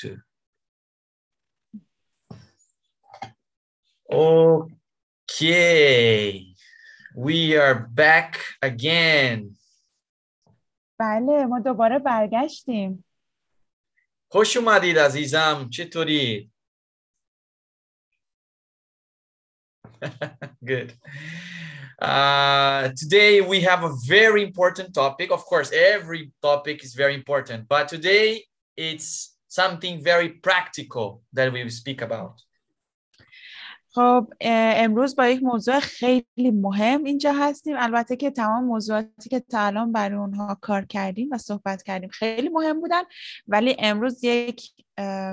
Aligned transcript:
to. 0.00 0.16
Okay, 5.30 6.54
we 7.16 7.56
are 7.56 7.74
back 7.74 8.40
again. 8.62 9.56
بله 10.98 11.46
ما 11.46 11.60
دوباره 11.60 11.98
برگشتیم 11.98 13.04
خوش 14.28 14.56
اومدید 14.56 14.98
عزیزم 14.98 15.68
چطوری؟ 15.70 16.52
Good. 20.64 20.92
Uh, 22.00 22.88
today 22.96 23.40
we 23.40 23.60
have 23.60 23.84
a 23.84 23.92
very 24.08 24.42
important 24.42 24.92
topic. 24.92 25.30
Of 25.30 25.44
course, 25.44 25.70
every 25.72 26.32
topic 26.42 26.82
is 26.82 26.94
very 26.94 27.14
important, 27.14 27.68
but 27.68 27.88
today 27.88 28.44
it's 28.76 29.35
something 29.47 30.03
very 30.03 30.29
practical 30.29 31.21
that 31.33 31.51
we 31.51 31.63
will 31.63 31.71
speak 31.71 32.01
about. 32.01 32.41
خب 33.97 34.33
امروز 34.41 35.15
با 35.15 35.27
یک 35.27 35.43
موضوع 35.43 35.79
خیلی 35.79 36.51
مهم 36.53 37.03
اینجا 37.03 37.33
هستیم 37.33 37.75
البته 37.79 38.15
که 38.15 38.31
تمام 38.31 38.63
موضوعاتی 38.63 39.29
که 39.29 39.39
تا 39.39 39.59
الان 39.59 39.91
برای 39.91 40.17
اونها 40.17 40.57
کار 40.61 40.85
کردیم 40.85 41.29
و 41.31 41.37
صحبت 41.37 41.83
کردیم 41.83 42.09
خیلی 42.09 42.49
مهم 42.49 42.81
بودن 42.81 43.01
ولی 43.47 43.75
امروز 43.79 44.23
یک 44.23 44.71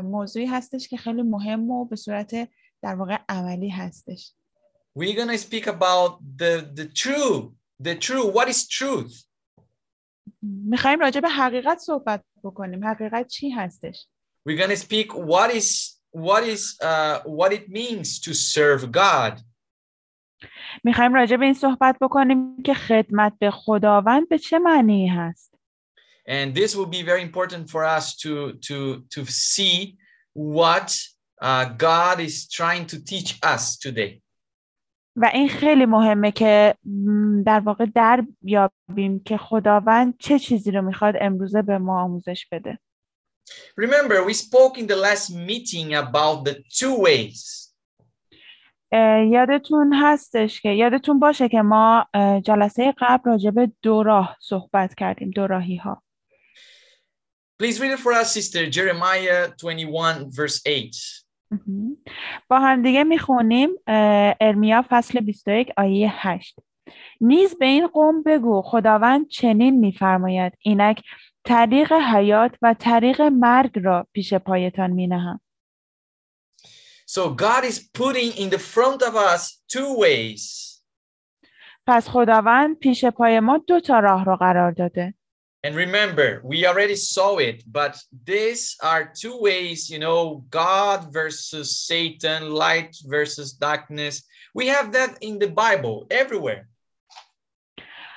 موضوعی 0.05 0.47
هستش 0.47 0.89
که 0.89 0.97
خیلی 0.97 1.23
مهم 1.23 1.71
و 1.71 1.85
به 1.85 1.97
صورت 1.97 2.49
در 2.83 2.95
واقع 2.95 3.19
عملی 3.29 3.69
هستش 3.69 4.33
We're 4.99 5.17
gonna 5.17 5.39
speak 5.39 5.67
about 5.67 6.13
the 6.41 6.53
the 6.79 6.87
true, 7.03 7.55
the 7.87 7.95
true. 8.07 8.27
What 8.37 8.49
is 8.49 8.69
truth? 8.79 9.15
میخوایم 10.44 11.00
راجع 11.00 11.22
به 11.22 11.30
حقیقت 11.30 11.78
صحبت 11.78 12.24
بکنیم 12.44 12.86
حقیقت 12.86 13.28
چی 13.28 13.50
هستش 13.50 14.08
We're 14.50 14.58
gonna 14.58 14.76
speak 14.76 15.14
what 15.14 15.52
is 15.52 16.00
what 16.12 16.44
is 16.44 16.78
uh, 16.82 17.20
what 17.40 17.52
it 17.54 17.70
means 17.70 18.20
to 18.20 18.34
serve 18.34 18.92
God. 18.92 19.42
میخوایم 20.84 21.14
راجع 21.14 21.38
به 21.38 21.46
این 21.46 21.54
صحبت 21.54 21.98
بکنیم 22.02 22.62
که 22.64 22.74
خدمت 22.74 23.34
به 23.40 23.52
خداوند 23.52 24.30
به 24.30 24.38
چه 24.38 24.60
معنی 24.60 25.08
هست 25.08 25.56
and 26.30 26.54
this 26.56 26.76
will 26.76 26.86
be 26.86 27.02
very 27.02 27.22
important 27.22 27.70
for 27.70 27.84
us 27.84 28.16
to 28.24 28.54
to 28.68 28.78
to 29.16 29.26
see 29.26 29.98
what 30.34 30.90
uh, 31.42 31.66
God 31.90 32.20
is 32.20 32.48
trying 32.48 32.86
to 32.88 33.04
teach 33.04 33.30
us 33.44 33.78
today. 33.78 34.22
و 35.17 35.31
این 35.35 35.49
خیلی 35.49 35.87
مهمه 35.87 36.33
که 36.33 36.75
در 37.47 37.61
واقع 37.61 37.87
در 37.95 38.25
یابیم 38.43 39.23
که 39.25 39.37
خداوند 39.37 40.15
چه 40.19 40.39
چیزی 40.39 40.71
رو 40.71 40.83
می‌خواد 40.83 41.15
امروزه 41.21 41.63
به 41.63 41.79
ما 41.79 42.03
آموزش 42.03 42.47
بده 42.53 42.79
Remember, 43.77 44.25
we 44.25 44.33
spoke 44.33 44.79
in 44.79 44.87
the 44.87 44.97
last 44.97 45.31
meeting 45.31 45.95
about 45.95 46.45
the 46.45 46.55
two 46.79 46.97
ways. 47.07 47.71
یادتون 49.31 49.95
هستش 49.95 50.61
که 50.61 50.69
یادتون 50.69 51.19
باشه 51.19 51.49
که 51.49 51.63
ما 51.63 52.07
جلسه 52.45 52.95
قبل 52.99 53.31
راجع 53.31 53.51
به 53.51 53.73
دو 53.83 54.03
راه 54.03 54.37
صحبت 54.41 54.95
کردیم 54.95 55.31
دو 55.31 55.47
راهی 55.47 55.77
ها 55.77 56.03
Please 57.63 57.79
read 57.79 57.93
it 57.93 58.01
for 58.01 58.13
us, 58.13 58.33
sister. 58.33 58.69
Jeremiah 58.69 59.49
21, 59.63 60.31
verse 60.31 60.61
8. 60.67 61.24
با 62.49 62.59
هم 62.59 62.83
دیگه 62.83 63.05
می‌خونیم 63.05 63.71
ارمیا 64.41 64.85
فصل 64.91 65.21
21 65.21 65.73
آیه 65.77 66.13
8 66.13 66.57
نیز 67.21 67.59
به 67.59 67.67
این 67.67 67.87
قوم 67.87 68.23
بگو 68.23 68.63
خداوند 68.63 69.29
چنین 69.29 69.79
میفرماید. 69.79 70.53
اینک 70.61 71.03
طریق 71.45 71.93
حیات 71.93 72.57
و 72.63 72.75
طریق 72.79 73.23
مرگ 73.23 73.79
را 73.83 74.07
پیش 74.13 74.35
پایتان 74.35 74.91
مینهم. 74.91 75.41
So 77.11 77.21
God 77.21 77.65
is 77.65 77.79
putting 77.99 78.31
in 78.43 78.51
the 78.51 78.59
front 78.59 79.03
of 79.03 79.15
us 79.15 79.63
two 79.73 80.01
ways. 80.03 80.75
پس 81.87 82.09
خداوند 82.09 82.79
پیش 82.79 83.05
پای 83.05 83.41
ما 83.41 83.59
دو 83.59 83.81
تا 83.81 83.99
راه 83.99 84.25
رو 84.25 84.37
قرار 84.37 84.73
داده. 84.73 85.15
And 85.65 85.75
remember, 85.75 86.43
we 86.45 86.67
already 86.67 86.95
saw 86.95 87.39
it, 87.39 87.65
but 87.79 87.95
these 88.27 88.77
are 88.83 89.11
two 89.23 89.37
ways, 89.41 89.89
you 89.89 89.99
know, 89.99 90.45
God 90.51 91.11
versus 91.11 91.69
Satan, 91.89 92.51
light 92.51 92.93
versus 93.07 93.55
darkness. 93.55 94.15
We 94.55 94.67
have 94.67 94.93
that 94.93 95.13
in 95.23 95.39
the 95.39 95.49
Bible 95.49 96.07
everywhere. 96.11 96.69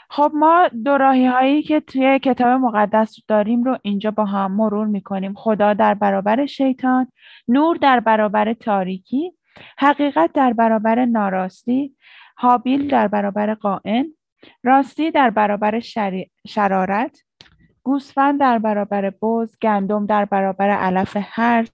خب 0.09 0.31
ما 0.33 0.69
دو 0.85 0.97
راهی 0.97 1.25
هایی 1.25 1.63
که 1.63 1.79
توی 1.79 2.19
کتاب 2.19 2.47
مقدس 2.47 3.15
داریم 3.27 3.63
رو 3.63 3.77
اینجا 3.81 4.11
با 4.11 4.25
هم 4.25 4.51
مرور 4.51 4.87
می‌کنیم 4.87 5.33
خدا 5.33 5.73
در 5.73 5.93
برابر 5.93 6.45
شیطان 6.45 7.11
نور 7.47 7.77
در 7.77 7.99
برابر 7.99 8.53
تاریکی 8.53 9.31
حقیقت 9.77 10.31
در 10.33 10.53
برابر 10.53 11.05
ناراستی 11.05 11.95
حابیل 12.35 12.87
در 12.87 13.07
برابر 13.07 13.53
قائن 13.53 14.13
راستی 14.63 15.11
در 15.11 15.29
برابر 15.29 15.79
شری... 15.79 16.31
شرارت 16.47 17.23
گوسفند 17.87 18.39
در 18.39 18.59
برابر 18.59 19.09
بز 19.09 19.57
گندم 19.61 20.05
در 20.05 20.25
برابر 20.25 20.69
علف 20.69 21.17
هرز 21.19 21.69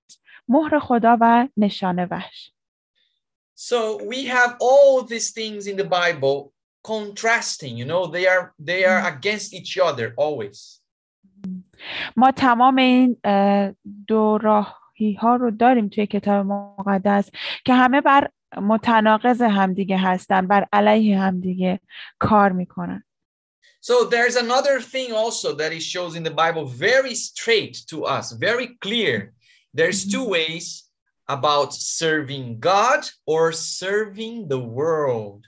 مهر 0.48 0.80
خدا 0.80 1.18
و 1.22 1.48
نشان 1.58 2.08
وحش. 2.12 2.52
So 3.56 3.98
we 4.12 4.26
have 4.26 4.52
all 4.60 5.04
these 5.12 5.32
things 5.32 5.68
in 5.68 5.76
the 5.78 5.90
Bible 6.00 6.38
contrasting, 6.92 7.74
you 7.78 7.86
know, 7.92 8.04
they 8.16 8.26
are 8.34 8.44
they 8.70 8.82
are 8.92 9.02
against 9.14 9.54
each 9.54 9.74
other 9.88 10.14
always. 10.18 10.82
ما 12.16 12.32
تمام 12.32 12.78
این 12.78 13.18
دو 14.08 14.38
راهی 14.38 15.14
ها 15.20 15.36
رو 15.36 15.52
داریم 15.52 15.88
توی 15.90 16.08
کتاب 16.08 16.46
مقدس 16.46 17.30
که 17.66 17.74
همه 17.74 18.02
بر 18.02 18.30
متناقض 18.58 19.42
همدیگه 19.42 19.98
هستن 19.98 20.48
بر 20.48 20.68
علیه 20.74 21.20
همدیگه 21.20 21.80
کار 22.20 22.52
می‌کنن. 22.52 23.04
So 23.90 23.96
there's 24.06 24.38
another 24.38 24.80
thing 24.80 25.12
also 25.12 25.50
that 25.60 25.74
it 25.74 25.84
shows 25.94 26.16
in 26.16 26.24
the 26.24 26.38
Bible 26.44 26.66
very 26.66 27.16
straight 27.16 27.76
to 27.92 28.06
us, 28.06 28.32
very 28.32 28.68
clear. 28.86 29.34
There's 29.74 30.06
two 30.14 30.26
ways 30.36 30.66
about 31.28 31.74
serving 31.74 32.62
God 32.62 33.02
or 33.26 33.52
serving 33.52 34.48
the 34.48 34.62
world. 34.80 35.42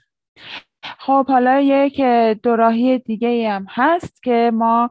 خب 0.98 1.26
حالا 1.28 1.60
یک 1.60 2.00
دو 2.42 2.56
راهی 2.56 2.98
دیگه 2.98 3.50
هم 3.50 3.66
هست 3.70 4.22
که 4.22 4.50
ما 4.54 4.90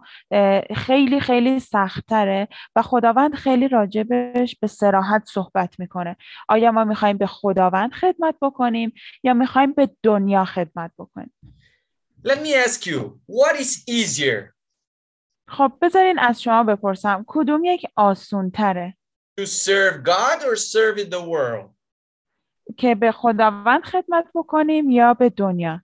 خیلی 0.76 1.20
خیلی 1.20 1.60
سختتره 1.60 2.48
و 2.76 2.82
خداوند 2.82 3.36
خیلی 3.36 3.68
راجبش 3.68 4.56
به 4.56 4.68
سراحت 4.68 5.24
صحبت 5.26 5.80
می‌کنه 5.80 6.16
آیا 6.50 6.72
ما 6.72 6.84
می‌خوایم 6.84 7.18
به 7.18 7.28
خداوند 7.28 7.92
خدمت 7.92 8.36
بکنیم 8.42 8.94
یا 9.24 9.34
می‌خوایم 9.34 9.74
به 9.74 9.90
دنیا 10.04 10.46
خدمت 10.46 10.92
بکنیم 10.98 11.34
Let 12.25 12.43
me 12.43 12.55
ask 12.55 12.87
you, 12.87 13.21
what 13.27 13.57
is 13.61 13.83
easier 13.89 14.55
خب 15.49 15.73
بذارین 15.83 16.19
از 16.19 16.43
شما 16.43 16.65
بپرسم 16.65 17.25
کدوم 17.29 17.65
یک 17.65 17.87
آسون 17.97 18.51
تره 18.51 18.97
to 19.41 19.47
serve 19.47 20.03
God 20.05 20.43
or 20.45 20.57
serve 20.57 21.11
the 21.11 21.21
world? 21.21 21.71
که 22.77 22.95
به 22.95 23.13
خداوند 23.13 23.85
خدمت 23.85 24.25
بکنیم 24.35 24.91
یا 24.91 25.15
به 25.15 25.29
دنیا 25.31 25.83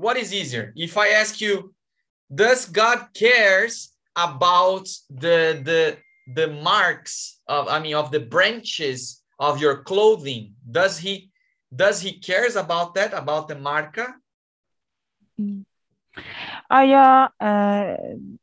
What 0.00 0.16
is 0.16 0.32
easier? 0.32 0.72
If 0.76 0.96
I 0.96 1.08
ask 1.22 1.40
you, 1.40 1.74
does 2.34 2.64
God 2.66 2.98
cares 3.12 3.74
about 4.16 4.86
the 5.10 5.60
the 5.68 5.98
the 6.38 6.48
marks 6.70 7.40
of 7.46 7.68
I 7.68 7.78
mean 7.80 7.96
of 7.96 8.10
the 8.10 8.20
branches 8.34 9.22
of 9.38 9.60
your 9.60 9.82
clothing? 9.82 10.54
Does 10.70 10.98
he 10.98 11.30
does 11.74 12.00
he 12.00 12.12
cares 12.18 12.56
about 12.56 12.94
that 12.94 13.12
about 13.14 13.48
the 13.48 13.54
marca? 13.54 14.20
آیا 16.70 17.32
اه، 17.40 17.96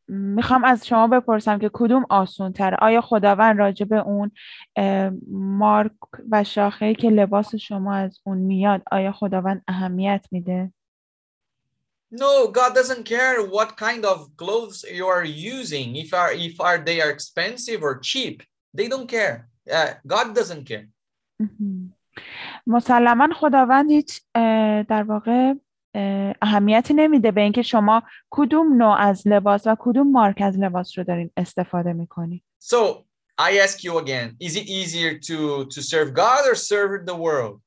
میخوام 0.08 0.64
از 0.64 0.88
شما 0.88 1.08
بپرسم 1.08 1.60
که 1.60 1.70
کدوم 1.74 2.06
آسون 2.10 2.54
تره 2.54 2.78
آیا 2.82 3.02
خداوند 3.02 3.60
راجع 3.60 3.86
به 3.86 3.98
اون 3.98 4.32
اه، 4.76 5.12
مارک 5.32 5.92
و 6.32 6.44
شاخه 6.44 6.94
که 6.94 7.10
لباس 7.10 7.56
شما 7.56 7.96
از 7.96 8.20
اون 8.24 8.38
میاد 8.38 8.82
آیا 8.92 9.12
خداوند 9.12 9.64
اهمیت 9.68 10.26
میده 10.32 10.74
No, 12.10 12.48
God 12.48 12.74
doesn't 12.74 13.04
care 13.04 13.46
what 13.46 13.76
kind 13.76 14.06
of 14.06 14.18
clothes 14.38 14.86
you 14.90 15.08
are 15.08 15.26
using. 15.26 15.98
If 15.98 16.14
are 16.14 16.32
if 16.32 16.56
are 16.62 16.78
they 16.78 17.02
are 17.02 17.10
expensive 17.10 17.84
or 17.84 18.00
cheap, 18.00 18.44
they 18.74 18.88
don't 18.88 19.10
care. 19.18 19.50
Uh, 19.70 19.92
God 20.14 20.34
doesn't 20.34 20.64
care. 20.72 20.88
مسلما 22.67 23.29
خداوند 23.35 23.91
هیچ 23.91 24.21
در 24.89 25.03
واقع 25.03 25.55
اه، 25.95 26.35
اهمیتی 26.43 26.95
نمیده 26.95 27.31
به 27.31 27.41
اینکه 27.41 27.63
شما 27.63 28.03
کدوم 28.31 28.77
نوع 28.77 28.97
از 29.01 29.29
لباس 29.29 29.67
و 29.67 29.77
کدوم 29.79 30.13
مارک 30.13 30.43
از 30.43 30.59
لباس 30.59 30.99
رو 30.99 31.05
دارین 31.05 31.31
استفاده 31.37 31.93
می‌کنید 31.93 32.45
So 32.65 33.05
I 33.41 33.51
ask 33.67 33.85
you 33.85 33.99
again: 33.99 34.37
Is 34.41 34.57
it 34.57 34.67
easier 34.69 35.13
to 35.29 35.67
to 35.75 35.81
serve 35.83 36.11
God 36.15 36.43
or 36.51 36.55
serve 36.55 37.07
the 37.07 37.15
world? 37.15 37.61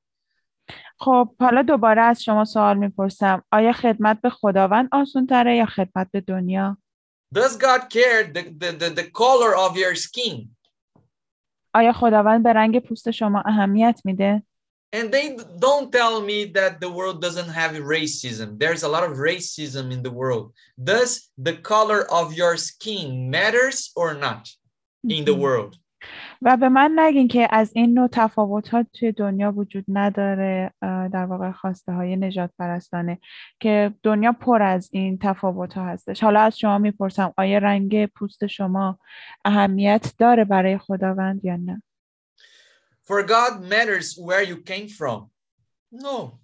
خب 0.99 1.29
حالا 1.39 1.61
دوباره 1.61 2.01
از 2.01 2.23
شما 2.23 2.45
سوال 2.45 2.77
می‌پرسم 2.77 3.43
آیا 3.51 3.71
خدمت 3.71 4.21
به 4.21 4.29
خداوند 4.29 4.89
آسون 4.91 5.27
تره 5.27 5.55
یا 5.55 5.65
خدمت 5.65 6.07
به 6.11 6.21
دنیا 6.21 6.77
Does 7.35 7.57
God 7.57 7.81
care 7.89 8.23
the, 8.35 8.43
the, 8.61 8.71
the, 8.81 8.89
the 8.89 9.07
color 9.21 9.51
of 9.55 9.77
your 9.77 9.95
skin? 9.95 10.49
آیا 11.73 11.93
خداوند 11.93 12.43
به 12.43 12.53
رنگ 12.53 12.79
پوست 12.79 13.11
شما 13.11 13.43
اهمیت 13.45 14.01
میده؟ 14.05 14.43
And 14.95 15.11
they 15.15 15.27
don't 15.65 15.91
tell 15.99 16.15
me 16.21 16.39
that 16.57 16.73
the 16.79 16.91
world 16.97 17.17
doesn't 17.25 17.51
have 17.61 17.71
racism. 17.97 18.47
There's 18.63 18.83
a 18.83 18.91
lot 18.95 19.03
of 19.07 19.11
racism 19.31 19.85
in 19.95 20.01
the 20.07 20.15
world. 20.21 20.45
Does 20.91 21.11
the 21.47 21.55
color 21.73 22.01
of 22.19 22.25
your 22.41 22.55
skin 22.69 23.29
matters 23.29 23.77
or 24.01 24.09
not 24.25 24.43
in 25.15 25.25
the 25.25 25.35
world? 25.45 25.71
و 26.41 26.57
به 26.57 26.69
من 26.69 26.99
نگین 26.99 27.27
که 27.27 27.47
از 27.51 27.71
این 27.75 27.93
نوع 27.93 28.07
تفاوتات 28.07 28.87
توی 28.93 29.11
دنیا 29.11 29.51
وجود 29.51 29.85
نداره 29.87 30.73
اه، 30.81 31.07
در 31.07 31.25
واقع 31.25 31.51
خواسته 31.51 31.93
های 31.93 32.15
نجات 32.15 32.49
پرستانه 32.59 33.19
که 33.59 33.93
دنیا 34.03 34.31
پر 34.31 34.61
از 34.61 34.89
این 34.91 35.17
تفاوت 35.17 35.73
ها 35.73 35.85
هستش 35.85 36.23
حالا 36.23 36.39
از 36.39 36.59
شما 36.59 36.77
می‌پرسم 36.77 37.33
آیا 37.37 37.57
رنگ 37.57 38.05
پوست 38.05 38.47
شما 38.47 38.99
اهمیت 39.45 40.13
داره 40.17 40.45
برای 40.45 40.77
خداوند 40.77 41.45
یا 41.45 41.55
نه 41.55 41.81
For 43.04 43.22
God 43.22 43.52
matters 43.74 44.16
where 44.18 44.42
you 44.42 44.56
came 44.62 44.88
from. 44.88 45.30
No. 45.92 46.38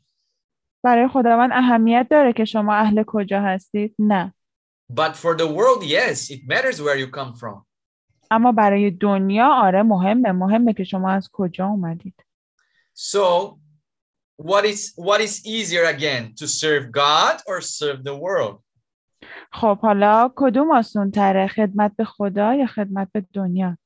برای 0.84 1.08
خداوند 1.08 1.50
اهمیت 1.52 2.06
داره 2.10 2.32
که 2.32 2.44
شما 2.44 2.74
اهل 2.74 3.04
کجا 3.06 3.40
هستید 3.42 3.94
نه 3.98 4.34
But 4.92 5.16
for 5.16 5.34
the 5.36 5.46
world, 5.46 5.82
yes, 5.84 6.30
it 6.30 6.40
matters 6.46 6.80
where 6.80 6.96
you 6.96 7.10
come 7.10 7.34
from. 7.34 7.66
اما 8.30 8.52
برای 8.52 8.90
دنیا 8.90 9.48
آره 9.52 9.82
مهمه 9.82 10.32
مهمه 10.32 10.72
که 10.72 10.84
شما 10.84 11.10
از 11.10 11.28
کجا 11.32 11.66
اومدید 11.66 12.22
So, 12.94 13.58
what 14.36 14.64
is 14.64 14.92
what 14.96 15.20
is 15.20 15.46
easier 15.46 15.84
again 15.84 16.34
to 16.40 16.46
serve 16.46 16.84
God 16.92 17.36
or 17.46 17.60
serve 17.60 18.04
the 18.04 18.16
world? 18.16 18.62
خب 19.52 19.78
حالا 19.78 20.32
کدوم 20.36 20.72
آسون 20.72 21.10
تره 21.10 21.46
خدمت 21.46 21.96
به 21.96 22.04
خدا 22.04 22.54
یا 22.54 22.66
خدمت 22.66 23.08
به 23.12 23.26
دنیا 23.32 23.78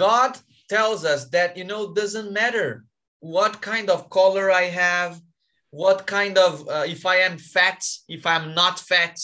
God 0.00 0.36
tells 0.77 1.01
us 1.13 1.21
that 1.35 1.49
you 1.57 1.65
know 1.71 1.81
doesn't 2.01 2.31
matter 2.41 2.67
what 3.35 3.53
kind 3.71 3.87
of 3.93 4.09
color 4.19 4.45
I 4.63 4.65
have, 4.85 5.11
what 5.83 5.99
kind 6.17 6.35
of 6.45 6.51
uh, 6.75 6.85
if 6.95 7.01
I 7.05 7.17
am 7.27 7.35
fat, 7.53 7.81
if 8.17 8.23
I'm 8.25 8.47
not 8.61 8.75
fat. 8.79 9.17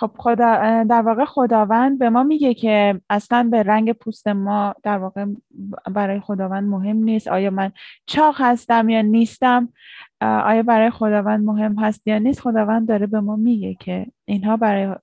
خب 0.00 0.10
خدا 0.18 0.84
در 0.90 1.02
واقع 1.02 1.24
خداوند 1.24 1.98
به 1.98 2.10
ما 2.10 2.22
میگه 2.22 2.54
که 2.54 3.00
اصلا 3.10 3.48
به 3.50 3.62
رنگ 3.62 3.92
پوست 3.92 4.28
ما 4.28 4.74
در 4.82 4.98
واقع 4.98 5.26
برای 5.86 6.20
خداوند 6.20 6.68
مهم 6.68 6.96
نیست. 6.96 7.28
آیا 7.28 7.50
من 7.50 7.72
چاق 8.06 8.34
هستم 8.38 8.88
یا 8.88 9.02
نیستم؟ 9.02 9.72
آیا 10.20 10.62
برای 10.62 10.90
خداوند 10.90 11.44
مهم 11.44 11.78
هست 11.78 12.06
یا 12.06 12.18
نیست؟ 12.18 12.40
خداوند 12.40 12.88
داره 12.88 13.06
به 13.06 13.20
ما 13.20 13.36
میگه 13.36 13.74
که 13.74 14.06
اینها 14.24 14.56
برای 14.56 14.94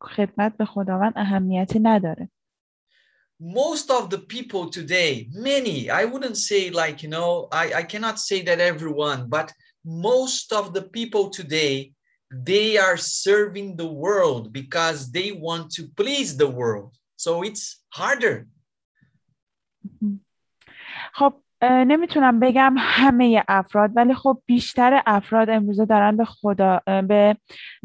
خدمت 0.00 0.56
به 0.56 0.64
خداوند 0.64 1.12
اهمیتی 1.16 1.80
نداره. 1.80 2.28
most 3.42 3.90
of 3.90 4.08
the 4.08 4.20
people 4.20 4.70
today, 4.70 5.28
many, 5.32 5.90
I 5.90 6.04
wouldn't 6.04 6.36
say 6.36 6.70
like, 6.70 7.02
you 7.02 7.08
know, 7.08 7.48
I, 7.50 7.74
I 7.74 7.82
cannot 7.82 8.20
say 8.20 8.40
that 8.42 8.60
everyone, 8.60 9.28
but 9.28 9.52
most 9.84 10.52
of 10.52 10.72
the 10.72 10.82
people 10.82 11.28
today, 11.28 11.92
they 12.30 12.78
are 12.78 12.96
serving 12.96 13.76
the 13.76 13.86
world 13.86 14.52
because 14.52 15.10
they 15.10 15.32
want 15.32 15.72
to 15.72 15.88
please 15.96 16.36
the 16.36 16.48
world. 16.48 16.94
So 17.16 17.42
it's 17.42 17.82
harder. 17.88 18.46
Mm 19.84 19.98
-hmm. 20.00 20.18
How 21.12 21.41
نمی‌تونم 21.62 22.40
بگم 22.40 22.74
همه 22.78 23.44
افراد 23.48 23.90
ولی 23.96 24.14
خب 24.14 24.42
بیشتر 24.46 25.02
افراد 25.06 25.50
امروزه 25.50 25.84
دارن 25.84 26.16
به 26.16 26.24
خدا 26.24 26.80
به 27.08 27.36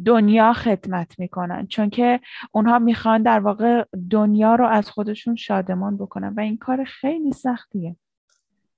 دنیا 0.06 0.54
خدمت 0.54 1.20
می‌کنن 1.20 1.68
چون 1.68 1.90
که 1.90 2.20
اونها 2.52 2.80
می‌خوان 2.80 3.24
در 3.24 3.40
واقع 3.40 3.84
دنیا 4.12 4.56
رو 4.56 4.68
از 4.68 4.90
خودشون 4.90 5.36
شادمان 5.36 5.98
بکنن 5.98 6.34
و 6.38 6.40
این 6.40 6.58
کار 6.58 6.84
خیلی 6.84 7.32
سختیه 7.32 7.96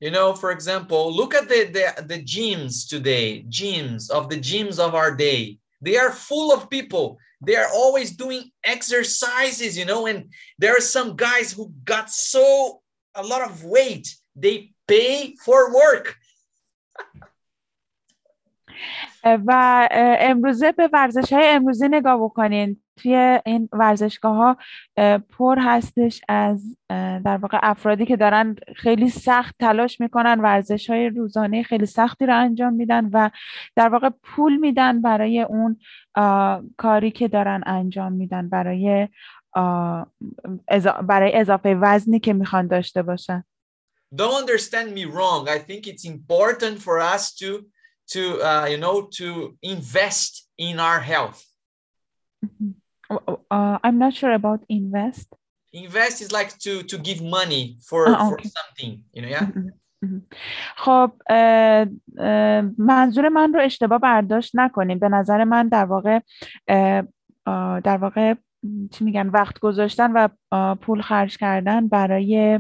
You 0.01 0.11
know, 0.11 0.33
for 0.33 0.51
example, 0.51 1.13
look 1.13 1.33
at 1.35 1.49
the, 1.49 1.61
the, 1.75 1.85
the 2.11 2.23
gyms 2.23 2.87
today, 2.87 3.43
gyms 3.49 4.09
of 4.09 4.29
the 4.29 4.39
gyms 4.39 4.79
of 4.79 4.95
our 4.95 5.13
day. 5.13 5.57
They 5.81 5.97
are 5.97 6.11
full 6.11 6.53
of 6.53 6.69
people. 6.69 7.17
They 7.45 7.57
are 7.57 7.69
always 7.81 8.11
doing 8.11 8.43
exercises, 8.63 9.77
you 9.77 9.85
know, 9.85 10.07
and 10.07 10.19
there 10.57 10.73
are 10.77 10.85
some 10.97 11.17
guys 11.17 11.51
who 11.51 11.73
got 11.83 12.09
so 12.09 12.81
a 13.15 13.23
lot 13.23 13.41
of 13.41 13.65
weight. 13.65 14.07
They 14.35 14.71
pay 14.89 15.35
for 15.45 15.61
work. 15.79 16.07
و 19.47 19.87
امروزه 20.19 20.71
به 20.71 20.89
ورزش 20.93 21.33
های 21.33 21.47
امروزی 21.47 21.87
نگاه 21.87 22.23
بکنین 22.23 22.81
توی 22.97 23.39
این 23.45 23.69
ورزشگاه 23.71 24.35
ها 24.35 24.57
پر 25.37 25.59
هستش 25.59 26.21
از 26.27 26.77
در 27.25 27.37
واقع 27.37 27.59
افرادی 27.61 28.05
که 28.05 28.17
دارن 28.17 28.55
خیلی 28.75 29.09
سخت 29.09 29.55
تلاش 29.59 30.01
می‌کنن 30.01 30.39
ورزش 30.41 30.89
های 30.89 31.09
روزانه 31.09 31.63
خیلی 31.63 31.85
سختی 31.85 32.25
رو 32.25 32.37
انجام 32.37 32.73
میدن 32.73 33.09
و 33.13 33.29
در 33.75 33.89
واقع 33.89 34.09
پول 34.23 34.57
میدن 34.57 35.01
برای 35.01 35.41
اون 35.41 35.79
کاری 36.77 37.11
که 37.11 37.27
دارن 37.27 37.63
انجام 37.65 38.13
میدن 38.13 38.49
برای 38.49 39.07
برای 41.07 41.35
اضافه 41.35 41.75
وزنی 41.81 42.19
که 42.19 42.33
می‌خوان 42.33 42.67
داشته 42.67 43.03
باشن 43.03 43.43
Don't 44.13 44.35
understand 44.43 44.93
me 44.93 45.05
wrong. 45.05 45.47
I 45.49 45.59
think 45.59 45.87
it's 45.87 46.05
important 46.05 46.81
for 46.81 46.99
us 46.99 47.33
to 47.35 47.49
to 48.13 48.21
uh, 48.41 48.65
you 48.65 48.77
know 48.77 49.07
to 49.19 49.57
invest 49.61 50.49
in 50.57 50.79
our 50.79 50.99
health. 50.99 51.45
Uh, 53.09 53.77
I'm 53.83 53.97
not 53.97 54.13
sure 54.13 54.33
about 54.33 54.59
invest. 54.69 55.27
Invest 55.73 56.21
is 56.21 56.31
like 56.31 56.57
to 56.65 56.83
to 56.83 56.97
give 56.97 57.21
money 57.21 57.77
for 57.87 58.09
Ah, 58.09 58.29
for 58.29 58.37
okay. 58.37 58.49
something, 58.49 58.91
you 59.13 59.21
know, 59.21 59.29
yeah. 59.29 59.47
خب 60.77 61.11
منظور 62.77 63.29
من 63.29 63.53
رو 63.53 63.61
اشتباه 63.61 63.99
برداشت 63.99 64.51
نکنیم 64.55 64.99
به 64.99 65.09
نظر 65.09 65.43
من 65.43 65.67
در 65.67 65.85
واقع 65.85 66.19
آه، 67.45 67.79
در 67.79 67.97
واقع 67.97 68.33
چی 68.91 69.03
میگن 69.03 69.27
وقت 69.27 69.59
گذاشتن 69.59 70.11
و 70.11 70.27
آه، 70.51 70.75
پول 70.75 71.01
خرج 71.01 71.37
کردن 71.37 71.87
برای 71.87 72.59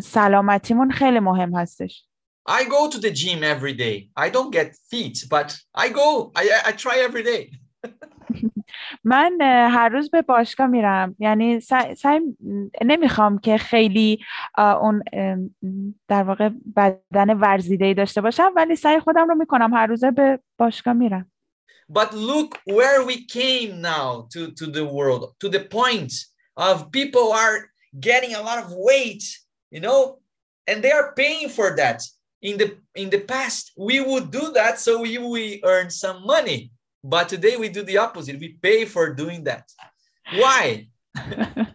سلامتیمون 0.00 0.90
خیلی 0.90 1.20
مهم 1.20 1.54
هستش 1.54 2.06
I 2.48 2.64
go 2.64 2.88
to 2.88 2.98
the 2.98 3.10
gym 3.10 3.42
every 3.42 3.74
day. 3.74 4.08
I 4.16 4.30
don't 4.30 4.52
get 4.52 4.76
fit, 4.90 5.16
but 5.28 5.48
I 5.74 5.88
go. 5.88 6.30
I 6.36 6.44
I- 6.68 6.72
try 6.72 6.96
every 7.08 7.24
day. 7.24 7.50
من 9.04 9.38
هر 9.70 9.88
روز 9.88 10.10
به 10.10 10.22
باشگاه 10.22 10.66
میرم 10.66 11.16
یعنی 11.18 11.60
سعی, 11.60 12.20
نمی‌خوام 12.84 13.38
که 13.38 13.58
خیلی 13.58 14.18
اون 14.58 15.02
در 16.08 16.22
واقع 16.22 16.50
بدن 16.76 17.30
ورزیده 17.38 17.94
داشته 17.94 18.20
باشم 18.20 18.52
ولی 18.56 18.76
سعی 18.76 19.00
خودم 19.00 19.28
رو 19.28 19.34
می‌کنم 19.34 19.74
هر 19.74 19.86
روزه 19.86 20.10
به 20.10 20.40
باشگاه 20.58 20.94
میرم 20.94 21.32
But 21.92 22.12
look 22.12 22.50
where 22.64 23.04
we 23.04 23.16
came 23.26 23.80
now 23.80 24.26
to, 24.34 24.50
to 24.60 24.66
the 24.66 24.84
world, 24.84 25.22
to 25.42 25.48
the 25.48 25.60
point 25.60 26.12
of 26.56 26.90
people 26.90 27.26
are 27.32 27.70
getting 27.98 28.34
a 28.34 28.42
lot 28.42 28.62
of 28.62 28.72
weight, 28.72 29.24
you 29.70 29.80
know, 29.80 30.18
and 30.66 30.82
they 30.82 30.92
are 30.92 31.14
paying 31.14 31.48
for 31.48 31.76
that. 31.76 32.02
In 32.42 32.58
the 32.58 32.76
in 32.94 33.10
the 33.10 33.20
past, 33.20 33.72
we 33.76 34.00
would 34.00 34.30
do 34.30 34.52
that 34.52 34.78
so 34.78 35.00
we, 35.00 35.18
we 35.18 35.60
earn 35.64 35.90
some 35.90 36.26
money. 36.26 36.70
But 37.02 37.28
today 37.28 37.56
we 37.56 37.68
do 37.68 37.82
the 37.82 37.98
opposite. 37.98 38.38
We 38.38 38.58
pay 38.60 38.84
for 38.84 39.14
doing 39.14 39.44
that. 39.44 39.70
Why? 40.34 40.88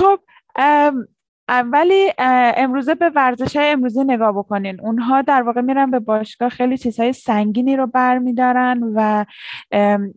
Rob, 0.00 0.20
um, 0.56 1.06
ولی 1.48 2.12
امروزه 2.18 2.94
به 2.94 3.10
ورزش 3.10 3.56
های 3.56 3.68
امروزی 3.68 4.04
نگاه 4.04 4.32
بکنین. 4.32 4.80
اونها 4.80 5.22
در 5.22 5.42
واقع 5.42 5.60
میرن 5.60 5.90
به 5.90 5.98
باشگاه 5.98 6.48
خیلی 6.48 6.78
چیزهای 6.78 7.12
سنگینی 7.12 7.76
رو 7.76 7.86
برمیدارن 7.86 8.92
و 8.94 9.24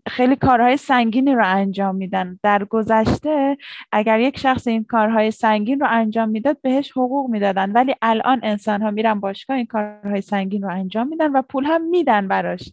خیلی 0.07 0.35
کارهای 0.35 0.77
سنگینی 0.77 1.35
رو 1.35 1.45
انجام 1.45 1.95
میدن. 1.95 2.39
در 2.43 2.63
گذشته 2.63 3.57
اگر 3.91 4.19
یک 4.19 4.39
شخص 4.39 4.67
این 4.67 4.83
کارهای 4.83 5.31
سنگین 5.31 5.79
رو 5.79 5.87
انجام 5.89 6.29
می‌داد 6.29 6.61
بهش 6.61 6.91
حقوق 6.91 7.29
می‌دادن. 7.29 7.71
ولی 7.71 7.95
الان 8.01 8.39
انسان 8.43 8.81
ها 8.81 8.91
میرن 8.91 9.19
باشگاه 9.19 9.57
این 9.57 9.65
کارهای 9.65 10.21
سنگین 10.21 10.61
رو 10.61 10.69
انجام 10.69 11.07
میدن 11.07 11.31
و 11.31 11.41
پول 11.41 11.65
هم 11.65 11.81
میدن 11.81 12.27
براش. 12.27 12.71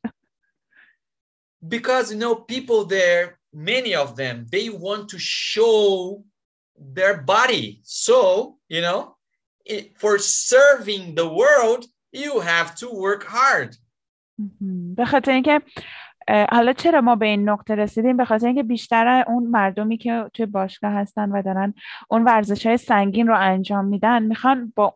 Because 1.74 2.12
you 2.12 2.18
know, 2.18 2.34
people 2.54 2.84
there, 2.84 3.38
many 3.52 3.94
of 3.94 4.08
them, 4.16 4.46
they 4.54 4.68
want 4.68 5.08
to 5.08 5.18
show 5.18 6.22
their 6.78 7.16
body. 7.16 7.80
So, 7.82 8.56
you 8.68 8.80
know, 8.80 9.16
it, 9.64 9.98
for 9.98 10.18
serving 10.18 11.14
the 11.14 11.28
world, 11.28 11.86
you 12.12 12.40
have 12.40 12.74
to 12.76 12.88
work 12.90 13.24
hard. 13.24 13.76
به 14.96 15.04
خاطر 15.04 15.32
اینکه 15.32 15.60
حالا 16.28 16.72
چرا 16.72 17.00
ما 17.00 17.16
به 17.16 17.26
این 17.26 17.48
نقطه 17.48 17.74
رسیدیم 17.74 18.16
به 18.16 18.24
خاطر 18.24 18.46
اینکه 18.46 18.62
بیشتر 18.62 19.24
اون 19.26 19.46
مردمی 19.46 19.96
که 19.96 20.30
توی 20.34 20.46
باشگاه 20.46 20.92
هستن 20.92 21.30
و 21.30 21.42
دارن 21.42 21.74
اون 22.08 22.24
ورزش 22.24 22.66
های 22.66 22.76
سنگین 22.76 23.26
رو 23.26 23.38
انجام 23.38 23.84
میدن 23.84 24.22
می‌خوان 24.22 24.72
با 24.76 24.94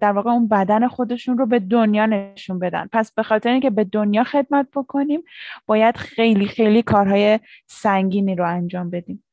در 0.00 0.12
واقع 0.12 0.30
اون 0.30 0.48
بدن 0.48 0.88
خودشون 0.88 1.38
رو 1.38 1.46
به 1.46 1.58
دنیا 1.58 2.06
نشون 2.06 2.58
بدن 2.58 2.88
پس 2.92 3.12
به 3.12 3.22
خاطر 3.22 3.50
اینکه 3.50 3.70
به 3.70 3.84
دنیا 3.84 4.24
خدمت 4.24 4.66
بکنیم 4.74 5.22
باید 5.66 5.96
خیلی 5.96 6.46
خیلی 6.46 6.82
کارهای 6.82 7.40
سنگینی 7.66 8.34
رو 8.34 8.48
انجام 8.48 8.90
بدیم 8.90 9.24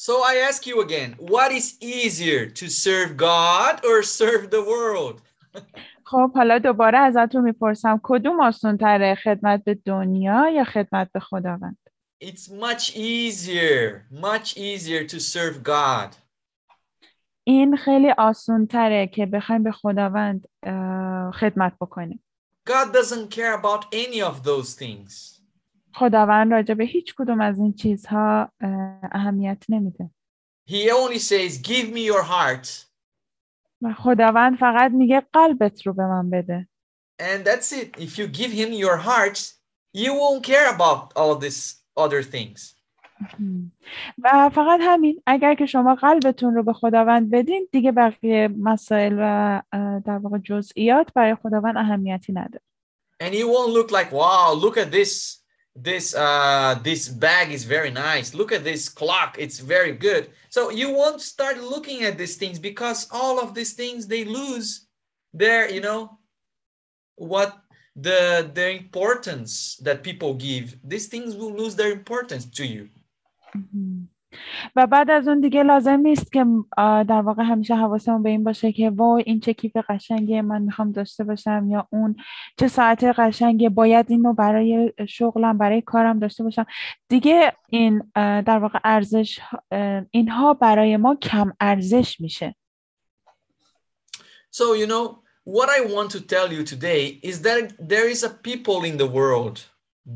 So 0.00 0.12
I 0.22 0.34
ask 0.48 0.66
you 0.66 0.82
again, 0.82 1.14
what 1.18 1.50
is 1.52 1.66
easier 1.80 2.46
to 2.60 2.68
serve 2.68 3.16
God 3.16 3.74
or 3.84 4.02
serve 4.02 4.50
the 4.50 4.62
world? 4.62 5.22
خب 6.04 6.32
حالا 6.34 6.58
دوباره 6.58 6.98
ازتون 6.98 7.44
میپرسم 7.44 8.00
کدوم 8.02 8.40
آسان 8.40 8.76
تره 8.76 9.14
خدمت 9.14 9.64
به 9.64 9.74
دنیا 9.74 10.48
یا 10.48 10.64
خدمت 10.64 11.12
به 11.12 11.20
خداوند 11.20 11.78
It's 12.24 12.48
much 12.48 12.96
easier, 12.96 14.06
much 14.10 14.56
easier 14.56 15.04
to 15.04 15.18
serve 15.20 15.62
God. 15.62 16.16
این 17.44 17.76
خیلی 17.76 18.10
آسان 18.18 18.66
تره 18.66 19.06
که 19.06 19.26
بخوایم 19.26 19.62
به 19.62 19.72
خداوند 19.72 20.48
اه، 20.62 21.30
خدمت 21.30 21.72
بکنیم 21.80 22.22
God 22.68 22.92
doesn't 22.92 23.30
care 23.30 23.54
about 23.62 23.84
any 23.92 24.22
of 24.22 24.42
those 24.42 24.74
things. 24.74 25.29
خداوند 25.93 26.51
راجع 26.51 26.73
به 26.73 26.83
هیچ 26.83 27.15
کدوم 27.17 27.41
از 27.41 27.59
این 27.59 27.73
چیزها 27.73 28.51
اه، 28.61 28.99
اهمیت 29.11 29.63
نمیده 29.69 30.09
He 30.69 30.89
only 30.91 31.19
says, 31.19 31.57
Give 31.57 31.87
me 31.93 32.03
your 32.11 32.23
heart. 32.23 32.67
و 33.81 33.93
خداوند 33.93 34.57
فقط 34.57 34.91
میگه 34.91 35.23
قلبت 35.33 35.87
رو 35.87 35.93
به 35.93 36.05
من 36.05 36.29
بده 36.29 36.67
And 37.21 37.45
that's 37.45 37.71
it. 37.71 37.97
If 37.97 38.17
you 38.17 38.27
give 38.27 38.51
him 38.51 38.71
your 38.73 38.97
heart, 38.97 39.53
you 39.93 40.13
won't 40.13 40.43
care 40.43 40.67
about 40.75 41.13
all 41.15 41.35
these 41.35 41.75
other 41.97 42.23
things. 42.23 42.75
و 44.17 44.49
فقط 44.49 44.79
همین 44.83 45.21
اگر 45.25 45.55
که 45.55 45.65
شما 45.65 45.95
قلبتون 45.95 46.55
رو 46.55 46.63
به 46.63 46.73
خداوند 46.73 47.31
بدین 47.31 47.67
دیگه 47.71 47.91
بقیه 47.91 48.47
مسائل 48.47 49.15
و 49.19 49.61
در 50.05 50.17
واقع 50.17 50.37
جزئیات 50.37 51.13
برای 51.13 51.35
خداوند 51.35 51.77
اهمیتی 51.77 52.33
نداره 52.33 52.61
And 53.23 53.35
you 53.35 53.47
won't 53.47 53.71
look 53.73 53.91
like, 53.91 54.11
wow, 54.11 54.53
look 54.53 54.77
at 54.77 54.91
this. 54.91 55.40
This 55.75 56.13
uh 56.13 56.79
this 56.83 57.07
bag 57.07 57.51
is 57.51 57.63
very 57.63 57.91
nice. 57.91 58.33
Look 58.33 58.51
at 58.51 58.63
this 58.63 58.89
clock. 58.89 59.37
It's 59.39 59.59
very 59.59 59.93
good. 59.93 60.29
So 60.49 60.69
you 60.69 60.93
won't 60.93 61.21
start 61.21 61.61
looking 61.61 62.03
at 62.03 62.17
these 62.17 62.35
things 62.35 62.59
because 62.59 63.07
all 63.09 63.39
of 63.39 63.53
these 63.55 63.73
things 63.73 64.05
they 64.05 64.25
lose 64.25 64.87
their, 65.33 65.71
you 65.71 65.79
know, 65.79 66.19
what 67.15 67.57
the 67.95 68.51
the 68.53 68.69
importance 68.71 69.77
that 69.77 70.03
people 70.03 70.33
give. 70.33 70.75
These 70.83 71.07
things 71.07 71.35
will 71.35 71.53
lose 71.55 71.75
their 71.75 71.91
importance 71.91 72.45
to 72.45 72.65
you. 72.65 72.89
و 74.75 74.87
بعد 74.87 75.11
از 75.11 75.27
اون 75.27 75.39
دیگه 75.39 75.63
لازم 75.63 75.99
نیست 75.99 76.31
که 76.31 76.45
در 76.77 77.21
واقع 77.21 77.43
همیشه 77.43 77.75
حواسمون 77.75 78.23
به 78.23 78.29
این 78.29 78.43
باشه 78.43 78.71
که 78.71 78.89
وای 78.89 79.23
این 79.25 79.39
چه 79.39 79.53
کیف 79.53 79.77
قشنگه 79.89 80.41
من 80.41 80.61
می‌خوام 80.61 80.91
داشته 80.91 81.23
باشم 81.23 81.67
یا 81.69 81.87
اون 81.91 82.15
چه 82.57 82.67
ساعت 82.67 83.03
قشنگه 83.03 83.69
باید 83.69 84.11
اینو 84.11 84.33
برای 84.33 84.93
شغلم 85.07 85.57
برای 85.57 85.81
کارم 85.81 86.19
داشته 86.19 86.43
باشم. 86.43 86.65
دیگه 87.09 87.53
این 87.69 88.11
در 88.15 88.59
واقع 88.59 88.79
ارزش 88.83 89.39
اینها 90.11 90.53
برای 90.53 90.97
ما 90.97 91.15
کم 91.15 91.53
ارزش 91.59 92.21
میشه. 92.21 92.55
So, 94.53 94.63
you 94.75 94.87
know, 94.87 95.19
what 95.43 95.69
I 95.69 95.79
want 95.95 96.09
to 96.11 96.19
tell 96.33 96.51
you 96.51 96.63
today 96.63 97.03
is 97.23 97.41
that 97.47 97.63
there 97.91 98.07
is 98.13 98.21
a 98.23 98.29
people 98.29 98.79
in 98.89 98.97
the 98.97 99.11
world 99.19 99.57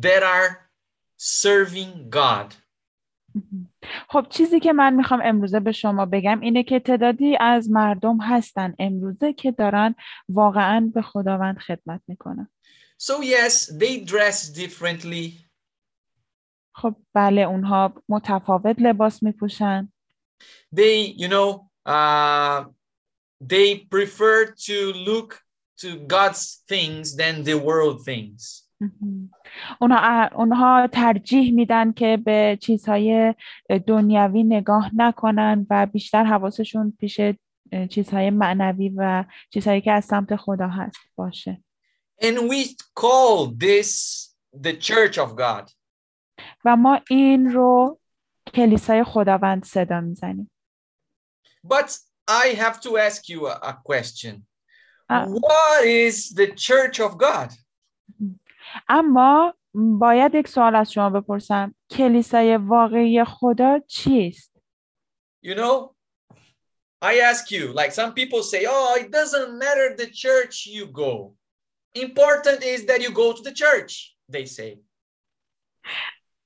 that 0.06 0.24
are 0.36 0.50
serving 1.18 1.92
God. 2.10 2.48
خب 4.10 4.26
چیزی 4.30 4.60
که 4.60 4.74
من 4.74 4.94
می‌خوام 4.94 5.22
امروزه 5.24 5.60
به 5.60 5.72
شما 5.72 6.06
بگم 6.06 6.40
اینه 6.40 6.64
که 6.64 6.80
تعدادی 6.80 7.38
از 7.40 7.70
مردم 7.72 8.18
هستن 8.22 8.76
امروزه 8.80 9.34
که 9.34 9.52
دارن 9.52 9.96
واقعا 10.30 10.92
به 10.94 11.02
خداوند 11.02 11.58
خدمت 11.58 12.02
می‌کنن 12.08 12.50
So, 12.98 13.22
yes, 13.22 13.68
they 13.68 14.06
dress 14.06 14.50
differently. 14.50 15.46
خب 16.76 16.96
بله 17.14 17.42
اونها 17.42 17.94
متفاوت 18.10 18.76
لباس 18.80 19.24
میپوشن 19.24 19.92
They, 20.76 21.14
you 21.18 21.28
know, 21.28 21.70
uh, 21.86 22.66
they 23.42 23.76
prefer 23.90 24.46
to 24.68 24.94
look 24.94 25.42
to 25.82 26.00
God's 26.00 26.64
things 26.68 27.16
than 27.16 27.44
the 27.44 27.58
world 27.58 28.04
things. 28.06 28.65
اونها, 29.82 30.30
اونها 30.36 30.88
ترجیح 30.88 31.54
میدن 31.54 31.92
که 31.92 32.18
به 32.18 32.58
چیزهای 32.62 33.36
دنیوی 33.88 34.44
نگاه 34.44 34.92
نکنن 34.96 35.68
و 35.70 35.86
بیشتر 35.86 36.24
حواسشون 36.24 36.98
پیش 37.00 37.22
چیزهای 37.90 38.30
معنوی 38.30 38.90
و 38.90 39.26
چیزهایی 39.50 39.82
که 39.82 39.92
از 39.92 40.06
سمت 40.06 40.36
خدا 40.36 40.68
هست 40.68 40.98
باشه 41.16 41.64
And 42.22 42.50
we 42.50 42.76
call 42.96 43.52
this 43.58 43.92
the 44.62 44.74
church 44.74 45.18
of 45.18 45.36
God. 45.36 45.72
و 46.66 46.76
ما 46.76 47.00
این 47.10 47.52
رو 47.52 48.00
کلیسای 48.54 49.04
خداوند 49.04 49.66
صدا 49.66 50.02
می‌زنیم 50.02 50.52
But 51.68 51.98
I 52.28 52.56
have 52.56 52.80
to 52.82 52.98
ask 52.98 53.30
you 53.30 53.48
a, 53.48 53.60
a 53.62 53.74
question. 53.84 54.46
Uh, 55.10 55.26
What 55.28 55.86
is 55.86 56.34
the 56.34 56.48
church 56.68 57.00
of 57.00 57.18
God? 57.18 57.50
اما 58.90 59.54
باید 59.74 60.36
یک 60.36 60.48
سوال 60.48 60.76
از 60.76 60.92
شما 60.92 61.10
بپرسم 61.10 61.76
کلیسای 61.90 62.58
واقعی 62.58 63.24
خدا 63.24 63.80
چیست؟ 63.88 64.56
You 65.46 65.56
know, 65.56 65.96
I 67.02 67.20
ask 67.32 67.52
you, 67.52 67.64
like 67.82 67.92
some 67.92 68.14
people 68.20 68.42
say, 68.42 68.66
oh, 68.68 68.98
it 69.02 69.12
doesn't 69.12 69.50
matter 69.64 69.88
the 70.02 70.08
church 70.24 70.56
you 70.76 70.86
go. 70.88 71.36
Important 71.94 72.60
is 72.64 72.86
that 72.90 73.00
you 73.04 73.12
go 73.12 73.28
to 73.38 73.42
the 73.48 73.54
church, 73.64 74.16
they 74.30 74.46
say. 74.46 74.80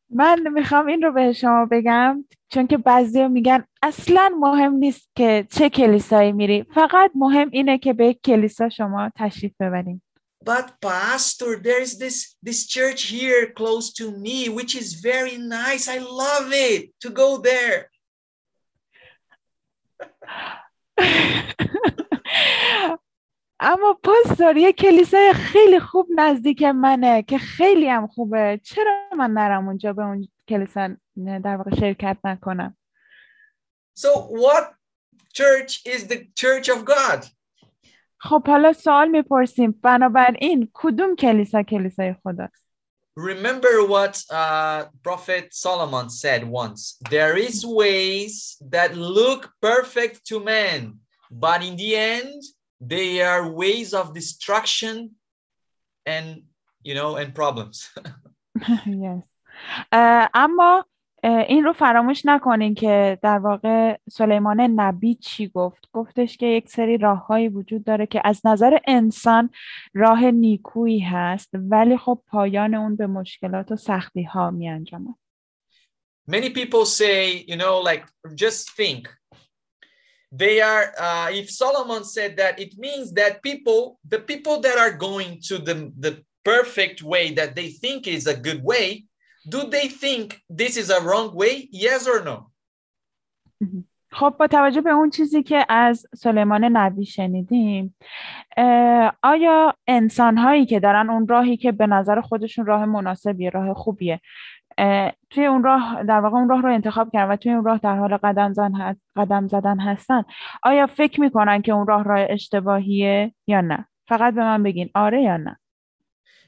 من 0.09 0.47
می‌خوام 0.47 0.87
این 0.87 1.01
رو 1.01 1.11
به 1.11 1.33
شما 1.33 1.67
بگم 1.71 2.25
چون 2.49 2.67
که 2.67 2.77
بعضی 2.77 3.27
میگن 3.27 3.65
اصلا 3.83 4.31
مهم 4.39 4.73
نیست 4.73 5.09
که 5.15 5.47
چه 5.51 5.69
کلیسایی 5.69 6.31
میری 6.31 6.63
فقط 6.63 7.11
مهم 7.15 7.49
اینه 7.51 7.77
که 7.77 7.93
به 7.93 8.07
یک 8.07 8.19
کلیسا 8.23 8.69
شما 8.69 9.11
تشریف 9.15 9.53
ببرین 9.59 10.01
But 10.48 10.80
pastor, 10.80 11.56
there 11.56 11.80
is 11.80 11.98
this 11.98 12.36
this 12.42 12.66
church 12.66 13.04
here 13.04 13.52
close 13.52 13.92
to 13.94 14.10
me, 14.10 14.48
which 14.48 14.74
is 14.76 14.94
very 14.94 15.36
nice. 15.38 15.88
I 15.88 15.98
love 15.98 16.52
it 16.52 16.92
to 17.00 17.10
go 17.10 17.38
there. 17.38 17.90
اما 23.60 24.00
پاستور 24.02 24.56
یه 24.56 24.72
کلیسای 24.72 25.32
خیلی 25.32 25.80
خوب 25.80 26.08
نزدیک 26.16 26.62
منه 26.62 27.22
که 27.22 27.38
خیلی 27.38 27.88
هم 27.88 28.06
خوبه 28.06 28.60
چرا 28.64 28.92
من 29.18 29.30
نرم 29.30 29.68
اونجا 29.68 29.92
به 29.92 30.02
اون 30.02 30.28
کلیسا 30.48 30.96
در 31.44 31.56
واقع 31.56 31.80
شرکت 31.80 32.18
نکنم 32.24 32.76
So 33.98 34.08
what 34.42 34.74
church 35.32 35.86
is 35.86 36.06
the 36.06 36.28
church 36.34 36.68
of 36.68 36.84
God? 36.84 37.24
خب 38.18 38.42
حالا 38.46 38.72
سوال 38.72 39.08
میپرسیم 39.08 39.70
بنابراین 39.82 40.68
کدوم 40.72 41.16
کلیسا 41.16 41.62
کلیسای 41.62 42.14
خداست 42.24 42.64
Remember 43.16 43.86
what 43.86 44.24
uh, 44.30 44.86
Prophet 45.04 45.54
Solomon 45.54 46.10
said 46.10 46.42
once. 46.48 46.96
There 47.10 47.36
is 47.36 47.64
ways 47.64 48.56
that 48.70 48.96
look 48.96 49.52
perfect 49.62 50.26
to 50.28 50.40
man, 50.40 50.98
but 51.30 51.62
in 51.62 51.76
the 51.76 51.94
end, 51.94 52.42
they 52.80 53.22
are 53.22 53.48
ways 53.48 53.94
of 53.94 54.14
destruction 54.14 55.12
and 56.04 56.42
you 56.82 56.94
know 56.94 57.14
and 57.16 57.32
problems. 57.34 57.88
yes. 58.86 59.24
اه، 59.92 60.30
اما 60.34 60.78
اه، 60.78 60.86
این 61.23 61.63
رو 61.63 61.73
فراموش 61.73 62.25
نکنین 62.25 62.75
که 62.75 63.19
در 63.21 63.37
واقع 63.39 63.97
سلیمان 64.11 64.61
نبی 64.61 65.15
چی 65.15 65.47
گفت 65.47 65.89
گفتش 65.93 66.37
که 66.37 66.45
یک 66.45 66.69
سری 66.69 66.97
راههایی 66.97 67.47
وجود 67.47 67.83
داره 67.83 68.05
که 68.05 68.21
از 68.23 68.41
نظر 68.45 68.77
انسان 68.87 69.49
راه 69.93 70.31
نیکویی 70.31 70.99
هست 70.99 71.49
ولی 71.53 71.97
خب 71.97 72.21
پایان 72.27 72.75
اون 72.75 72.95
به 72.95 73.07
مشکلات 73.07 73.71
و 73.71 73.75
سختی 73.75 74.23
ها 74.23 74.51
می 74.51 74.69
انجامد 74.69 75.15
Many 76.29 76.51
people 76.51 76.85
say, 76.85 77.43
you 77.47 77.55
know, 77.55 77.79
like 77.79 78.05
just 78.35 78.69
think. 78.77 79.09
They 80.31 80.61
are 80.61 80.93
uh, 80.99 81.29
if 81.31 81.49
Solomon 81.49 82.03
said 82.03 82.37
that 82.37 82.59
it 82.59 82.77
means 82.77 83.13
that 83.13 83.41
people, 83.41 83.99
the 84.07 84.19
people 84.19 84.59
that 84.61 84.77
are 84.77 84.93
going 85.07 85.41
to 85.47 85.57
the, 85.57 85.91
the 85.97 86.23
perfect 86.45 87.01
way 87.01 87.31
that 87.33 87.55
they 87.55 87.69
think 87.69 88.07
is 88.07 88.27
a 88.27 88.37
good 88.37 88.63
way, 88.63 89.05
do 89.49 89.61
they 89.75 89.87
think 90.03 90.25
this 90.61 90.73
is 90.77 90.89
a 90.89 91.01
wrong 91.07 91.29
way? 91.41 91.67
Yes 91.71 92.07
or 92.07 92.23
no? 92.23 92.51
خب 94.11 94.35
با 94.39 94.47
توجه 94.47 94.81
به 94.81 94.89
اون 94.89 95.09
چیزی 95.09 95.43
که 95.43 95.65
از 95.69 96.05
سلیمان 96.15 96.63
نبی 96.63 97.05
شنیدیم 97.05 97.95
آیا 99.23 99.73
انسان 99.87 100.37
هایی 100.37 100.65
که 100.65 100.79
دارن 100.79 101.09
اون 101.09 101.27
راهی 101.27 101.57
که 101.57 101.71
به 101.71 101.87
نظر 101.87 102.21
خودشون 102.21 102.65
راه 102.65 102.85
مناسبیه 102.85 103.49
راه 103.49 103.73
خوبیه 103.73 104.21
توی 105.29 105.45
اون 105.45 105.63
راه 105.63 106.03
در 106.03 106.19
واقع 106.19 106.37
اون 106.37 106.49
راه 106.49 106.61
رو 106.61 106.73
انتخاب 106.73 107.11
کردن 107.11 107.31
و 107.31 107.35
توی 107.35 107.51
اون 107.51 107.65
راه 107.65 107.77
در 107.77 107.95
حال 107.95 108.17
قدم, 108.17 108.53
زن 108.53 108.95
قدم 109.15 109.47
زدن 109.47 109.79
هستن 109.79 110.23
آیا 110.63 110.87
فکر 110.87 111.21
می‌کنن 111.21 111.61
که 111.61 111.71
اون 111.71 111.87
راه 111.87 112.03
راه 112.03 112.25
اشتباهیه 112.29 113.33
یا 113.47 113.61
نه 113.61 113.87
فقط 114.07 114.33
به 114.33 114.41
من 114.41 114.63
بگین 114.63 114.89
آره 114.95 115.21
یا 115.21 115.37
نه 115.37 115.59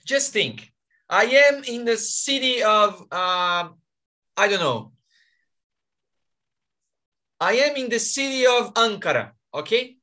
Just 0.06 0.34
think, 0.34 0.71
I 1.12 1.26
am 1.48 1.64
in 1.66 1.84
the 1.84 1.98
city 1.98 2.64
of, 2.64 3.02
uh, 3.12 3.68
I 4.38 4.48
don't 4.48 4.62
know. 4.62 4.94
I 7.42 7.54
am 7.68 7.76
in 7.76 7.90
the 7.90 8.00
city 8.00 8.48
of 8.48 8.74
Ankara, 8.76 9.34
okay? 9.54 9.98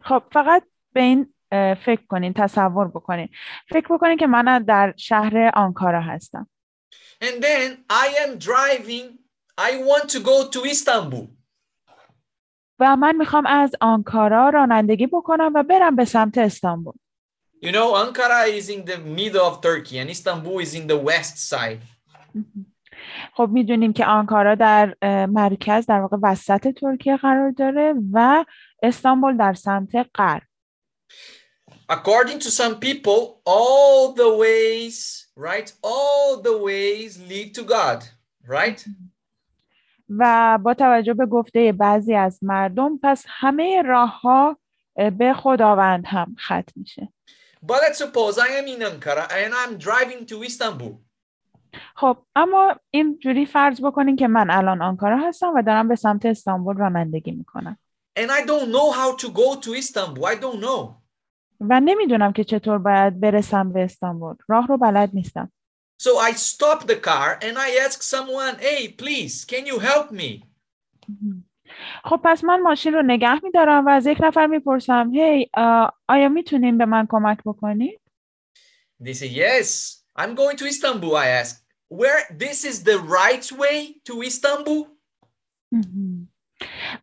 خب 0.00 0.22
فقط 0.32 0.62
به 0.92 1.00
این 1.00 1.34
فکر 1.74 2.06
کنین 2.08 2.32
تصور 2.32 2.88
بکنین 2.88 3.28
فکر 3.70 3.94
بکنین 3.94 4.16
که 4.16 4.26
من 4.26 4.62
در 4.62 4.94
شهر 4.96 5.50
آنکارا 5.54 6.00
هستم 6.00 6.48
And 7.22 7.42
then 7.42 7.84
I 7.90 8.06
am 8.24 8.38
driving, 8.38 9.18
I 9.58 9.70
want 9.90 10.08
to 10.10 10.20
go 10.20 10.48
to 10.48 10.64
Istanbul. 10.64 11.28
و 12.80 12.96
من 12.96 13.16
می‌خوام 13.16 13.46
از 13.46 13.76
آنکارا 13.80 14.48
رانندگی 14.48 15.06
بکنم 15.06 15.52
و 15.54 15.62
برم 15.62 15.96
به 15.96 16.04
سمت 16.04 16.38
استانبول 16.38 16.94
You 17.60 17.72
know, 17.72 17.92
Ankara 17.92 18.48
is 18.48 18.70
in 18.70 18.86
the 18.86 18.96
middle 18.96 19.44
of 19.44 19.60
Turkey 19.60 19.98
and 19.98 20.08
Istanbul 20.08 20.60
is 20.60 20.74
in 20.74 20.86
the 20.86 20.96
west 20.96 21.36
side. 21.48 21.82
خب 23.34 23.48
می‌دونیم 23.52 23.92
که 23.92 24.06
آنکارا 24.06 24.54
در 24.54 24.94
مرکز 25.26 25.86
در 25.86 26.00
واقع 26.00 26.16
وسط 26.22 26.68
ترکیه 26.68 27.16
قرار 27.16 27.50
داره 27.50 27.94
و 28.12 28.44
استانبول 28.82 29.36
در 29.36 29.54
سمت 29.54 29.90
غرب 30.14 30.42
According 31.90 32.38
to 32.38 32.50
some 32.50 32.78
people, 32.78 33.42
all 33.44 34.12
the 34.12 34.30
ways, 34.44 35.26
right? 35.36 35.72
All 35.82 36.40
the 36.40 36.56
ways 36.56 37.18
lead 37.30 37.54
to 37.54 37.62
God, 37.62 38.04
right? 38.48 38.88
و 40.18 40.58
با 40.62 40.74
توجه 40.74 41.14
به 41.14 41.26
گفته 41.26 41.72
بعضی 41.72 42.14
از 42.14 42.44
مردم 42.44 42.98
پس 43.02 43.24
همه 43.28 43.82
راه 43.82 44.20
ها 44.20 44.58
به 45.18 45.34
خداوند 45.34 46.06
هم 46.06 46.36
ختم 46.38 46.72
میشه 46.76 47.12
But 47.61 47.81
let's 47.81 47.97
suppose 47.97 48.37
I 48.37 48.49
am 48.59 48.67
in 48.67 48.81
Ankara 48.81 49.25
and 49.31 49.53
I'm 49.53 49.77
driving 49.77 50.25
to 50.27 50.43
Istanbul. 50.43 50.93
خب 51.95 52.17
اما 52.35 52.75
اینجوری 52.89 53.45
فرض 53.45 53.81
بکنین 53.81 54.15
که 54.15 54.27
من 54.27 54.49
الان 54.49 54.81
آنکارا 54.81 55.17
هستم 55.17 55.53
و 55.55 55.61
دارم 55.61 55.87
به 55.87 55.95
سمت 55.95 56.25
استانبول 56.25 56.77
رانندگی 56.77 57.31
میکنم 57.31 57.77
And 58.19 58.31
I 58.31 58.45
don't 58.45 58.69
know 58.71 58.91
how 58.91 59.15
to 59.15 59.29
go 59.29 59.59
to 59.59 59.73
Istanbul. 59.73 60.25
I 60.25 60.35
don't 60.35 60.59
know. 60.59 61.01
و 61.59 61.79
نمیدونم 61.79 62.33
که 62.33 62.43
چطور 62.43 62.77
باید 62.77 63.19
برسم 63.19 63.73
به 63.73 63.83
استانبول 63.83 64.35
راه 64.47 64.67
رو 64.67 64.77
بلد 64.77 65.09
نیستم 65.13 65.51
So 66.03 66.17
I 66.29 66.33
stop 66.33 66.87
the 66.87 66.99
car 67.09 67.39
and 67.41 67.57
I 67.57 67.69
ask 67.85 68.03
someone, 68.03 68.55
hey, 68.59 68.89
please, 68.89 69.45
can 69.45 69.65
you 69.65 69.79
help 69.79 70.11
me? 70.11 70.43
خب 72.04 72.20
پس 72.24 72.44
من 72.44 72.60
ماشین 72.60 72.94
رو 72.94 73.02
نگه 73.02 73.44
میدارم 73.44 73.86
و 73.86 73.88
از 73.88 74.06
یک 74.06 74.18
نفر 74.20 74.46
می‌پرسم 74.46 75.10
هی 75.14 75.50
آیا 76.08 76.28
می‌تونین 76.28 76.78
به 76.78 76.86
من 76.86 77.06
کمک 77.10 77.38
بکنید 77.44 78.00
They 79.02 79.14
say, 79.14 79.28
yes, 79.28 79.68
I'm 80.18 80.34
going 80.34 80.56
to 80.58 80.66
Istanbul. 80.66 81.16
I 81.16 81.26
ask, 81.40 81.52
where 81.88 82.20
this 82.44 82.64
is 82.70 82.76
the 82.84 82.98
right 82.98 83.46
way 83.52 83.76
to 84.08 84.22
Istanbul? 84.22 84.86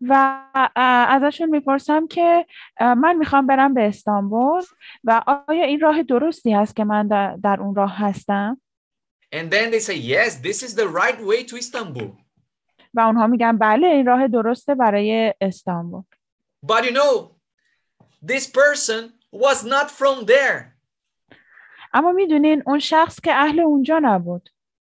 و 0.01 0.41
اه، 0.55 0.71
ازشون 1.09 1.49
می‌پرسم 1.49 2.07
که 2.07 2.45
من 2.79 3.15
می‌خوام 3.15 3.47
برم 3.47 3.73
به 3.73 3.87
استانبول 3.87 4.63
و 5.03 5.23
آیا 5.47 5.63
این 5.65 5.79
راه 5.79 6.03
درستی 6.03 6.53
هست 6.53 6.75
که 6.75 6.83
من 6.83 7.07
در 7.43 7.61
اون 7.61 7.75
راه 7.75 7.97
هستم 7.97 8.61
And 9.35 9.51
then 9.51 9.71
they 9.71 9.79
say, 9.79 9.95
yes, 9.95 10.35
this 10.35 10.63
is 10.63 10.75
the 10.75 10.87
right 10.87 11.19
way 11.21 11.43
to 11.43 11.57
Istanbul. 11.57 12.26
و 12.93 12.99
اونها 12.99 13.27
میگن 13.27 13.57
بله 13.57 13.87
این 13.87 14.05
راه 14.05 14.27
درسته 14.27 14.75
برای 14.75 15.33
استانبول 15.41 16.03
But 16.65 16.83
you 16.85 16.91
know, 16.91 17.37
this 18.25 18.47
person 18.47 19.13
was 19.31 19.63
not 19.63 19.91
from 19.91 20.25
there. 20.25 20.77
اما 21.93 22.11
می‌دونین 22.11 22.63
اون 22.65 22.79
شخص 22.79 23.19
که 23.19 23.33
اهل 23.33 23.59
اونجا 23.59 23.99
نبود 24.03 24.49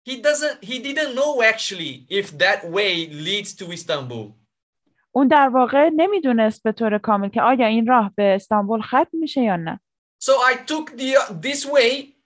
He 0.09 0.23
doesn't, 0.23 0.65
he 0.65 0.79
didn't 0.79 1.15
know 1.15 1.43
actually 1.43 2.07
if 2.09 2.27
that 2.39 2.61
way 2.77 2.93
leads 3.27 3.55
to 3.55 3.73
Istanbul. 3.73 4.33
اون 5.13 5.29
در 5.29 5.49
واقع 5.49 5.91
نمی‌دونست 5.97 6.63
به 6.63 6.73
طور 6.73 6.99
کامل 6.99 7.29
که 7.29 7.43
آیا 7.43 7.67
این 7.67 7.87
راه 7.87 8.13
به 8.17 8.35
استانبول 8.35 8.83
ختم 8.83 9.09
میشه 9.13 9.41
یا 9.41 9.57
نه 9.57 9.81
So 10.25 10.31
I 10.31 10.55
took 10.55 10.97
the 10.97 11.35
this 11.43 11.67
way, 11.67 12.18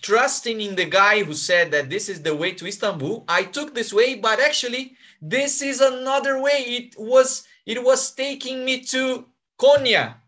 trusting 0.00 0.60
in 0.60 0.74
the 0.76 0.84
guy 0.84 1.22
who 1.24 1.34
said 1.34 1.70
that 1.72 1.90
this 1.90 2.08
is 2.08 2.22
the 2.22 2.34
way 2.34 2.52
to 2.52 2.66
Istanbul. 2.66 3.24
I 3.28 3.42
took 3.44 3.74
this 3.74 3.92
way, 3.92 4.14
but 4.14 4.38
actually 4.40 4.96
this 5.20 5.62
is 5.62 5.80
another 5.80 6.40
way. 6.40 6.58
It 6.78 6.94
was 6.98 7.44
it 7.66 7.82
was 7.82 8.14
taking 8.14 8.64
me 8.64 8.84
to 8.92 9.26
Konya. 9.58 10.22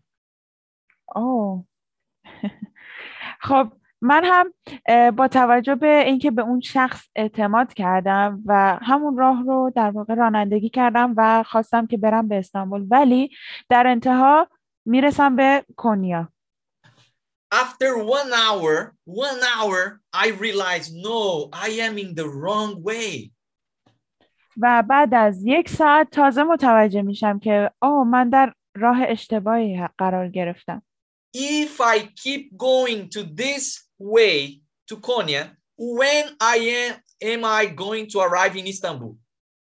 اوه 1.15 1.65
خب 3.41 3.71
من 4.01 4.23
هم 4.25 4.53
با 5.11 5.27
توجه 5.27 5.75
به 5.75 6.03
اینکه 6.05 6.31
به 6.31 6.41
اون 6.41 6.59
شخص 6.59 7.07
اعتماد 7.15 7.73
کردم 7.73 8.43
و 8.45 8.79
همون 8.81 9.17
راه 9.17 9.43
رو 9.43 9.71
در 9.75 9.89
واقع 9.91 10.13
رانندگی 10.13 10.69
کردم 10.69 11.13
و 11.17 11.43
خواستم 11.43 11.87
که 11.87 11.97
برم 11.97 12.27
به 12.27 12.37
استانبول 12.37 12.87
ولی 12.89 13.29
در 13.69 13.87
انتها 13.87 14.47
می‌رسم 14.85 15.35
به 15.35 15.65
کنیا 15.75 16.29
After 17.50 17.90
one 17.98 18.32
hour, 18.32 18.94
one 19.04 19.40
hour, 19.56 20.00
I 20.12 20.26
realized 20.44 20.90
no, 21.08 21.48
I 21.52 21.68
am 21.86 21.98
in 21.98 22.14
the 22.14 22.28
wrong 22.28 22.82
way. 22.82 23.30
و 24.56 24.82
بعد 24.88 25.14
از 25.14 25.46
یک 25.46 25.68
ساعت 25.68 26.10
تازه 26.10 26.42
متوجه 26.42 27.02
میشم 27.02 27.38
که 27.38 27.70
آه 27.80 28.04
من 28.04 28.28
در 28.28 28.54
راه 28.76 28.98
اشتباهی 29.08 29.88
قرار 29.98 30.28
گرفتم 30.28 30.82
If 31.36 31.80
I 31.80 31.98
keep 32.22 32.56
going 32.56 33.08
to 33.14 33.22
this 33.24 33.88
way 33.98 34.60
to 34.88 34.96
Konya, 34.96 35.44
when 35.76 36.24
I 36.40 36.56
am 36.80 36.92
am 37.32 37.44
I 37.44 37.66
going 37.66 38.06
to 38.12 38.20
arrive 38.20 38.56
in 38.56 38.66
Istanbul? 38.66 39.16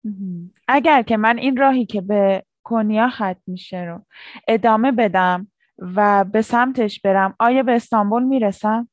مهم. 0.05 0.55
اگر 0.69 1.03
که 1.03 1.17
من 1.17 1.39
این 1.39 1.57
راهی 1.57 1.87
که 1.87 2.01
به 2.01 2.45
کنیا 2.63 3.09
ختم 3.09 3.43
میشه 3.47 3.85
رو 3.85 4.07
ادامه 4.49 4.93
بدم 4.93 5.53
و 5.81 6.25
به 6.25 6.43
سمتش 6.43 7.01
برم 7.01 7.37
آیا 7.39 7.63
به 7.63 7.73
استانبول 7.73 8.23
میرسم؟ 8.23 8.89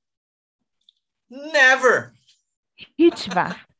Never. 1.31 2.13
هیچ 2.97 3.29
وقت 3.35 3.73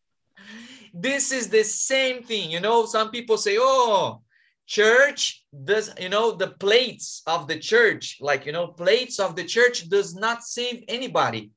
this 0.94 1.32
is 1.32 1.50
the 1.50 1.64
same 1.64 2.22
thing 2.24 2.52
you 2.52 2.60
know 2.60 2.86
some 2.86 3.10
people 3.10 3.38
say 3.38 3.58
oh 3.60 4.22
church 4.68 5.44
does 5.52 5.92
you 6.00 6.10
know 6.10 6.32
the 6.32 6.52
plates 6.64 7.24
of 7.26 7.48
the 7.48 7.60
church 7.60 8.18
like 8.22 8.46
you 8.46 8.54
know 8.54 8.68
plates 8.68 9.20
of 9.20 9.36
the 9.36 9.44
church 9.44 9.90
does 9.90 10.14
not 10.16 10.44
save 10.44 10.84
anybody 10.88 11.52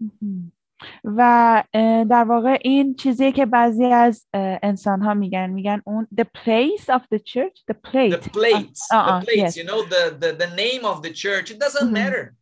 مهم. 0.00 0.52
و 1.03 1.63
در 2.09 2.23
واقع 2.23 2.57
این 2.61 2.95
چیزیه 2.95 3.31
که 3.31 3.45
بعضی 3.45 3.85
از 3.85 4.27
انسان 4.33 5.01
ها 5.01 5.13
میگن 5.13 5.49
میگن 5.49 5.81
اون 5.85 6.07
the 6.19 6.23
place 6.23 6.83
of 6.83 7.01
the 7.15 7.19
church 7.19 7.63
the 7.71 7.73
the 7.73 7.91
plate 7.91 8.31
plates 8.31 8.81
uh, 8.91 8.95
the 8.95 9.13
uh, 9.13 9.21
plates 9.25 9.55
yes. 9.55 9.57
you 9.57 9.63
know 9.63 9.81
the, 9.93 10.03
the 10.21 10.31
the 10.43 10.55
name 10.55 10.85
of 10.85 11.01
the 11.03 11.13
church 11.23 11.51
it 11.51 11.59
doesn't 11.59 11.89
Mhm. 11.89 11.97
matter 11.97 12.33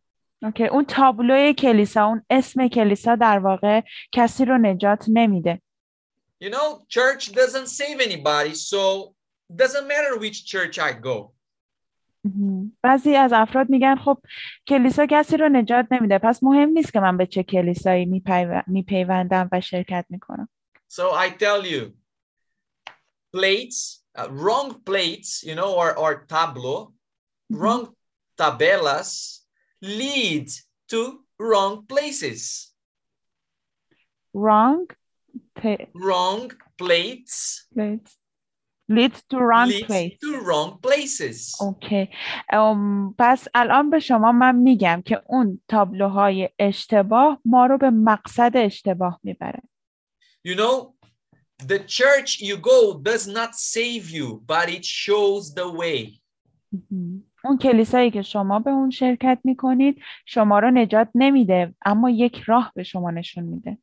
اوکی 0.42 0.66
اون 0.66 0.84
تابلوی 0.84 1.54
کلیسا 1.54 2.04
اون 2.04 2.22
اسم 2.30 2.68
کلیسا 2.68 3.14
در 3.16 3.38
واقع 3.38 3.80
کسی 4.12 4.44
رو 4.44 4.58
نجات 4.58 5.04
نمیده 5.08 5.62
you 6.44 6.48
know 6.48 6.84
church 6.88 7.32
doesn't 7.32 7.68
save 7.68 8.00
anybody 8.00 8.54
so 8.54 9.12
it 9.50 9.56
doesn't 9.56 9.86
matter 9.88 10.18
which 10.18 10.38
church 10.52 10.78
i 10.78 10.92
go. 10.92 11.32
بعضی 12.82 13.16
از 13.16 13.32
افراد 13.32 13.70
میگن 13.70 13.96
خب 13.96 14.18
کلیسا 14.66 15.06
کسی 15.06 15.36
رو 15.36 15.48
نجات 15.48 15.86
نمیده 15.90 16.18
پس 16.18 16.42
مهم 16.42 16.68
نیست 16.68 16.92
که 16.92 17.00
من 17.00 17.16
به 17.16 17.26
چه 17.26 17.42
کلیسایی 17.42 18.04
میپیو- 18.04 18.64
میپیوندم 18.66 19.48
و 19.52 19.60
شرکت 19.60 20.06
می‌کنم 20.08 20.48
so 20.92 21.02
i 21.02 21.30
tell 21.30 21.66
you 21.66 21.92
plates 23.36 24.04
uh, 24.18 24.28
wrong 24.28 24.74
plates 24.84 25.42
you 25.42 25.54
know 25.54 25.70
or 25.80 25.96
or 25.98 26.26
tableau 26.26 26.92
wrong 27.52 27.88
tabelas 28.36 29.40
lead 29.82 30.48
to 30.90 31.00
wrong 31.38 31.86
places. 31.86 32.72
wrong 34.34 34.86
Wrong 35.94 36.50
plates 36.78 37.66
place 37.74 38.21
leads 38.88 39.22
to 39.30 39.38
wrong 39.38 39.68
leads 39.68 39.86
place 39.86 40.18
to 40.18 40.40
wrong 40.40 40.78
places. 40.80 41.60
اوکی 41.60 42.08
ام، 42.52 43.14
پس 43.18 43.48
الان 43.54 43.90
به 43.90 43.98
شما 43.98 44.32
من 44.32 44.56
میگم 44.56 45.02
که 45.04 45.22
اون 45.26 45.60
تابلوهای 45.68 46.48
اشتباه 46.58 47.40
ما 47.44 47.66
رو 47.66 47.78
به 47.78 47.90
مقصد 47.90 48.52
اشتباه 48.54 49.20
می‌بره. 49.22 49.62
You 50.48 50.54
know, 50.56 50.94
the 51.66 51.78
church 51.78 52.40
you 52.40 52.56
go 52.56 52.98
does 53.10 53.26
not 53.26 53.54
save 53.54 54.10
you, 54.10 54.42
but 54.46 54.68
it 54.68 54.84
shows 54.84 55.54
the 55.54 55.68
way. 55.80 56.18
اون 57.44 57.58
کلیسایی 57.60 58.10
که 58.10 58.22
شما 58.22 58.58
به 58.58 58.70
اون 58.70 58.90
شرکت 58.90 59.38
می‌کنید 59.44 60.02
شما 60.26 60.58
رو 60.58 60.70
نجات 60.70 61.08
نمیده 61.14 61.74
اما 61.84 62.10
یک 62.10 62.42
راه 62.46 62.72
به 62.74 62.82
شما 62.82 63.10
نشون 63.10 63.44
میده. 63.44 63.78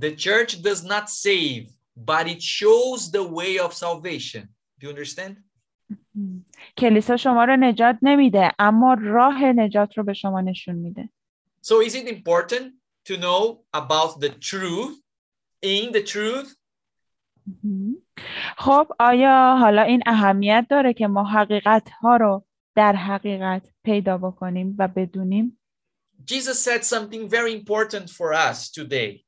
The 0.00 0.16
church 0.16 0.52
does 0.52 0.84
not 0.84 1.08
save, 1.08 1.70
but 1.95 2.27
it 2.27 2.41
shows 2.41 3.11
the 3.11 3.23
way 3.23 3.59
of 3.59 3.73
salvation. 3.73 4.43
Do 4.79 4.87
you 4.87 4.89
understand? 4.89 5.35
مهم. 6.15 6.45
کلیسا 6.77 7.17
شما 7.17 7.43
رو 7.45 7.55
نجات 7.55 7.97
نمیده 8.01 8.51
اما 8.59 8.93
راه 9.01 9.43
نجات 9.43 9.97
رو 9.97 10.03
به 10.03 10.13
شما 10.13 10.41
نشون 10.41 10.75
میده 10.75 11.09
So 11.61 11.81
is 11.87 11.95
it 11.95 12.07
important 12.07 12.65
to 13.07 13.17
know 13.17 13.57
about 13.73 14.19
the 14.19 14.29
truth 14.29 14.95
in 15.61 15.91
the 15.91 16.03
truth? 16.03 16.55
مهم. 17.47 17.95
خب 18.57 18.87
آیا 18.99 19.57
حالا 19.59 19.81
این 19.81 20.03
اهمیت 20.05 20.67
داره 20.69 20.93
که 20.93 21.07
ما 21.07 21.23
حقیقت 21.23 21.89
ها 21.89 22.17
رو 22.17 22.45
در 22.75 22.95
حقیقت 22.95 23.69
پیدا 23.83 24.17
بکنیم 24.17 24.75
و 24.79 24.87
بدونیم 24.87 25.59
Jesus 26.31 26.59
said 26.59 26.83
something 26.83 27.29
very 27.29 27.53
important 27.53 28.09
for 28.09 28.33
us 28.33 28.69
today. 28.71 29.23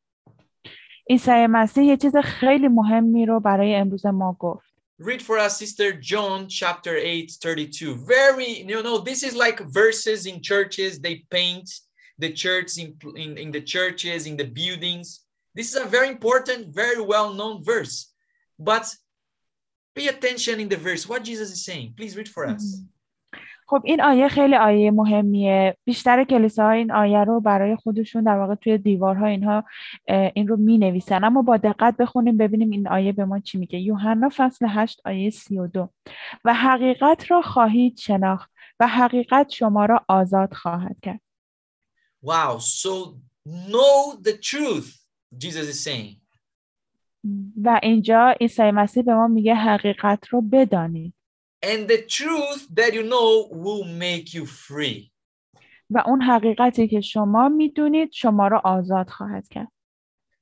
عیسی 1.09 1.47
مسیح 1.47 1.83
یه 1.83 1.97
چیز 1.97 2.15
خیلی 2.15 2.67
مهمی 2.67 3.25
رو 3.25 3.39
برای 3.39 3.75
امروز 3.75 4.05
ما 4.05 4.37
گفت 4.39 4.69
Read 5.01 5.21
for 5.21 5.37
us, 5.39 5.57
Sister 5.57 5.93
John, 5.93 6.49
chapter 6.49 6.97
8, 6.97 7.31
32. 7.41 7.95
Very, 8.05 8.63
you 8.63 8.83
know, 8.83 8.97
this 8.97 9.23
is 9.23 9.33
like 9.33 9.61
verses 9.61 10.25
in 10.25 10.41
churches. 10.41 10.99
They 10.99 11.23
paint 11.31 11.69
the 12.17 12.33
church 12.33 12.77
in, 12.77 12.97
in, 13.15 13.37
in 13.37 13.51
the 13.51 13.61
churches, 13.61 14.27
in 14.27 14.35
the 14.35 14.43
buildings. 14.43 15.21
This 15.55 15.73
is 15.73 15.81
a 15.81 15.85
very 15.85 16.09
important, 16.09 16.75
very 16.75 17.01
well-known 17.01 17.63
verse. 17.63 18.11
But 18.59 18.93
pay 19.95 20.09
attention 20.09 20.59
in 20.59 20.67
the 20.67 20.75
verse, 20.75 21.07
what 21.07 21.23
Jesus 21.23 21.49
is 21.49 21.63
saying. 21.63 21.93
Please 21.95 22.17
read 22.17 22.27
for 22.27 22.45
us. 22.45 22.81
خب 23.66 23.82
این 23.84 24.02
آیه 24.02 24.28
خیلی 24.28 24.54
آیه 24.56 24.90
مهمیه. 24.90 25.76
بیشتر 25.84 26.24
کلیساها 26.24 26.70
این 26.70 26.92
آیه 26.92 27.24
رو 27.24 27.40
برای 27.40 27.76
خودشون 27.76 28.24
در 28.24 28.38
واقع 28.38 28.54
توی 28.54 28.78
دیوارها 28.78 29.26
اینها 29.26 29.64
این 30.34 30.48
رو 30.48 30.56
می 30.56 30.78
نویسن 30.78 31.24
اما 31.24 31.42
با 31.42 31.56
دقت 31.56 31.96
بخونیم 31.96 32.36
ببینیم 32.36 32.70
این 32.70 32.88
آیه 32.88 33.12
به 33.12 33.24
ما 33.24 33.38
چی 33.38 33.58
میگه. 33.58 33.78
یوحنا 33.78 34.30
فصل 34.36 34.66
8 34.68 35.00
آیه 35.04 35.30
32 35.30 35.88
و 36.44 36.54
حقیقت 36.54 37.30
را 37.30 37.42
خواهید 37.42 37.98
شناخت 37.98 38.50
و 38.80 38.86
حقیقت 38.86 39.50
شما 39.50 39.84
را 39.84 40.04
آزاد 40.08 40.52
خواهد 40.52 40.96
کرد. 41.02 41.20
Wow. 42.24 42.58
So 42.58 43.16
know 43.44 44.16
the 44.22 44.32
truth, 44.50 44.88
Jesus 45.38 45.68
is 45.68 45.84
saying. 45.84 46.20
و 47.62 47.80
اینجا 47.82 48.34
عیسی 48.40 48.70
مسیح 48.70 49.02
به 49.02 49.14
ما 49.14 49.26
میگه 49.26 49.54
حقیقت 49.54 50.28
رو 50.28 50.40
بدانید. 50.40 51.14
And 51.63 51.87
the 51.87 52.01
truth 52.17 52.67
that 52.75 52.93
you 52.93 53.03
know 53.03 53.49
will 53.51 53.85
make 53.85 54.33
you 54.33 54.45
free. 54.45 55.11
و 55.89 56.03
اون 56.05 56.21
حقیقتی 56.21 56.87
که 56.87 57.01
شما 57.01 57.49
میدونید 57.49 58.11
شما 58.11 58.47
را 58.47 58.61
آزاد 58.63 59.09
خواهد 59.09 59.47
کرد 59.47 59.67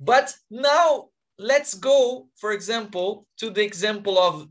But 0.03 0.35
now 0.51 1.09
let's 1.39 1.73
go, 1.73 2.27
for 2.35 2.51
example, 2.51 3.25
to 3.37 3.49
the 3.49 3.63
example 3.63 4.17
of 4.17 4.47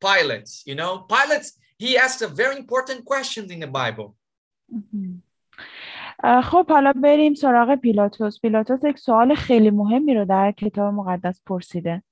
Pilate. 0.00 0.50
You 0.66 0.74
know, 0.74 0.92
Pilate, 1.14 1.46
he 1.78 1.96
asked 1.96 2.22
a 2.22 2.28
very 2.28 2.56
important 2.56 3.04
question 3.04 3.50
in 3.50 3.60
the 3.60 3.66
Bible. 3.66 4.14
اه، 6.24 6.42
خب 6.42 6.66
حالا 6.68 6.92
بریم 6.92 7.34
سراغ 7.34 7.74
پیلاتوس 7.74 8.40
پیلاتوس 8.40 8.84
یک 8.84 8.98
سوال 8.98 9.34
خیلی 9.34 9.70
مهمی 9.70 10.14
رو 10.14 10.24
در 10.24 10.52
کتاب 10.52 10.94
مقدس 10.94 11.42
پرسیده 11.46 12.02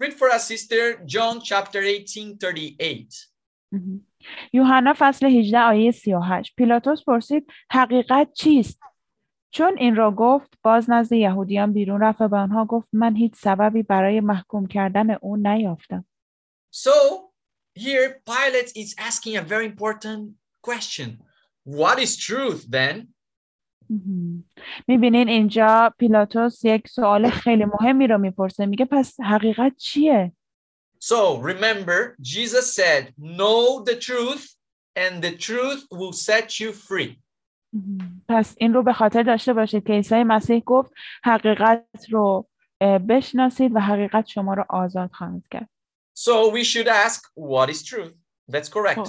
Read 0.00 0.14
for 0.14 0.28
us, 0.28 0.46
sister, 0.48 1.00
John 1.06 1.40
chapter 1.40 1.80
18, 1.82 2.38
38. 2.38 3.28
مهم. 3.72 4.06
یوحنا 4.52 4.94
فصل 4.98 5.26
18 5.26 5.58
آیه 5.58 5.90
38 5.90 6.54
پیلاتوس 6.56 7.04
پرسید 7.04 7.46
حقیقت 7.70 8.32
چیست؟ 8.34 8.80
چون 9.50 9.78
این 9.78 9.96
را 9.96 10.10
گفت 10.10 10.58
باز 10.62 10.90
نزد 10.90 11.12
یهودیان 11.12 11.72
بیرون 11.72 12.00
رفت 12.00 12.20
و 12.20 12.28
به 12.28 12.36
آنها 12.36 12.64
گفت 12.64 12.88
من 12.92 13.16
هیچ 13.16 13.32
سببی 13.36 13.82
برای 13.82 14.20
محکوم 14.20 14.66
کردن 14.66 15.10
او 15.10 15.36
نیافتم. 15.36 16.04
So 16.74 16.90
here 17.78 18.20
Pilate 18.26 18.72
is 18.76 18.94
asking 18.98 19.36
a 19.36 19.42
very 19.42 19.66
important 19.66 20.30
question. 20.62 21.18
What 21.64 21.98
is 21.98 22.16
truth 22.16 22.70
then? 22.70 23.13
مهم. 23.90 24.44
می‌بینین 24.88 25.28
اینجا 25.28 25.94
پیلاتوس 25.98 26.64
یک 26.64 26.88
سوال 26.88 27.30
خیلی 27.30 27.64
مهمی 27.64 28.06
رو 28.06 28.18
می‌پرسه 28.18 28.66
میگه 28.66 28.84
پس 28.84 29.20
حقیقت 29.20 29.76
چیه؟ 29.76 30.32
So 31.04 31.38
remember, 31.52 32.16
Jesus 32.22 32.66
said, 32.74 33.02
know 33.18 33.84
the 33.84 33.96
truth 34.08 34.44
and 34.96 35.22
the 35.22 35.34
truth 35.46 35.80
will 35.90 36.12
set 36.12 36.60
you 36.60 36.72
free. 36.72 37.20
پس 38.28 38.54
این 38.58 38.74
رو 38.74 38.82
به 38.82 38.92
خاطر 38.92 39.22
داشته 39.22 39.52
باشید 39.52 39.86
که 39.86 39.92
عیسی 39.92 40.22
مسیح 40.22 40.60
گفت 40.60 40.92
حقیقت 41.24 41.86
رو 42.10 42.48
بشناسید 43.08 43.76
و 43.76 43.80
حقیقت 43.80 44.26
شما 44.26 44.54
رو 44.54 44.64
آزاد 44.68 45.10
خواهد 45.12 45.42
کرد. 45.50 45.68
So 46.18 46.50
we 46.52 46.64
should 46.64 46.88
ask, 46.88 47.20
what 47.34 47.70
is 47.70 47.82
truth? 47.82 48.14
That's 48.52 48.68
correct. 48.68 49.08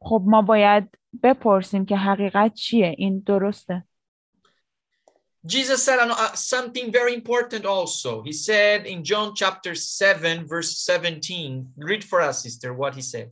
خب. 0.00 0.22
ما 0.26 0.42
باید 0.42 0.98
بپرسیم 1.22 1.84
که 1.84 1.96
حقیقت 1.96 2.54
چیه 2.54 2.94
این 2.98 3.22
درسته 3.26 3.84
Jesus 5.46 5.82
said 5.84 5.98
uh, 6.00 6.34
something 6.34 6.92
very 6.92 7.14
important 7.14 7.64
also. 7.64 8.22
He 8.22 8.32
said 8.32 8.86
in 8.86 9.02
John 9.04 9.34
chapter 9.34 9.74
7, 9.74 10.46
verse 10.46 10.84
17, 10.84 11.68
read 11.78 12.04
for 12.04 12.20
us, 12.20 12.42
sister, 12.42 12.74
what 12.74 12.94
he 12.94 13.02
said. 13.02 13.30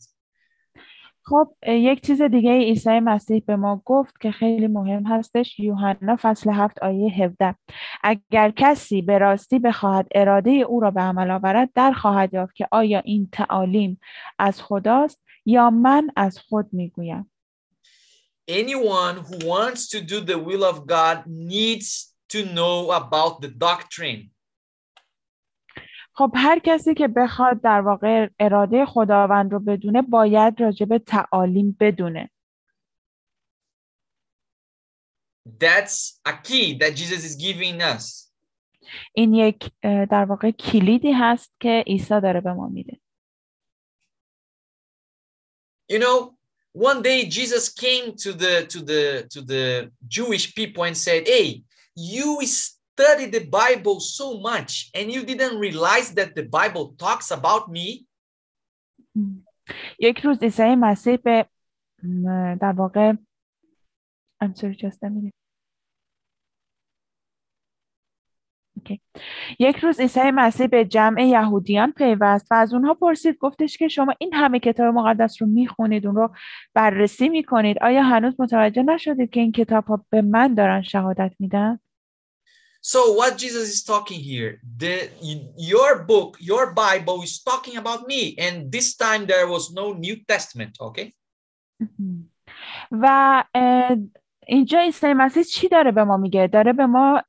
خب 1.29 1.49
یک 1.67 2.07
چیز 2.07 2.23
دیگه 2.23 2.51
عیسی 2.51 3.01
مسیح 3.01 3.43
به 3.47 3.57
ما 3.57 3.83
گفت 3.85 4.21
که 4.21 4.31
خیلی 4.31 4.67
مهم 4.67 5.07
هستش 5.07 5.61
یوحنا 5.61 6.17
فصل 6.23 6.51
هفت 6.51 6.83
آیه 6.83 7.25
17 7.25 7.55
اگر 8.03 8.51
کسی 8.51 9.03
به 9.03 9.19
راستی 9.19 9.59
بخواهد 9.59 10.07
اراده 10.15 10.51
او 10.51 10.81
را 10.81 10.91
به 10.91 11.01
عمل 11.01 11.31
آورد 11.31 11.71
در 11.75 11.93
خواهد 11.93 12.35
یافت 12.35 12.55
که 12.55 12.69
آیا 12.73 13.01
این 13.05 13.29
تعالیم 13.33 14.01
از 14.39 14.63
خداست 14.63 15.26
یا 15.47 15.71
من 15.71 16.11
از 16.17 16.39
خود 16.39 16.69
می‌گویم 16.73 17.31
Anyone 18.49 19.17
who 19.27 19.37
wants 19.53 19.89
to 19.89 20.01
do 20.01 20.21
the 20.21 20.39
will 20.39 20.65
of 20.65 20.87
God 20.87 21.27
needs 21.27 22.15
to 22.29 22.45
know 22.45 22.93
about 22.93 23.41
the 23.41 23.49
doctrine. 23.49 24.31
خب 26.13 26.33
هر 26.35 26.59
کسی 26.59 26.95
که 26.95 27.09
بخواد 27.09 27.61
در 27.63 27.81
واقع 27.81 28.29
اراده 28.39 28.87
خداوند 28.87 29.53
رو 29.53 29.61
بدونه 29.61 30.03
باید 30.03 30.61
راجع 30.61 30.87
به 30.87 30.99
تعالیم 30.99 31.77
بدونه 31.81 32.31
That's 35.65 36.21
a 36.25 36.33
key 36.33 36.75
that 36.81 36.97
Jesus 36.97 37.25
is 37.25 37.37
giving 37.37 37.81
us. 37.81 38.33
این 39.13 39.35
یک 39.35 39.71
در 39.83 40.25
واقع 40.25 40.51
کلیدی 40.51 41.13
هست 41.13 41.53
که 41.61 41.85
عیسی 41.87 42.21
داره 42.21 42.41
به 42.41 42.53
ما 42.53 42.69
میده 42.69 43.01
You 45.88 46.00
know, 46.00 46.36
one 46.74 47.02
day 47.02 47.26
Jesus 47.26 47.70
came 47.70 48.16
to 48.24 48.34
the 48.34 48.66
to 48.68 48.80
the 48.82 49.28
to 49.34 49.42
the 49.42 49.92
Jewish 50.08 50.56
people 50.56 50.84
and 50.84 50.98
said, 50.98 51.28
"Hey, 51.28 51.64
you 51.96 52.40
study 52.46 53.26
the 53.26 53.46
Bible 53.46 54.00
so 54.00 54.40
much 54.40 54.90
and 54.96 55.12
you 55.12 55.24
didn't 55.24 55.60
realize 55.60 56.14
that 56.14 56.36
the 56.36 56.44
Bible 56.44 56.96
talks 56.98 57.32
about 57.32 57.70
me?" 57.70 58.06
یک 60.00 60.20
روز 60.24 60.44
عیسی 60.44 60.76
مسیح 60.76 61.16
به 61.16 61.46
م، 62.04 62.56
در 62.62 62.74
واقع 62.78 63.14
I'm 64.44 64.56
sorry, 64.56 64.76
just 64.76 65.04
a 65.04 65.10
minute. 65.10 65.36
Okay. 68.87 68.99
یک 69.59 69.77
روز 69.77 70.01
عیسی 70.01 70.31
مسیح 70.31 70.67
به 70.67 70.85
جمع 70.85 71.27
یهودیان 71.27 71.93
پیوست 71.93 72.47
و 72.51 72.55
از 72.55 72.75
اونها 72.75 72.95
پرسید 72.95 73.39
گفتش 73.39 73.79
که 73.79 73.89
شما 73.89 74.15
این 74.19 74.35
همه 74.35 74.59
کتاب 74.61 74.95
مقدس 74.95 75.43
رو 75.43 75.49
می‌خونید 75.49 76.07
اون 76.07 76.17
رو 76.17 76.35
بررسی 76.75 77.29
می‌کنید 77.29 77.79
آیا 77.83 78.03
هنوز 78.03 78.35
متوجه 78.39 78.83
نشدید 78.83 79.31
که 79.31 79.41
این 79.41 79.53
کتاب 79.53 79.85
ها 79.85 80.05
به 80.11 80.23
من 80.23 80.55
دارن 80.55 80.83
شهادت 80.83 81.33
میدن؟ 81.39 81.81
So 82.83 83.01
what 83.21 83.37
Jesus 83.37 83.67
is 83.75 83.83
talking 83.83 84.21
here, 84.33 84.53
the 84.83 84.95
your 85.75 86.05
book, 86.13 86.31
your 86.39 86.65
Bible 86.85 87.19
is 87.29 87.35
talking 87.51 87.77
about 87.83 88.01
me 88.07 88.37
and 88.45 88.55
this 88.71 88.89
time 89.05 89.23
there 89.27 89.49
was 89.55 89.65
no 89.81 89.87
New 89.93 90.17
Testament, 90.33 90.75
okay? 90.81 91.13
و 92.91 93.45
اه، 93.55 93.97
اینجا 94.49 94.81
عیسی 94.81 95.13
مسیح 95.13 95.43
چی 95.43 95.69
داره 95.69 95.93
به 95.93 96.05
ما 96.05 96.17
میگه؟ 96.17 96.47
داره 96.47 96.73
به 96.73 96.87
ما 96.87 97.23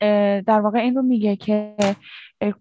در 0.47 0.59
واقع 0.61 0.79
این 0.79 0.95
رو 0.95 1.01
میگه 1.01 1.35
که 1.35 1.75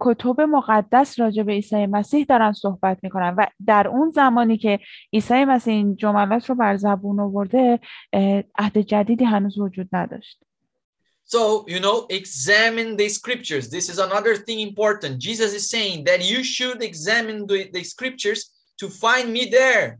کتب 0.01 0.41
مقدس 0.41 1.21
راجع 1.21 1.43
به 1.43 1.53
عیسی 1.53 1.87
مسیح 1.87 2.25
دارن 2.25 2.53
صحبت 2.53 2.99
می‌کنن 3.03 3.35
و 3.39 3.47
در 3.67 3.89
اون 3.89 4.11
زمانی 4.11 4.59
که 4.59 4.79
عیسی 5.13 5.45
مسیح 5.45 5.75
این 5.75 5.97
جملات 5.97 6.51
رو 6.51 6.55
بر 6.55 6.77
زبون 6.77 7.21
آورده 7.21 7.81
عهد 8.59 8.79
جدیدی 8.79 9.25
هنوز 9.25 9.59
وجود 9.59 9.89
نداشت. 9.93 10.39
So, 11.29 11.65
you 11.67 11.81
know, 11.81 12.07
examine 12.09 12.97
the 12.97 13.09
scriptures. 13.09 13.69
This 13.69 13.89
is 13.93 13.99
another 13.99 14.37
thing 14.37 14.61
important. 14.61 15.19
Jesus 15.19 15.53
is 15.59 15.69
saying 15.69 16.05
that 16.05 16.21
you 16.31 16.45
should 16.45 16.81
examine 16.91 17.39
the, 17.49 17.69
the 17.77 17.83
scriptures 17.83 18.41
to 18.81 18.89
find 18.89 19.33
me 19.33 19.43
there. 19.59 19.99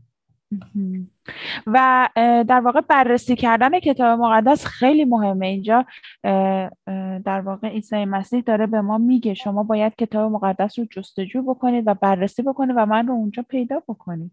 و 1.67 2.09
در 2.47 2.59
واقع 2.59 2.81
بررسی 2.81 3.35
کردن 3.35 3.79
کتاب 3.79 4.19
مقدس 4.19 4.65
خیلی 4.65 5.05
مهمه 5.05 5.47
اینجا 5.47 5.85
در 7.25 7.41
واقع 7.45 7.67
عیسی 7.67 8.05
مسیح 8.05 8.41
داره 8.41 8.67
به 8.67 8.81
ما 8.81 8.97
میگه 8.97 9.33
شما 9.33 9.63
باید 9.63 9.95
کتاب 9.95 10.31
مقدس 10.31 10.79
رو 10.79 10.85
جستجو 10.85 11.41
بکنید 11.41 11.83
و 11.87 11.93
بررسی 11.93 12.41
بکنید 12.41 12.75
و 12.77 12.85
من 12.85 13.07
رو 13.07 13.13
اونجا 13.13 13.45
پیدا 13.49 13.79
بکنید 13.87 14.31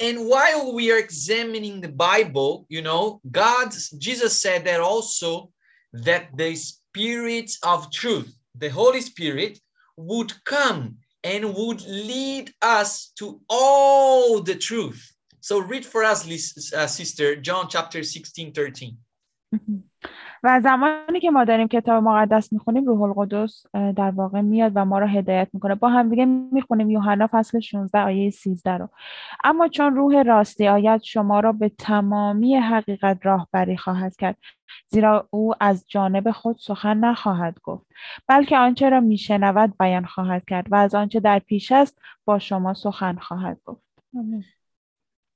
And 0.00 0.28
while 0.28 0.74
we 0.78 0.92
are 0.92 0.98
examining 0.98 1.80
the 1.80 1.94
Bible, 2.08 2.66
you 2.68 2.82
know, 2.82 3.20
God, 3.42 3.74
Jesus 3.98 4.40
said 4.40 4.64
that 4.64 4.80
also 4.80 5.50
that 5.92 6.24
the 6.36 6.54
Spirit 6.54 7.50
of 7.64 7.90
truth, 7.90 8.30
the 8.54 8.68
Holy 8.68 9.00
Spirit, 9.00 9.58
would 9.96 10.32
come 10.44 10.98
and 11.24 11.54
would 11.58 11.80
lead 11.86 12.54
us 12.62 13.10
to 13.18 13.40
all 13.48 14.40
the 14.40 14.54
truth. 14.54 15.00
So 15.48 15.60
read 15.60 15.86
for 15.86 16.04
us, 16.04 16.20
uh, 16.74 16.86
sister, 16.86 17.34
John 17.36 17.68
chapter 17.70 18.02
16, 18.02 18.52
13. 18.52 18.92
و 20.42 20.60
زمانی 20.60 21.20
که 21.20 21.30
ما 21.30 21.44
داریم 21.44 21.68
کتاب 21.68 22.04
مقدس 22.04 22.52
می‌خونیم 22.52 22.84
روح 22.86 23.02
القدس 23.02 23.66
در 23.74 24.10
واقع 24.10 24.40
میاد 24.40 24.72
و 24.74 24.84
ما 24.84 24.98
رو 24.98 25.06
هدایت 25.06 25.48
می‌کنه 25.52 25.74
با 25.74 25.88
هم 25.88 26.10
دیگه 26.10 26.24
می‌خونیم 26.24 26.90
یوحنا 26.90 27.28
فصل 27.32 27.60
16 27.60 27.98
آیه 27.98 28.30
13 28.30 28.70
رو 28.70 28.88
اما 29.44 29.68
چون 29.68 29.96
روح 29.96 30.22
راستی 30.22 30.68
آید 30.68 31.02
شما 31.02 31.40
را 31.40 31.52
به 31.52 31.68
تمامی 31.68 32.56
حقیقت 32.56 33.18
راهبری 33.22 33.76
خواهد 33.76 34.16
کرد 34.16 34.36
زیرا 34.88 35.28
او 35.30 35.52
از 35.60 35.84
جانب 35.88 36.30
خود 36.30 36.56
سخن 36.56 36.96
نخواهد 36.96 37.58
گفت 37.62 37.86
بلکه 38.26 38.58
آنچه 38.58 38.88
را 38.88 39.00
میشنود 39.00 39.78
بیان 39.78 40.04
خواهد 40.04 40.44
کرد 40.44 40.66
و 40.70 40.74
از 40.74 40.94
آنچه 40.94 41.20
در 41.20 41.38
پیش 41.38 41.72
است 41.72 41.98
با 42.24 42.38
شما 42.38 42.74
سخن 42.74 43.16
خواهد 43.16 43.60
گفت 43.64 43.82
آمین. 44.16 44.44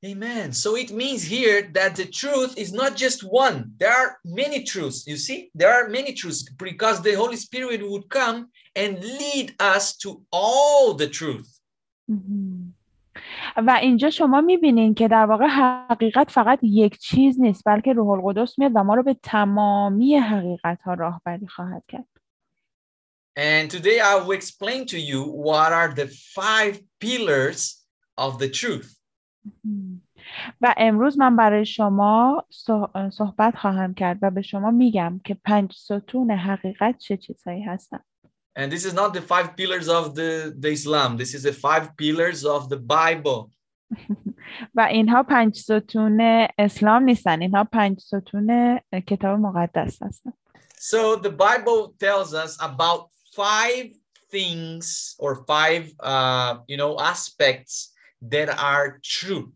Amen. 0.06 0.54
So 0.54 0.76
it 0.76 0.91
means 0.91 1.23
here 1.23 1.69
that 1.73 1.95
the 1.95 2.06
truth 2.06 2.56
is 2.56 2.71
not 2.71 2.95
just 2.95 3.23
one. 3.23 3.71
There 3.80 3.91
are 3.91 4.19
many 4.23 4.63
truths. 4.63 5.08
You 5.08 5.17
see, 5.17 5.50
there 5.56 5.73
are 5.73 5.89
many 5.89 6.13
truths 6.13 6.43
because 6.43 7.02
the 7.02 7.13
Holy 7.13 7.36
Spirit 7.36 7.82
would 7.89 8.08
come 8.10 8.50
and 8.76 9.04
lead 9.04 9.56
us 9.60 9.97
to 9.97 10.21
all 10.32 10.93
the 10.93 11.08
truth. 11.08 11.50
مهم. 12.08 12.73
و 13.58 13.80
اینجا 13.82 14.10
شما 14.10 14.41
میبینین 14.41 14.93
که 14.93 15.08
در 15.08 15.26
واقع 15.26 15.47
حقیقت 15.47 16.32
فقط 16.32 16.60
یک 16.63 16.97
چیز 16.97 17.39
نیست 17.39 17.63
بلکه 17.65 17.93
روح 17.93 18.10
القدس 18.10 18.60
میاد 18.60 18.71
و 18.76 18.84
ما 18.84 18.95
رو 18.95 19.04
به 19.04 19.17
تمامی 19.23 20.15
حقیقت 20.15 20.82
ها 20.82 20.93
راهبری 20.93 21.47
خواهد 21.47 21.84
کرد 21.88 22.06
And 23.38 23.69
today 23.69 24.00
I 24.00 24.15
will 24.15 24.32
explain 24.32 24.88
to 24.88 25.00
you 25.00 25.21
what 25.23 25.71
are 25.71 25.93
the 25.93 26.08
five 26.08 26.82
pillars 27.00 27.86
of 28.17 28.39
the 28.39 28.50
truth. 28.50 28.97
و 30.61 30.74
امروز 30.76 31.18
من 31.18 31.37
برای 31.37 31.66
شما 31.66 32.44
صح- 32.50 33.11
صحبت 33.11 33.57
خواهم 33.57 33.94
کرد 33.94 34.18
و 34.22 34.31
به 34.31 34.42
شما 34.42 34.70
میگم 34.70 35.20
که 35.24 35.35
پنج 35.44 35.72
ستون 35.72 36.31
حقیقت 36.31 36.98
چه 36.98 37.16
چیزهایی 37.16 37.62
هستن 37.62 37.98
And 38.59 38.70
this 38.70 38.85
is 38.85 38.92
not 38.94 39.14
the 39.14 39.22
five 39.22 39.57
pillars 39.57 39.88
of 39.88 40.14
the, 40.14 40.31
the 40.64 40.70
Islam. 40.78 41.16
This 41.16 41.33
is 41.35 41.42
the 41.42 41.55
five 41.66 41.85
pillars 41.96 42.44
of 42.44 42.68
the 42.68 42.76
Bible. 42.76 43.50
و 44.74 44.81
اینها 44.81 45.22
پنج 45.22 45.57
ستون 45.57 46.20
اسلام 46.59 47.02
نیستن 47.02 47.42
اینها 47.42 47.64
پنج 47.64 48.00
ستون 48.00 48.78
کتاب 49.07 49.38
مقدس 49.40 50.02
هستن 50.02 50.33
So 50.78 51.16
the 51.16 51.31
Bible 51.31 51.94
tells 52.00 52.35
us 52.35 52.59
about 52.61 53.00
five 53.37 53.87
things 54.31 55.14
or 55.18 55.44
five, 55.46 55.83
uh, 56.02 56.55
you 56.68 56.76
know, 56.76 56.98
aspects 56.98 57.91
that 58.32 58.50
are 58.50 59.00
true. 59.04 59.54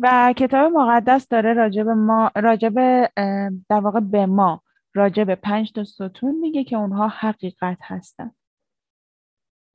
و 0.00 0.34
کتاب 0.36 0.72
مقدس 0.72 1.28
داره 1.28 1.52
راجع 1.52 1.82
به 1.82 1.94
ما 1.94 2.30
راجع 2.36 2.68
به 2.68 3.10
اه، 3.16 3.50
در 3.68 3.80
واقع 3.80 4.00
به 4.00 4.26
ما 4.26 4.62
راجع 4.94 5.24
به 5.24 5.34
پنج 5.34 5.72
تا 5.72 5.84
ستون 5.84 6.34
میگه 6.40 6.64
که 6.64 6.76
اونها 6.76 7.08
حقیقت 7.08 7.78
هستن 7.80 8.30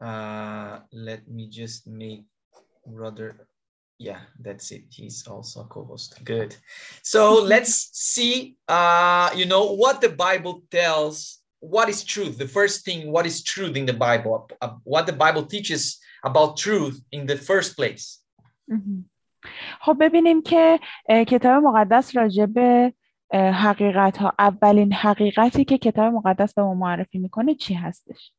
Uh, 0.04 0.80
let 0.91 1.21
me 1.28 1.47
just 1.49 1.88
make 1.88 2.25
brother. 2.86 3.47
Yeah, 3.97 4.19
that's 4.39 4.71
it. 4.71 4.84
He's 4.89 5.25
also 5.25 5.62
a 5.62 5.63
co-host. 5.63 6.23
Good. 6.25 6.56
So 7.01 7.41
let's 7.41 7.89
see, 7.93 8.58
uh, 8.67 9.30
you 9.34 9.45
know, 9.45 9.71
what 9.84 10.01
the 10.01 10.10
Bible 10.10 10.63
tells. 10.69 11.39
What 11.60 11.88
is 11.89 12.04
truth? 12.04 12.38
The 12.38 12.47
first 12.60 12.84
thing, 12.86 13.12
what 13.12 13.25
is 13.25 13.41
truth 13.41 13.75
in 13.78 13.86
the 13.86 13.93
Bible? 13.93 14.49
Uh, 14.62 14.73
what 14.84 15.06
the 15.08 15.13
Bible 15.13 15.45
teaches 15.45 15.97
about 16.26 16.56
truth 16.56 16.96
in 17.12 17.26
the 17.26 17.37
first 17.37 17.76
place. 17.76 18.24
مهم. 18.68 19.11
خب 19.80 19.96
ببینیم 20.00 20.42
که 20.42 20.80
اه، 21.09 21.24
کتاب 21.24 21.62
مقدس 21.62 22.16
راجع 22.16 22.46
به 22.46 22.94
اه، 23.33 23.50
حقیقت 23.50 24.16
ها 24.16 24.33
اولین 24.38 24.92
حقیقتی 24.92 25.64
که 25.64 25.78
کتاب 25.78 26.12
مقدس 26.12 26.54
به 26.54 26.62
ما 26.62 26.74
معرفی 26.74 27.18
می‌کنه 27.18 27.54
چی 27.54 27.74
هستش 27.74 28.33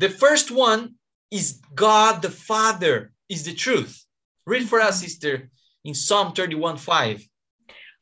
The 0.00 0.08
first 0.08 0.50
one 0.50 0.94
is 1.34 1.60
God 1.74 2.22
the 2.22 2.30
Father 2.30 3.12
is 3.32 3.44
the 3.44 3.54
truth. 3.54 4.04
Read 4.46 4.64
for 4.68 4.80
us, 4.80 4.96
sister, 5.00 5.50
in 5.84 5.94
Psalm 5.94 6.32
31 6.34 6.76
5. 6.76 7.30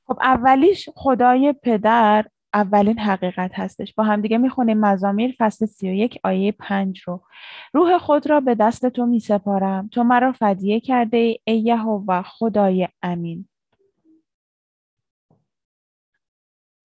خب 0.06 0.18
اولیش 0.22 0.88
خدای 0.96 1.54
پدر 1.62 2.26
اولین 2.54 2.98
حقیقت 2.98 3.50
هستش. 3.54 3.94
با 3.94 4.04
همدیگه 4.04 4.38
می‌خونیم 4.38 4.80
مزامیر 4.80 5.34
فصل 5.38 5.66
31 5.66 6.18
آیه 6.24 6.52
5 6.52 7.00
رو. 7.00 7.22
روح 7.74 7.98
خود 7.98 8.30
را 8.30 8.40
به 8.40 8.54
دست 8.54 8.86
تو 8.86 9.06
میسپارم. 9.06 9.88
تو 9.88 10.02
مرا 10.02 10.32
فدیه 10.32 10.80
کرده 10.80 11.16
ای, 11.16 11.38
ای 11.44 11.58
یهوه 11.58 12.22
خدای 12.22 12.88
امین. 13.02 13.48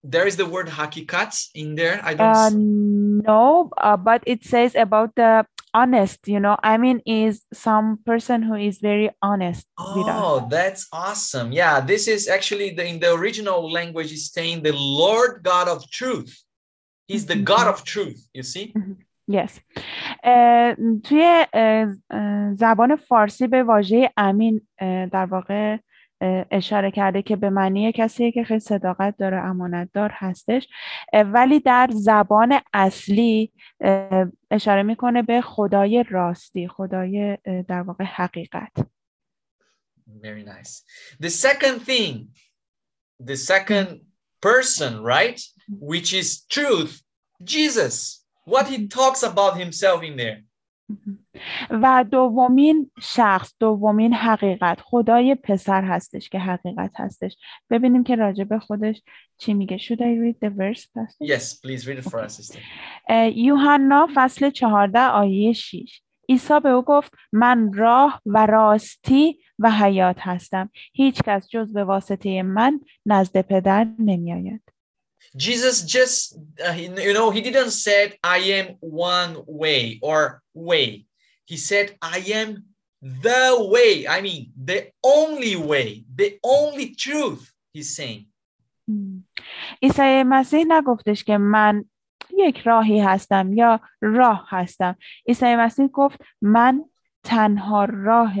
There 0.06 0.26
is 0.26 0.36
the 0.36 0.46
word 0.46 0.68
hakikat 0.68 1.32
in 1.54 1.74
there. 1.74 2.00
I 2.02 2.14
don't 2.14 2.20
Uh, 2.20 2.50
no, 3.30 3.70
uh, 3.78 3.96
but 3.96 4.22
it 4.26 4.44
says 4.44 4.74
about 4.74 5.10
the 5.16 5.44
honest, 5.77 6.27
you 6.27 6.39
know, 6.39 6.57
I 6.63 6.77
mean, 6.77 7.01
is 7.05 7.45
some 7.53 7.99
person 8.05 8.43
who 8.43 8.55
is 8.55 8.77
very 8.79 9.09
honest 9.21 9.67
with 9.95 10.07
us. 10.07 10.21
Oh, 10.21 10.47
that's 10.49 10.87
awesome. 10.93 11.51
Yeah, 11.51 11.79
this 11.79 12.07
is 12.07 12.27
actually 12.27 12.71
the 12.71 12.85
in 12.85 12.99
the 12.99 13.13
original 13.13 13.71
language 13.71 14.11
is 14.11 14.31
saying 14.31 14.63
the 14.63 14.73
Lord 14.73 15.43
God 15.43 15.67
of 15.67 15.89
truth. 15.89 16.43
He's 17.07 17.25
the 17.25 17.35
God 17.35 17.67
of 17.67 17.83
truth, 17.83 18.27
you 18.33 18.43
see? 18.43 18.73
Yes. 19.27 19.59
اه، 20.23 20.75
توی 21.03 21.45
اه، 21.53 21.87
اه، 22.09 22.53
زبان 22.55 22.95
فارسی 22.95 23.47
به 23.47 23.63
واژه 23.63 24.09
امین 24.17 24.67
اه، 24.79 25.05
در 25.05 25.25
واقع 25.25 25.73
اه، 25.73 25.79
اشاره 26.50 26.90
کرده 26.90 27.22
که 27.22 27.36
به 27.36 27.50
معنی 27.50 27.92
کسیه 27.92 28.32
که 28.32 28.44
خیلی 28.44 28.60
صداقت 28.60 29.16
داره 29.16 29.36
امانتدار 29.36 30.10
هستش 30.12 30.68
ولی 31.12 31.60
در 31.60 31.90
زبان 31.92 32.60
اصلی 32.72 33.52
اشاره 34.50 34.82
می‌کنه 34.82 35.22
به 35.22 35.40
خدای 35.40 36.04
راستی 36.10 36.68
خدای 36.68 37.38
در 37.68 37.82
واقع 37.82 38.04
حقیقت 38.04 38.72
Very 40.22 40.42
nice. 40.42 40.82
The 41.20 41.30
second 41.30 41.82
thing, 41.82 42.28
the 43.20 43.36
second 43.36 44.00
person, 44.40 45.02
right? 45.02 45.40
Which 45.68 46.14
is 46.14 46.28
truth, 46.56 47.02
Jesus. 47.44 48.24
What 48.44 48.66
he 48.68 48.88
talks 48.88 49.22
about 49.22 49.58
himself 49.58 50.02
in 50.02 50.16
there. 50.16 50.40
و 51.70 52.04
دومین 52.10 52.90
شخص 53.02 53.54
دومین 53.60 54.14
حقیقت 54.14 54.80
خدای 54.80 55.34
پسر 55.34 55.84
هستش 55.84 56.28
که 56.28 56.38
حقیقت 56.38 56.90
هستش. 56.96 57.36
ببینیم 57.70 58.04
که 58.04 58.16
راجع 58.16 58.44
به 58.44 58.58
خودش 58.58 59.02
چی 59.38 59.54
میگه. 59.54 59.78
Should 59.78 60.00
I 60.00 60.18
read 60.22 60.36
the 60.44 60.50
verse 60.50 60.86
pastor? 60.86 61.24
Yes, 61.24 61.54
please 61.54 61.86
read 61.86 61.98
it 61.98 62.10
for 62.10 62.20
us, 62.20 62.36
sister. 62.36 62.58
یوحنا 63.34 64.08
فصل 64.14 64.50
14 64.50 64.98
آیه 64.98 65.52
6 65.52 66.00
عیسی 66.28 66.60
به 66.60 66.68
او 66.68 66.82
گفت 66.82 67.12
من 67.32 67.72
راه 67.72 68.22
و 68.26 68.46
راستی 68.46 69.38
و 69.58 69.70
حیات 69.70 70.16
هستم. 70.20 70.70
هیچ 70.92 71.22
کس 71.22 71.48
جز 71.48 71.72
به 71.72 71.84
واسطه 71.84 72.42
من 72.42 72.80
نزد 73.06 73.40
پدر 73.40 73.86
نمیآید. 73.98 74.62
Jesus 75.36 75.82
just, 75.82 76.38
uh, 76.64 76.72
you 76.72 77.12
know, 77.12 77.30
he 77.30 77.40
didn't 77.40 77.70
said, 77.70 78.16
I 78.24 78.38
am 78.38 78.76
one 78.80 79.42
way 79.46 79.98
or 80.02 80.42
way. 80.70 81.06
He 81.50 81.56
said, 81.56 81.86
I 82.02 82.18
am 82.40 82.48
the 83.02 83.44
way. 83.74 84.06
I 84.16 84.20
mean, 84.26 84.42
the 84.70 84.80
only 85.02 85.56
way, 85.56 86.04
the 86.20 86.38
only 86.42 86.94
truth, 86.94 87.42
he's 87.72 87.90
saying. 87.96 88.26
مم. 88.88 89.24
عیسی 89.82 90.22
مسیح 90.26 90.64
نگفتش 90.68 91.24
که 91.24 91.38
من 91.38 91.84
یک 92.38 92.58
راهی 92.58 93.00
هستم 93.00 93.52
یا 93.52 93.80
راه 94.00 94.46
هستم 94.48 94.96
عیسی 95.28 95.56
مسیح 95.56 95.86
گفت 95.86 96.18
من 96.42 96.84
تنها 97.24 97.84
راه 97.84 98.34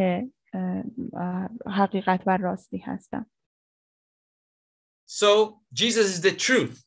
اه، 0.54 0.84
اه، 1.12 1.48
حقیقت 1.66 2.22
و 2.26 2.36
راستی 2.36 2.78
هستم 2.78 3.26
So 5.10 5.60
Jesus 5.72 6.06
is 6.16 6.20
the 6.20 6.32
truth. 6.32 6.84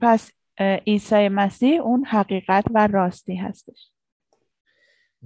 پس 0.00 0.32
عیسی 0.58 1.28
مسیح 1.28 1.80
اون 1.80 2.04
حقیقت 2.04 2.64
و 2.74 2.86
راستی 2.86 3.36
هستش 3.36 3.90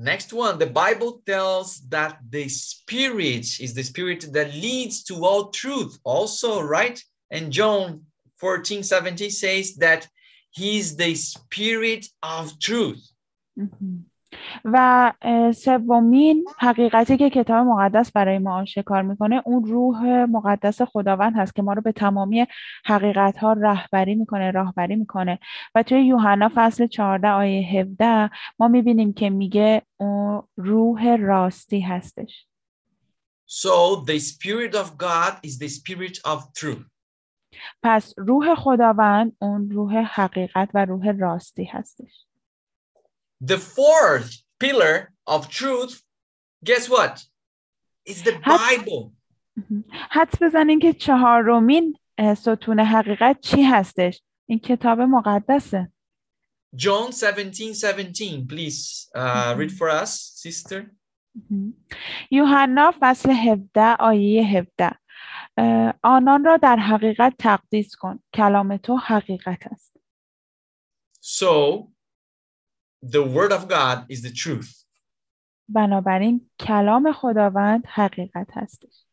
Next 0.03 0.33
one, 0.33 0.59
the 0.59 0.67
Bible 0.67 1.21
tells 1.27 1.83
that 1.91 2.21
the 2.31 2.49
Spirit 2.49 3.61
is 3.61 3.75
the 3.75 3.83
Spirit 3.83 4.33
that 4.33 4.55
leads 4.55 5.05
to 5.05 5.27
all 5.27 5.51
truth, 5.51 5.99
also, 6.05 6.63
right? 6.63 6.99
And 7.31 7.53
John 7.53 8.07
14 8.39 8.83
17 8.83 9.31
says 9.31 9.75
that 9.77 10.09
He's 10.53 10.97
the 10.97 11.15
Spirit 11.15 12.07
of 12.23 12.59
truth. 12.59 13.07
Mm-hmm. 13.59 13.99
و 14.65 15.13
سومین 15.57 16.45
حقیقتی 16.59 17.17
که 17.17 17.31
کتاب 17.31 17.67
مقدس 17.67 18.13
برای 18.13 18.39
ما 18.39 18.61
آشکار 18.61 19.03
می‌کنه 19.03 19.43
اون 19.45 19.65
روح 19.65 20.25
مقدس 20.25 20.83
خداوند 20.83 21.37
هست 21.37 21.55
که 21.55 21.63
ما 21.63 21.73
رو 21.73 21.83
به 21.83 21.93
تمامی 21.93 22.47
حقیقت 22.85 23.37
ها 23.37 23.53
رهبری 23.53 24.15
می‌کنه 24.15 24.51
راهبری 24.51 24.97
می‌کنه. 24.97 25.39
و 25.75 25.83
توی 25.83 26.07
یوحنا 26.07 26.51
فصل 26.55 26.87
14 26.87 27.29
آیه 27.29 27.81
17 27.81 28.31
ما 28.59 28.69
می‌بینیم 28.69 29.13
که 29.13 29.31
میگه 29.31 29.83
اون 29.97 30.43
روح 30.57 31.17
راستی 31.17 31.81
هستش. 31.81 32.47
So 33.49 34.05
the 34.07 34.19
Spirit 34.19 34.75
of 34.75 34.87
God 34.99 35.33
is 35.47 35.59
the 35.59 35.69
Spirit 35.69 36.17
of 36.27 36.39
truth. 36.61 36.87
پس 37.83 38.15
روح 38.17 38.55
خداوند 38.55 39.37
اون 39.39 39.71
روح 39.71 39.97
حقیقت 39.97 40.69
و 40.75 40.85
روح 40.85 41.11
راستی 41.11 41.65
هستش. 41.65 42.27
The 43.45 43.59
fourth 43.59 44.31
pillar 44.59 45.13
of 45.27 45.49
truth, 45.49 46.03
guess 46.65 46.89
what? 46.91 47.25
It's 48.05 48.23
the 48.23 48.35
Has- 48.43 48.61
Bible. 48.61 49.13
حدس 50.11 50.43
بزنین 50.43 50.79
که 50.81 50.93
چهارمین 50.93 51.97
اه، 52.19 52.35
ستون 52.35 52.81
حقیقت 52.81 53.41
چی 53.41 53.63
هستش 53.63 54.23
این 54.49 54.59
کتاب 54.59 55.01
مقدسه 55.01 55.93
John 56.77 57.11
17 57.13 57.73
17. 57.89 58.47
Please 58.49 59.09
uh, 59.17 59.55
read 59.59 59.73
for 59.73 59.89
us, 59.91 60.11
sister. 60.45 60.83
یوحنا 62.31 62.95
فصل 63.01 63.31
17 63.31 63.97
آیه 64.01 64.59
17 64.59 64.91
اه، 65.57 65.95
آنان 66.03 66.45
را 66.45 66.57
در 66.57 66.77
حقیقت 66.77 67.35
تقدیس 67.39 67.97
کن 67.97 68.23
کلام 68.35 68.77
تو 68.77 68.97
حقیقت 68.97 69.67
است 69.73 69.97
So, 71.23 71.87
the 73.04 73.24
Word 73.36 73.52
of 73.52 73.68
God 73.68 73.98
is 74.10 74.22
the 74.22 74.32
truth. 74.32 74.72
بنابراین 75.70 76.50
کلام 76.60 77.12
خداوند 77.12 77.84
حقیقت 77.88 78.48
هستش 78.54 79.06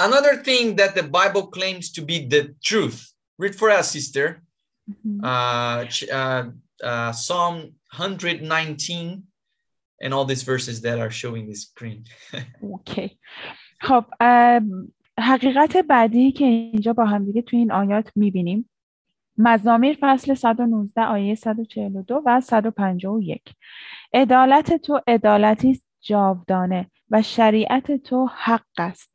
Another 0.00 0.36
thing 0.36 0.76
that 0.76 0.94
the 0.94 1.02
Bible 1.02 1.44
claims 1.56 1.90
to 1.96 2.02
be 2.02 2.16
the 2.34 2.54
truth. 2.62 2.98
Read 3.38 3.54
for 3.60 3.68
us, 3.78 3.90
sister. 3.90 4.42
Uh, 5.22 5.84
ch- 5.94 6.08
uh, 6.20 6.44
uh, 6.90 7.10
Psalm 7.12 7.56
119 7.92 9.24
and 10.00 10.14
all 10.14 10.24
these 10.24 10.44
verses 10.44 10.80
that 10.82 10.98
are 11.00 11.10
showing 11.10 11.44
the 11.48 11.54
screen. 11.54 12.04
اوکی 12.62 13.18
خب 13.80 14.04
ام، 14.20 14.92
حقیقت 15.18 15.76
بعدی 15.76 16.32
که 16.32 16.44
اینجا 16.44 16.92
با 16.92 17.04
هم 17.04 17.24
دیگه 17.24 17.42
توی 17.42 17.58
این 17.58 17.72
آیات 17.72 18.12
میبینیم 18.16 18.70
مزامیر 19.37 19.97
فصل 20.01 20.33
119 20.33 21.01
آیه 21.01 21.35
142 21.35 22.21
و 22.25 22.41
151 22.41 23.41
عدالت 24.13 24.73
تو 24.73 25.01
عدالتی 25.07 25.71
است 25.71 25.85
جاودانه 26.01 26.91
و 27.11 27.21
شریعت 27.21 28.03
تو 28.03 28.25
حق 28.25 28.65
است. 28.77 29.13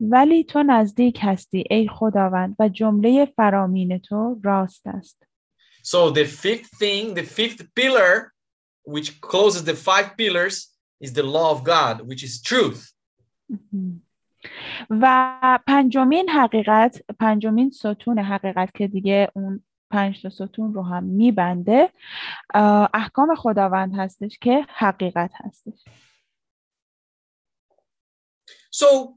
ولی 0.00 0.44
تو 0.44 0.62
نزدیک 0.62 1.18
هستی 1.22 1.64
ای 1.70 1.88
خداوند 1.88 2.56
و 2.58 2.68
جمله 2.68 3.32
فرامین 3.36 3.98
تو 3.98 4.40
راست 4.44 4.86
است. 4.86 5.24
So, 5.82 6.10
the 6.10 6.24
fifth 6.24 6.70
thing, 6.78 7.14
the 7.14 7.22
fifth 7.22 7.62
pillar, 7.74 8.32
which 8.84 9.20
closes 9.20 9.64
the 9.64 9.74
five 9.74 10.16
pillars, 10.16 10.56
is 11.00 11.12
the 11.12 11.22
law 11.22 11.50
of 11.52 11.64
God, 11.64 12.06
which 12.08 12.22
is 12.22 12.42
truth. 12.42 12.82
و 14.90 15.58
پنجمین 15.66 16.28
حقیقت 16.28 17.02
پنجمین 17.20 17.70
ستون 17.70 18.18
حقیقت 18.18 18.74
که 18.74 18.88
دیگه 18.88 19.30
اون 19.34 19.64
پنج 19.90 20.22
تا 20.22 20.28
ستون 20.30 20.74
رو 20.74 20.82
هم 20.82 21.04
میبنده 21.04 21.92
احکام 22.94 23.34
خداوند 23.34 23.94
هستش 23.96 24.38
که 24.40 24.66
حقیقت 24.68 25.30
هستش 25.34 25.84
So 28.70 29.14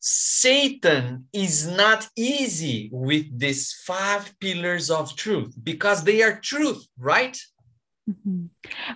Satan 0.00 1.28
is 1.32 1.66
not 1.66 2.08
easy 2.14 2.90
with 2.92 3.26
these 3.38 3.72
five 3.72 4.38
pillars 4.38 4.90
of 4.90 5.16
truth 5.16 5.54
because 5.62 6.04
they 6.04 6.22
are 6.22 6.38
truth, 6.40 6.86
right? 6.98 7.36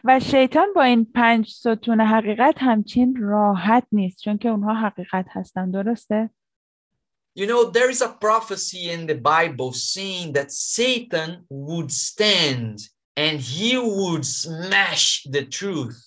و 0.04 0.20
شیطان 0.20 0.68
با 0.76 0.84
این 0.84 1.06
پنج 1.06 1.50
ستون 1.50 2.02
حقیقت 2.02 2.56
همچین 2.58 3.16
راحت 3.16 3.88
نیست 3.92 4.20
چون 4.20 4.38
که 4.38 4.50
اونها 4.50 4.74
حقیقت 4.74 5.26
هستن 5.30 5.72
درسته؟ 5.72 6.30
You 7.36 7.48
know, 7.48 7.72
there 7.72 7.90
is 7.90 8.02
a 8.02 8.10
prophecy 8.10 8.92
in 8.92 9.08
the 9.08 9.16
Bible 9.16 9.72
saying 9.74 10.34
that 10.34 10.52
Satan 10.52 11.46
would 11.50 11.92
stand 11.92 12.78
and 13.18 13.40
he 13.40 13.76
would 13.78 14.26
smash 14.26 15.24
the 15.24 15.44
truth. 15.44 16.00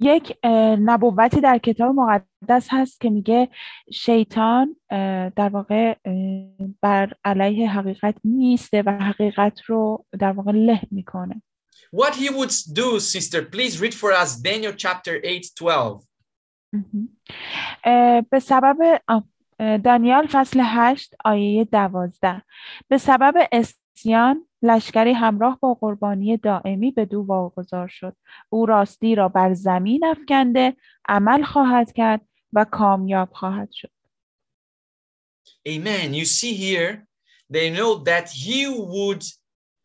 یک 0.00 0.38
نبوتی 0.78 1.40
در 1.40 1.58
کتاب 1.58 1.94
مقدس 1.94 2.68
هست 2.70 3.00
که 3.00 3.10
میگه 3.10 3.48
شیطان 3.92 4.76
در 5.36 5.48
واقع 5.52 5.94
بر 6.80 7.12
علیه 7.24 7.70
حقیقت 7.70 8.14
میسته 8.24 8.82
و 8.86 8.90
حقیقت 8.90 9.60
رو 9.66 10.04
در 10.18 10.32
واقع 10.32 10.52
له 10.52 10.80
می‌کنه. 10.90 11.42
What 11.96 12.14
he 12.14 12.28
would 12.28 12.52
do, 12.80 13.00
sister, 13.00 13.42
please 13.42 13.80
read 13.80 13.94
for 13.94 14.12
us 14.12 14.30
Daniel 14.36 14.74
chapter 14.76 15.14
8 15.24 15.54
12. 15.58 16.06
اه، 17.84 18.20
به 18.20 18.38
سبب 18.38 19.00
دانیال 19.84 20.26
فصل 20.26 20.60
8 20.64 21.14
آیه 21.24 21.64
12 21.64 22.42
به 22.88 22.98
سبب 22.98 23.34
اسیان 24.00 24.46
لشکری 24.62 25.12
همراه 25.12 25.58
با 25.60 25.74
قربانی 25.74 26.36
دائمی 26.36 26.90
به 26.90 27.04
دو 27.04 27.22
واگذار 27.22 27.88
شد 27.88 28.16
او 28.48 28.66
راستی 28.66 29.14
را 29.14 29.28
بر 29.28 29.54
زمین 29.54 30.04
افکنده 30.04 30.76
عمل 31.08 31.42
خواهد 31.42 31.92
کرد 31.92 32.20
و 32.52 32.64
کامیاب 32.64 33.28
خواهد 33.32 33.70
شد 33.72 33.90
Amen. 35.68 36.14
You 36.14 36.24
see 36.24 36.54
here, 36.54 37.06
they 37.50 37.68
know 37.76 37.92
that 38.10 38.30
he 38.30 38.60
would 38.94 39.22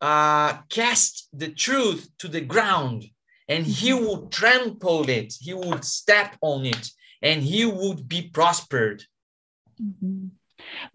uh, 0.00 0.50
cast 0.78 1.14
the 1.42 1.50
truth 1.64 2.02
to 2.20 2.28
the 2.28 2.44
ground 2.52 3.00
and 3.52 3.66
he 3.66 3.92
would 3.92 4.24
trample 4.38 5.06
it, 5.20 5.30
he 5.46 5.52
would 5.52 5.84
step 5.84 6.30
on 6.40 6.64
it, 6.64 6.84
and 7.28 7.42
he 7.42 7.62
would 7.66 8.08
be 8.08 8.20
prospered. 8.36 8.98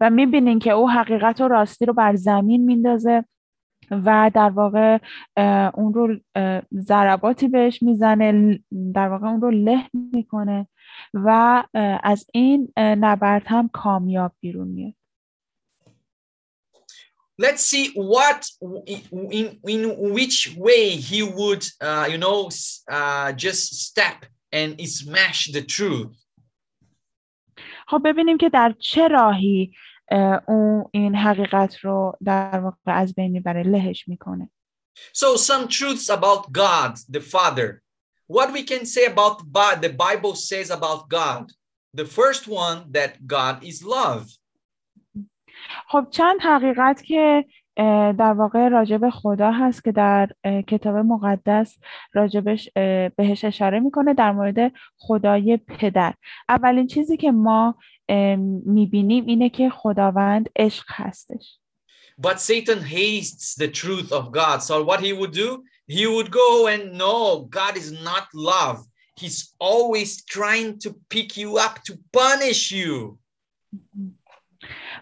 و 0.00 0.10
می‌بینین 0.10 0.58
که 0.58 0.70
او 0.70 0.90
حقیقت 0.90 1.40
و 1.40 1.48
راستی 1.48 1.86
رو 1.86 1.92
بر 1.92 2.16
زمین 2.16 2.64
میندازه 2.64 3.24
و 3.90 4.30
در 4.34 4.50
واقع 4.50 4.98
اون 5.74 5.94
رو 5.94 6.16
ضرباتی 6.74 7.48
بهش 7.48 7.82
می‌زنه 7.82 8.58
در 8.94 9.08
واقع 9.08 9.26
اون 9.26 9.40
رو 9.40 9.50
له 9.50 9.90
می‌کنه 9.92 10.68
و 11.14 11.62
از 12.02 12.26
این 12.32 12.72
نبرد 12.76 13.42
هم 13.46 13.68
کامیاب 13.68 14.32
بیرون 14.40 14.68
میاد 14.68 14.94
Let's 17.38 17.64
see 17.64 17.92
what 17.94 18.46
in, 18.86 19.58
in 19.66 20.12
which 20.12 20.54
way 20.56 20.90
he 20.90 21.22
would, 21.22 21.66
uh, 21.80 22.06
you 22.08 22.18
know, 22.18 22.50
uh, 22.88 23.32
just 23.32 23.82
step 23.88 24.26
and 24.52 24.80
smash 24.86 25.50
the 25.50 25.62
truth. 25.62 26.21
خب 27.88 28.00
ببینیم 28.04 28.38
که 28.38 28.48
در 28.48 28.74
چه 28.78 29.08
راهی 29.08 29.72
اه، 30.10 30.40
او 30.48 30.90
این 30.92 31.14
حقیقت 31.14 31.76
رو 31.76 32.16
در 32.24 32.60
واقع 32.60 32.76
از 32.86 33.14
بین 33.14 33.32
می‌بره 33.32 33.62
لهش 33.62 34.08
می‌کنه 34.08 34.50
So, 35.14 35.36
some 35.36 35.68
truths 35.68 36.08
about 36.10 36.52
God, 36.52 36.92
the 37.10 37.20
Father. 37.20 37.82
What 38.26 38.52
we 38.52 38.62
can 38.62 38.84
say 38.86 39.04
about 39.06 39.36
the 39.84 39.92
Bible 40.06 40.34
says 40.34 40.70
about 40.70 41.08
God. 41.08 41.44
The 42.00 42.06
first 42.18 42.48
one 42.48 42.78
that 42.92 43.26
God 43.26 43.64
is 43.64 43.82
love. 43.82 44.24
خب 45.88 46.06
چند 46.10 46.40
حقیقت 46.40 47.02
که 47.02 47.44
در 48.18 48.32
واقع 48.32 48.68
راجب 48.68 49.10
خدا 49.10 49.50
هست 49.50 49.84
که 49.84 49.92
در 49.92 50.28
کتاب 50.68 50.96
مقدس 50.96 51.78
راجبش 52.12 52.70
بهش 53.16 53.44
اشاره 53.44 53.80
می‌کنه 53.80 54.14
در 54.14 54.32
مورد 54.32 54.72
خدای 54.96 55.56
پدر 55.56 56.14
اولین 56.48 56.86
چیزی 56.86 57.16
که 57.16 57.32
ما 57.32 57.74
می‌بینیم 58.66 59.26
اینه 59.26 59.48
که 59.48 59.70
خداوند 59.70 60.48
عشق 60.56 60.84
هستش 60.88 61.58
But 62.18 62.40
Satan 62.40 62.82
hates 62.82 63.54
the 63.54 63.68
truth 63.68 64.12
of 64.12 64.32
God. 64.32 64.62
So, 64.62 64.84
what 64.84 65.00
he 65.00 65.12
would 65.12 65.32
do, 65.32 65.64
he 65.86 66.06
would 66.06 66.30
go 66.30 66.66
and 66.66 66.92
no, 66.92 67.46
God 67.50 67.76
is 67.76 67.90
not 67.90 68.28
love. 68.34 68.78
He's 69.16 69.54
always 69.58 70.24
trying 70.24 70.78
to 70.80 70.94
pick 71.08 71.36
you 71.36 71.58
up 71.58 71.82
to 71.84 71.98
punish 72.12 72.70
you. 72.70 73.18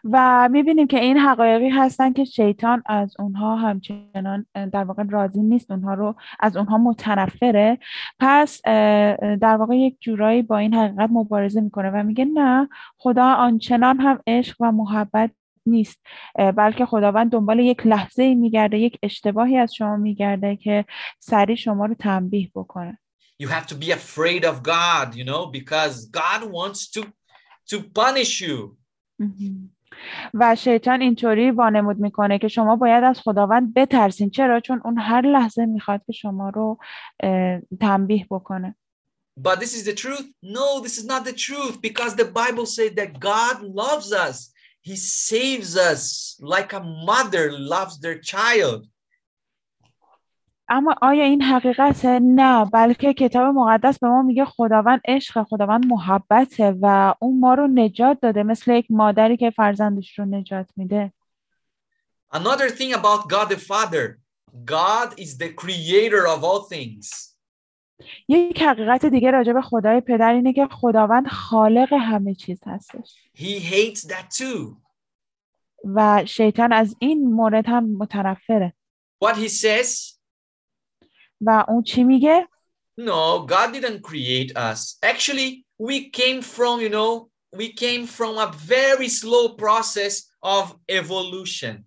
و 0.05 0.49
می‌بینیم 0.53 0.87
که 0.87 1.01
این 1.01 1.19
حقایقی 1.19 1.69
هستن 1.69 2.13
که 2.13 2.25
شیطان 2.25 2.83
از 2.87 3.15
اونها 3.19 3.57
همچنان 3.57 4.47
در 4.55 4.85
واقع 4.85 5.03
راضی 5.03 5.43
نیست 5.43 5.71
اونها 5.71 5.95
رو 5.95 6.15
از 6.41 6.57
اونها 6.57 6.79
متنفره 6.79 7.79
پس 8.21 8.63
در 9.41 9.57
واقع 9.57 9.77
یک 9.77 9.97
جورایی 10.01 10.43
با 10.43 10.59
این 10.59 10.75
حقیقت 10.75 11.11
مبارزه 11.13 11.61
می‌کنه 11.61 11.91
و 11.91 12.03
میگه 12.03 12.25
نه 12.25 12.69
خدا 12.97 13.35
آنچنان 13.35 14.01
هم 14.01 14.21
عشق 14.27 14.57
و 14.61 14.73
محبت 14.73 15.31
نیست 15.67 16.01
بلکه 16.57 16.87
خداوند 16.87 17.33
دنبال 17.33 17.59
یک 17.59 17.87
لحظه 17.87 18.23
ای 18.23 18.35
میگرده 18.35 18.79
یک 18.79 18.99
اشتباهی 19.03 19.57
از 19.57 19.75
شما 19.75 19.97
میگرده 19.97 20.57
که 20.57 20.85
سریع 21.19 21.57
شما 21.57 21.87
رو 21.87 21.95
تنبیه 21.95 22.51
بکنه 22.55 22.99
You 23.43 23.49
have 23.49 23.67
to 23.67 23.75
be 23.75 23.91
afraid 23.91 24.45
of 24.45 24.57
God, 24.63 25.15
you 25.15 25.25
know, 25.25 25.47
because 25.47 25.95
God 26.21 26.41
wants 26.59 26.81
to 26.95 27.01
to 27.71 27.77
punish 28.01 28.41
you. 28.41 28.77
مهم. 29.19 29.71
و 30.35 30.57
شیطان 30.57 31.01
اینطوری 31.01 31.51
وانمود 31.51 31.99
می‌کنه 31.99 32.39
که 32.39 32.49
شما 32.49 32.77
باید 32.77 33.05
از 33.05 33.21
خداوند 33.21 33.75
بترسین 33.75 34.31
چرا 34.31 34.61
چون 34.61 34.81
اون 34.85 34.99
هر 34.99 35.27
لحظه 35.27 35.67
می‌خواد 35.67 36.01
که 36.07 36.13
شما 36.13 36.49
رو 36.49 36.79
تنبیه 37.81 38.27
بکنه 38.31 38.77
But 39.41 39.61
this 39.61 39.75
is 39.75 39.85
the 39.85 39.95
truth? 39.95 40.27
No, 40.43 40.81
this 40.81 40.99
is 40.99 41.07
not 41.07 41.25
the 41.25 41.33
truth 41.33 41.81
because 41.81 42.15
the 42.15 42.31
Bible 42.41 42.67
says 42.67 42.93
that 42.97 43.19
God 43.19 43.63
loves 43.63 44.13
us. 44.13 44.53
He 44.83 44.97
saves 44.97 45.77
us 45.77 46.37
like 46.41 46.73
a 46.73 46.81
mother 46.81 47.53
loves 47.53 47.95
their 48.01 48.19
child. 48.19 48.87
اما 50.71 50.95
آیا 51.03 51.25
این 51.25 51.43
حقیقته 51.43 52.19
نه 52.19 52.65
بلکه 52.65 53.15
کتاب 53.15 53.55
مقدس 53.55 53.99
به 53.99 54.09
ما 54.09 54.23
میگه 54.23 54.45
خداوند 54.45 55.01
عشق 55.09 55.43
خداوند 55.43 55.87
محبته 55.87 56.77
و 56.81 57.15
اون 57.21 57.41
ما 57.41 57.55
رو 57.55 57.67
نجات 57.67 58.21
داده 58.21 58.43
مثل 58.43 58.73
یک 58.73 58.87
مادری 58.91 59.37
که 59.37 59.51
فرزندش 59.51 60.19
رو 60.19 60.25
نجات 60.25 60.67
میده. 60.77 61.13
Another 62.33 62.69
thing 62.69 62.93
about 62.93 63.29
God 63.29 63.49
the 63.49 63.57
Father. 63.57 64.19
God 64.65 65.09
is 65.19 65.37
the 65.39 65.49
creator 65.49 66.27
of 66.27 66.45
all 66.45 66.63
things. 66.73 67.37
یک 68.29 68.63
حقیقت 68.63 69.07
دیگه 69.07 69.31
راجع 69.31 69.53
به 69.53 69.63
خدای 69.63 70.01
پدر 70.01 70.33
اینه 70.33 70.53
که 70.53 70.67
خداوند 70.71 71.27
خالق 71.29 71.93
همه 71.93 72.35
چیز 72.35 72.61
هستش. 72.67 73.15
He 73.37 73.61
hates 73.61 74.01
that 74.01 74.39
too. 74.39 74.77
و 75.85 76.23
شیطان 76.27 76.73
از 76.73 76.97
این 76.99 77.33
مورد 77.33 77.67
هم 77.67 77.97
متنفره. 77.97 78.73
What 79.25 79.37
he 79.37 79.49
says, 79.49 80.20
و 81.41 81.65
اون 81.69 81.83
چی 81.83 82.05
میگه 82.05 82.49
no, 83.01 83.47
God 83.47 83.73
didn't 83.73 84.03
create 84.03 84.55
us. 84.57 84.99
Actually, 85.03 85.65
we 85.79 86.11
came 86.11 86.43
from, 86.43 86.81
you 86.81 86.91
know, 86.91 87.31
we 87.57 87.73
came 87.73 88.07
from 88.07 88.37
a 88.37 88.53
very 88.53 89.09
slow 89.09 89.55
process 89.55 90.31
of 90.43 90.77
evolution. 90.89 91.87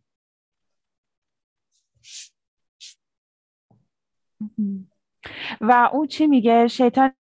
و 5.62 5.90
اون 5.94 6.08
چی 6.08 6.28
میگه 6.28 6.68
شیطان 6.68 7.16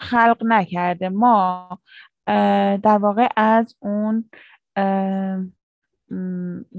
خلق 0.00 0.42
نکرده 0.44 1.08
ما 1.08 1.80
در 2.82 2.98
واقع 3.00 3.28
از 3.36 3.76
اون 3.80 4.30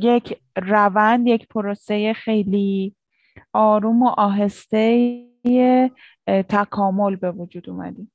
یک 0.01 0.39
روند 0.55 1.27
یک 1.27 1.47
پروسه 1.47 2.13
خیلی 2.13 2.95
آروم 3.53 4.03
و 4.03 4.07
آهسته 4.07 5.23
تکامل 6.25 7.15
به 7.15 7.31
وجود 7.31 7.69
اومدیم 7.69 8.11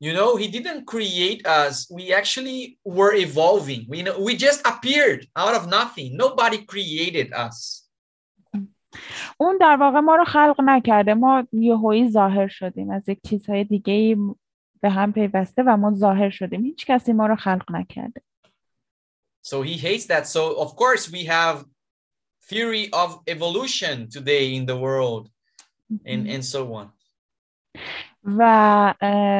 You 0.00 0.12
know, 0.12 0.36
he 0.36 0.48
didn't 0.48 0.84
create 0.94 1.46
us. 1.46 1.74
We 1.98 2.12
actually 2.12 2.78
were 2.84 3.14
evolving. 3.26 3.82
We 3.88 4.02
know 4.02 4.16
we 4.28 4.36
just 4.36 4.60
appeared 4.72 5.22
out 5.42 5.54
of 5.58 5.62
nothing. 5.78 6.08
Nobody 6.24 6.58
created 6.72 7.32
us. 7.32 7.80
اون 9.38 9.58
در 9.60 9.76
واقع 9.76 10.00
ما 10.00 10.16
رو 10.16 10.24
خلق 10.24 10.60
نکرده 10.64 11.14
ما 11.14 11.46
یهویی 11.52 12.08
ظاهر 12.08 12.48
شدیم 12.48 12.90
از 12.90 13.08
یک 13.08 13.18
چیزهای 13.28 13.64
دیگه 13.64 14.16
به 14.80 14.90
هم 14.90 15.12
پیوسته 15.12 15.62
و 15.62 15.76
ما 15.76 15.94
ظاهر 15.94 16.30
شدیم 16.30 16.64
هیچ 16.64 16.86
کسی 16.86 17.12
ما 17.12 17.26
رو 17.26 17.36
خلق 17.36 17.72
نکرده 17.72 18.22
So 19.43 19.61
he 19.61 19.77
hates 19.77 20.05
that. 20.07 20.27
So 20.27 20.41
of 20.59 20.75
course 20.75 21.09
we 21.11 21.25
have 21.25 21.65
theory 22.49 22.89
of 22.93 23.19
evolution 23.27 24.09
today 24.09 24.55
in 24.55 24.65
the 24.65 24.77
world 24.77 25.29
and, 26.05 26.27
and 26.27 26.43
so 26.45 26.73
on. 26.73 26.91
و 28.23 28.93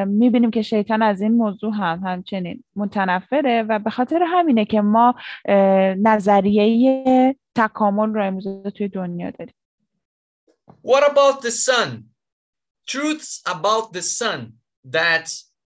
میبینیم 0.07 0.51
که 0.51 0.61
شیطان 0.61 1.01
از 1.01 1.22
این 1.22 1.32
موضوع 1.32 1.74
هم 1.74 2.01
همچنین 2.03 2.63
متنفره 2.76 3.63
و 3.63 3.80
به 3.80 3.89
خاطر 3.89 4.24
همینه 4.28 4.65
که 4.65 4.82
ما 4.82 5.15
اه، 5.45 5.95
نظریه 5.95 7.36
تکامل 7.55 8.13
رو 8.13 8.28
امروزه 8.28 8.72
توی 8.76 8.88
دنیا 8.88 9.32
داریم 9.32 9.53
What 10.84 11.03
about 11.11 11.41
the 11.41 11.51
sun? 11.51 12.03
Truths 12.88 13.41
about 13.45 13.93
the 13.93 14.01
sun 14.01 14.53
that 14.91 15.28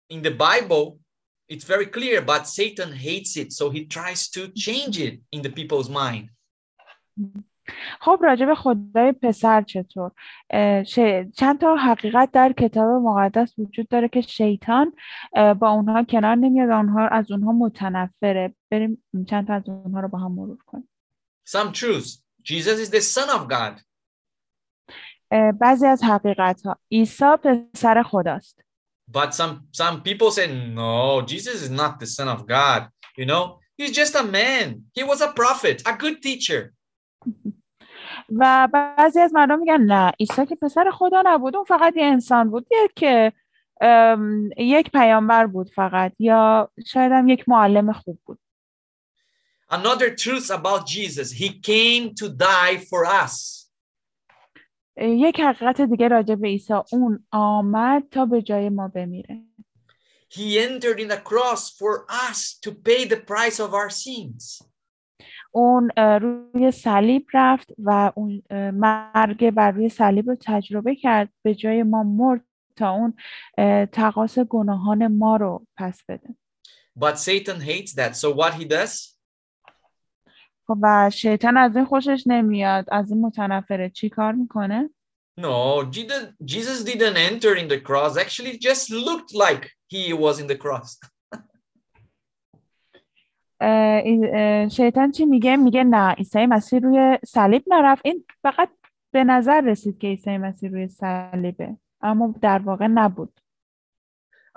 in 0.09 0.21
the 0.21 0.31
Bible 0.31 0.99
it's 1.48 1.64
very 1.64 1.86
clear, 1.86 2.22
but 2.22 2.46
Satan 2.46 2.92
hates 2.92 3.36
it, 3.36 3.52
so 3.52 3.70
he 3.70 3.84
tries 3.86 4.28
to 4.30 4.48
change 4.48 4.98
it 5.00 5.20
in 5.32 5.42
the 5.42 5.50
people's 5.50 5.88
mind. 5.88 6.30
خب 8.00 8.20
راجع 8.22 8.46
به 8.46 8.54
خدای 8.54 9.12
پسر 9.12 9.62
چطور 9.62 10.10
چند 11.36 11.60
تا 11.60 11.76
حقیقت 11.76 12.30
در 12.32 12.52
کتاب 12.52 13.02
مقدس 13.02 13.58
وجود 13.58 13.88
داره 13.88 14.08
که 14.08 14.20
شیطان 14.20 14.92
با 15.58 15.70
اونها 15.70 16.04
کنار 16.04 16.34
نمیاد 16.34 16.68
و 16.68 16.72
اونها 16.72 17.08
از 17.08 17.30
اونها 17.30 17.52
متنفره 17.52 18.54
بریم 18.70 19.04
چند 19.28 19.46
تا 19.46 19.54
از 19.54 19.62
اونها 19.66 20.00
رو 20.00 20.08
با 20.08 20.18
هم 20.18 20.32
مرور 20.32 20.58
کنیم 20.66 20.88
Some 21.48 21.72
truths. 21.72 22.22
Jesus 22.42 22.78
is 22.78 22.90
the 22.90 23.00
Son 23.00 23.28
of 23.28 23.48
God. 23.48 23.80
بعضی 25.60 25.86
از 25.86 26.04
حقیقت 26.04 26.62
ها 26.62 26.78
عیسی 26.92 27.36
پسر 27.44 28.02
خداست 28.02 28.63
But 29.07 29.33
some 29.33 29.67
some 29.71 30.01
people 30.01 30.29
say, 30.31 30.47
no, 30.47 31.21
Jesus 31.21 31.61
is 31.63 31.69
not 31.69 31.99
the 31.99 32.05
Son 32.07 32.27
of 32.27 32.45
God. 32.47 32.89
You 33.17 33.25
know, 33.25 33.59
he's 33.77 33.91
just 33.91 34.15
a 34.15 34.23
man. 34.23 34.83
He 34.93 35.03
was 35.03 35.21
a 35.21 35.31
prophet, 35.31 35.81
a 35.85 35.93
good 35.93 36.21
teacher. 36.21 36.73
و 38.29 38.67
بعضی 38.73 39.19
از 39.19 39.33
مردم 39.33 39.59
میگن 39.59 39.81
نه 39.81 40.11
عیسی 40.19 40.45
که 40.45 40.55
پسر 40.55 40.91
خدا 40.93 41.23
نبود 41.25 41.55
اون 41.55 41.65
فقط 41.65 41.97
یه 41.97 42.03
انسان 42.03 42.49
بود 42.49 42.67
یک 42.71 43.05
ام، 43.81 44.49
یک 44.57 44.91
پیامبر 44.91 45.47
بود 45.47 45.69
فقط 45.69 46.13
یا 46.19 46.71
شاید 46.87 47.11
هم 47.11 47.27
یک 47.27 47.49
معلم 47.49 47.93
خوب 47.93 48.19
بود 48.25 48.39
Another 49.71 50.15
truth 50.15 50.49
about 50.49 50.87
Jesus, 50.87 51.31
he 51.31 51.59
came 51.59 52.15
to 52.15 52.27
die 52.29 52.77
for 52.89 53.05
us. 53.05 53.62
یک 54.96 55.40
حقیقت 55.40 55.80
دیگه 55.80 56.08
راجع 56.08 56.34
به 56.34 56.48
عیسی 56.48 56.74
اون 56.92 57.26
آمد 57.30 58.02
تا 58.10 58.26
به 58.26 58.42
جای 58.42 58.68
ما 58.68 58.88
بمیره 58.88 59.42
He 60.30 60.58
entered 60.58 60.98
in 60.98 61.08
the 61.08 61.22
cross 61.30 61.70
for 61.70 62.06
us 62.28 62.58
to 62.64 62.70
pay 62.72 63.04
the 63.04 63.16
price 63.16 63.60
of 63.60 63.72
our 63.72 63.90
sins. 63.90 64.62
اون 65.52 65.90
روی 65.96 66.70
صلیب 66.70 67.26
رفت 67.34 67.72
و 67.78 68.12
اون 68.14 68.42
مرگ 68.70 69.50
بر 69.50 69.70
روی 69.70 69.88
صلیب 69.88 70.30
رو 70.30 70.36
تجربه 70.40 70.94
کرد 70.96 71.28
به 71.42 71.54
جای 71.54 71.82
ما 71.82 72.02
مرد 72.02 72.44
تا 72.76 72.90
اون 72.90 73.14
تقاس 73.86 74.38
گناهان 74.38 75.06
ما 75.06 75.36
رو 75.36 75.66
پس 75.76 76.02
بده 76.08 76.28
But 76.96 77.18
Satan 77.18 77.60
hates 77.60 77.92
that. 77.94 78.16
So 78.16 78.30
what 78.30 78.54
he 78.54 78.64
does? 78.64 79.13
خب 80.66 80.78
و 80.82 81.10
شیطان 81.10 81.56
از 81.56 81.76
این 81.76 81.84
خوشش 81.84 82.24
نمیاد 82.26 82.86
از 82.92 83.10
این 83.10 83.20
متنفره 83.20 83.90
چی 83.90 84.08
کار 84.08 84.32
می‌کنه؟ 84.32 84.90
No, 85.36 85.84
Jesus, 86.44 86.84
didn't 86.84 87.16
enter 87.16 87.56
in 87.56 87.66
the 87.66 87.80
cross. 87.80 88.16
Actually, 88.16 88.50
it 88.50 88.60
just 88.60 88.88
looked 88.90 89.34
like 89.34 89.72
he 89.88 90.12
was 90.12 90.38
in 90.38 90.46
the 90.46 90.56
cross. 90.56 90.98
شیطان 94.76 95.10
چی 95.10 95.24
میگه؟ 95.24 95.56
میگه 95.56 95.84
نه 95.84 96.12
عیسی 96.12 96.46
مسیح 96.46 96.78
روی 96.78 97.18
صلیب 97.26 97.64
نرفت 97.66 98.02
این 98.04 98.24
فقط 98.42 98.68
به 99.12 99.24
نظر 99.24 99.60
رسید 99.60 99.98
که 99.98 100.06
عیسی 100.06 100.38
مسیح 100.38 100.70
روی 100.70 100.88
صلیبه 100.88 101.76
اما 102.00 102.34
در 102.42 102.58
واقع 102.58 102.86
نبود 102.86 103.40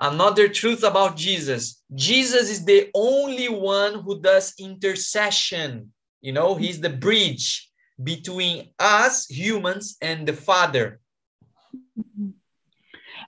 Another 0.00 0.48
truth 0.48 0.84
about 0.84 1.16
Jesus 1.16 1.82
Jesus 1.94 2.46
is 2.54 2.64
the 2.64 2.88
only 2.94 3.48
one 3.48 3.94
who 4.04 4.20
does 4.20 4.54
intercession. 4.58 5.92
You 6.21 6.33
know, 6.33 6.55
he's 6.55 6.79
the 6.81 6.89
bridge 6.89 7.69
between 8.01 8.55
us 8.79 9.27
humans 9.29 9.97
and 10.01 10.27
the 10.27 10.33
Father. 10.33 10.99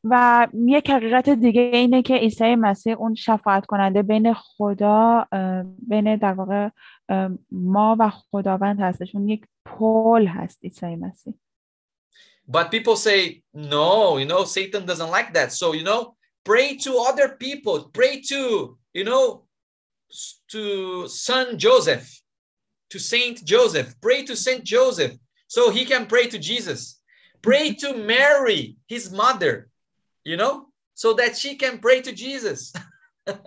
و 0.03 0.47
یک 0.67 0.89
حقیقت 0.89 1.29
دیگه 1.29 1.61
اینه 1.61 2.01
که 2.01 2.13
عیسی 2.15 2.55
مسیح 2.55 2.95
اون 2.97 3.15
شفاعت 3.15 3.65
کننده 3.65 4.01
بین 4.01 4.33
خدا 4.33 5.25
اه، 5.31 5.63
بین 5.87 6.15
در 6.15 6.33
واقع 6.33 6.69
اه، 7.09 7.29
ما 7.51 7.95
و 7.99 8.09
خداوند 8.09 8.79
هستش 8.79 9.15
اون 9.15 9.29
یک 9.29 9.45
پل 9.65 10.27
هست 10.27 10.59
عیسی 10.63 10.95
مسیح 10.95 11.33
But 12.47 12.69
people 12.69 12.95
say, 12.95 13.41
no, 13.53 14.17
you 14.17 14.27
know, 14.31 14.43
Satan 14.43 14.85
doesn't 14.85 15.09
like 15.17 15.33
that. 15.33 15.51
So, 15.51 15.73
you 15.73 15.83
know, 15.83 16.15
pray 16.43 16.77
to 16.85 16.91
other 17.09 17.27
people, 17.45 17.75
pray 17.99 18.21
to 18.31 18.39
you 18.93 19.03
know, 19.09 19.25
s- 20.11 20.35
to 20.53 20.61
son 21.07 21.45
Joseph, 21.57 22.07
to 22.89 22.99
Saint 22.99 23.43
Joseph. 23.43 23.93
Pray 24.01 24.23
to 24.23 24.35
Saint 24.35 24.63
Joseph 24.63 25.13
so 25.47 25.69
he 25.69 25.85
can 25.85 26.05
pray 26.05 26.27
to 26.27 26.37
Jesus. 26.37 27.01
Pray 27.41 27.73
to 27.73 27.95
Mary, 27.95 28.77
his 28.87 29.11
mother, 29.11 29.69
you 30.23 30.37
know, 30.37 30.67
so 30.93 31.13
that 31.13 31.37
she 31.37 31.55
can 31.55 31.79
pray 31.79 32.01
to 32.01 32.11
Jesus. 32.11 32.73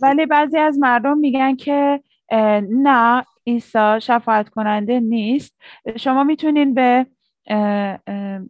ولی 0.00 0.26
بعضی 0.26 0.58
از 0.58 0.78
مردم 0.78 1.18
میگن 1.18 1.56
که 1.56 2.02
اه، 2.30 2.60
نه 2.60 3.24
عیسی 3.46 4.00
شفاعت 4.02 4.48
کننده 4.48 5.00
نیست 5.00 5.54
شما 5.96 6.24
میتونین 6.24 6.74
به 6.74 7.06
اه، 7.46 7.98
اه، 8.06 8.40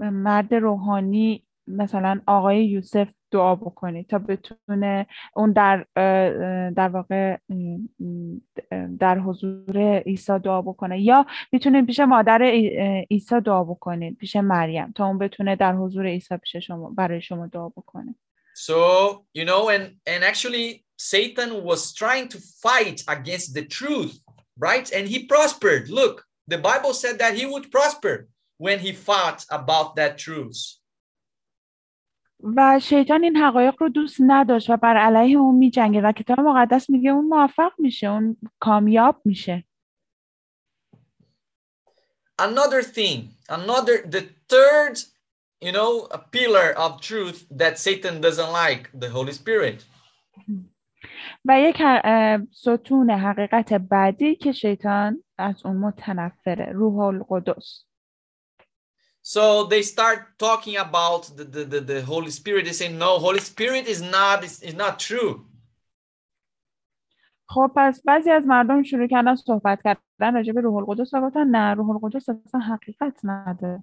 مرد 0.00 0.54
روحانی 0.54 1.46
مثلا 1.66 2.20
آقای 2.26 2.66
یوسف 2.66 3.14
دعا 3.31 3.55
بکنید 3.55 4.07
تا 4.07 4.19
بتونه 4.19 5.07
اون 5.35 5.51
در 5.51 5.85
در 6.69 6.89
واقع 6.89 7.37
در 8.99 9.19
حضور 9.19 9.97
عیسی 10.05 10.39
دعا 10.39 10.61
بکنه 10.61 11.01
یا 11.01 11.25
می‌تونید 11.51 11.85
پیش 11.85 11.99
مادر 11.99 12.41
عیسی 13.09 13.41
دعا 13.41 13.63
بکنید 13.63 14.17
پیش 14.17 14.35
مریم 14.35 14.91
تا 14.91 15.05
اون 15.05 15.17
بتونه 15.17 15.55
در 15.55 15.73
حضور 15.75 16.05
عیسی 16.05 16.37
پیش 16.37 16.55
شما 16.55 16.89
برای 16.89 17.21
شما 17.21 17.47
دعا 17.47 17.69
بکنه 17.69 18.15
So, 18.55 19.25
you 19.33 19.45
know, 19.45 19.69
and 19.69 19.95
and 20.05 20.21
actually 20.31 20.83
Satan 20.97 21.63
was 21.63 21.93
trying 21.93 22.27
to 22.27 22.39
fight 22.65 22.99
against 23.07 23.53
the 23.53 23.65
truth, 23.77 24.19
right? 24.57 24.91
And 24.91 25.07
he 25.07 25.25
prospered. 25.33 25.89
Look, 25.89 26.25
the 26.53 26.57
Bible 26.57 26.93
said 26.93 27.19
that 27.19 27.35
he 27.39 27.45
would 27.45 27.71
prosper 27.71 28.27
when 28.57 28.79
he 28.79 28.91
fought 28.91 29.45
about 29.49 29.95
that 29.95 30.17
truth. 30.17 30.78
و 32.43 32.79
شیطان 32.79 33.23
این 33.23 33.37
حقایق 33.37 33.75
رو 33.79 33.89
دوست 33.89 34.17
نداشت 34.19 34.69
و 34.69 34.77
بر 34.77 34.97
علیه 34.97 35.37
اون 35.37 35.55
میجنگه 35.55 36.01
و 36.01 36.11
کتاب 36.11 36.39
مقدس 36.39 36.89
میگه 36.89 37.09
اون 37.09 37.25
موفق 37.25 37.71
میشه 37.77 38.07
اون 38.07 38.37
کامیاب 38.59 39.21
میشه 39.25 39.63
Another 42.41 42.81
thing, 42.81 43.19
another 43.49 43.97
the 44.15 44.23
third, 44.47 44.95
you 45.59 45.73
know, 45.73 46.07
a 46.17 46.19
pillar 46.35 46.69
of 46.77 47.01
truth 47.01 47.45
that 47.51 47.77
Satan 47.77 48.21
doesn't 48.21 48.53
like, 48.63 48.89
the 48.93 49.09
Holy 49.09 49.33
Spirit. 49.33 49.85
و 51.45 51.59
یک 51.59 51.81
ستون 52.51 53.09
حقیقت 53.09 53.73
بعدی 53.73 54.35
که 54.35 54.51
شیطان 54.51 55.23
از 55.37 55.65
اون 55.65 55.77
متنفره 55.77 56.71
روح 56.71 56.99
القدس 56.99 57.88
So 59.28 59.64
they 59.64 59.82
start 59.82 60.38
talking 60.38 60.76
about 60.76 61.34
the, 61.36 61.44
the, 61.44 61.64
the, 61.64 61.80
the 61.80 62.02
Holy 62.02 62.30
Spirit. 62.30 62.66
They 62.66 62.72
say, 62.72 62.88
no, 62.92 63.18
Holy 63.18 63.40
Spirit 63.40 63.86
is 63.86 64.02
not, 64.02 64.44
is, 64.44 64.62
is 64.62 64.74
not 64.74 64.98
true. 64.98 65.46
خب 67.48 67.72
پس 67.76 68.02
بعضی 68.04 68.30
از 68.30 68.46
مردم 68.46 68.82
شروع 68.82 69.06
کردن 69.06 69.34
صحبت 69.34 69.82
کردن 69.82 70.34
راجع 70.34 70.52
به 70.52 70.60
روح 70.60 70.76
القدس 70.76 71.14
و 71.14 71.20
گفتن 71.20 71.46
نه 71.46 71.74
روح 71.74 71.90
القدس 71.90 72.28
اصلا 72.28 72.60
حقیقت 72.60 73.20
نداره 73.24 73.82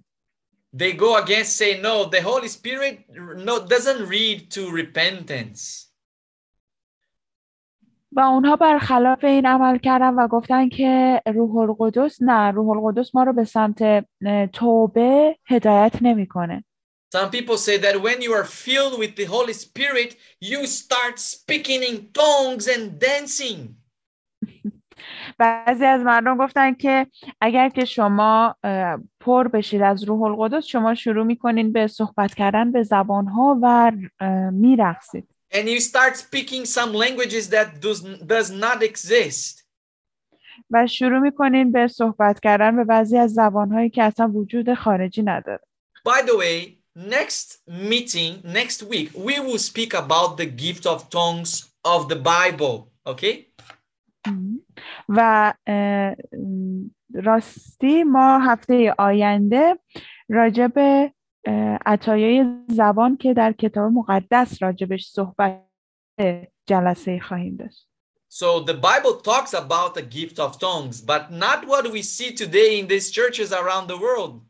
They 0.74 0.93
go 0.93 1.18
against, 1.18 1.58
say, 1.58 1.82
no, 1.82 2.06
the 2.06 2.22
Holy 2.22 2.47
Spirit 2.47 3.06
no, 3.10 3.66
doesn't 3.66 4.08
lead 4.08 4.49
to 4.52 4.72
repentance. 4.72 5.85
و 8.17 8.21
اونها 8.21 8.57
برخلاف 8.57 9.25
این 9.25 9.47
عمل 9.47 9.79
کردن 9.79 10.14
و 10.14 10.29
گفتن 10.29 10.69
که 10.69 11.23
روح 11.27 11.57
القدس 11.57 12.23
نه 12.23 12.51
روح 12.51 12.69
القدس 12.69 13.14
ما 13.14 13.23
رو 13.23 13.33
به 13.33 13.45
سمت 13.45 14.07
توبه 14.53 15.37
هدایت 15.47 15.93
نمی‌کنه 16.03 16.64
Some 17.17 17.31
people 17.31 17.57
say 17.57 17.77
that 17.79 17.97
when 18.03 18.21
you 18.21 18.33
are 18.33 18.49
filled 18.67 18.99
with 18.99 19.14
the 19.21 19.27
Holy 19.35 19.53
Spirit, 19.53 20.11
you 20.41 20.67
start 20.67 21.14
speaking 21.19 21.81
in 21.91 21.97
tongues 22.12 22.67
and 22.75 22.85
dancing. 22.99 23.59
بعضی 25.39 25.85
از 25.85 26.03
مردم 26.03 26.39
گفتن 26.39 26.75
که 26.75 27.07
اگر 27.41 27.69
که 27.69 27.85
شما 27.85 28.57
پر 29.21 29.49
بشید 29.49 29.83
از 29.83 30.05
روح 30.05 30.23
القدس 30.23 30.64
شما 30.64 30.95
شروع 30.95 31.25
می‌کنین 31.25 31.73
به 31.73 31.87
صحبت 31.87 32.35
کردن 32.35 32.73
به 32.73 32.83
زبانها 32.83 33.59
و 33.62 33.93
اه، 34.21 34.51
میرقصید 34.51 35.36
And 35.56 35.68
you 35.68 35.80
start 35.82 36.16
speaking 36.18 36.64
some 36.66 36.93
languages 36.93 37.49
that 37.49 37.68
does, 37.82 37.99
does 38.26 38.49
not 38.52 38.82
exist. 38.84 39.62
و 40.72 40.88
شروع 40.88 41.20
میکنین 41.20 41.72
به 41.72 41.88
صحبت 41.88 42.39
کردن 42.39 42.76
به 42.76 42.84
بعضی 42.84 43.18
از 43.18 43.34
زبانهایی 43.34 43.89
که 43.89 44.04
اصلا 44.04 44.28
وجود 44.28 44.74
خارجی 44.74 45.24
نداره 45.24 45.60
By 46.10 46.22
the 46.22 46.38
way, 46.38 46.78
next 46.95 47.47
meeting, 47.68 48.32
next 48.43 48.84
week, 48.84 49.10
we 49.28 49.39
will 49.39 49.60
speak 49.60 49.93
about 49.93 50.38
the 50.38 50.45
gift 50.45 50.86
of 50.86 51.10
tongues 51.10 51.52
of 51.86 52.10
the 52.10 52.16
Bible. 52.16 52.88
Okay? 53.06 53.36
و 55.10 55.54
اه، 55.68 56.16
م، 56.34 56.89
راستی 57.14 58.04
ما 58.04 58.39
هفته 58.39 58.95
آینده 58.97 59.80
راجع 60.30 60.68
به 60.68 60.82
اه، 60.82 61.12
عطایای 61.86 62.44
زبان 62.68 63.16
که 63.16 63.34
در 63.34 63.53
کتاب 63.53 63.92
مقدس 63.92 64.62
راجبش 64.62 65.07
صحبت 65.07 65.62
جلسه 66.66 67.20
خواهیم 67.20 67.57
داشت 67.57 67.88
So 68.28 68.61
the 68.61 68.74
Bible 68.74 69.14
talks 69.30 69.55
about 69.55 69.94
the 69.94 70.03
gift 70.03 70.38
of 70.38 70.59
tongues, 70.59 71.01
but 71.01 71.32
not 71.32 71.66
what 71.66 71.84
we 71.90 72.03
see 72.03 72.30
today 72.42 72.70
in 72.80 72.86
these 72.86 73.11
churches 73.11 73.53
around 73.53 73.88
the 73.88 73.97
world. 73.97 74.42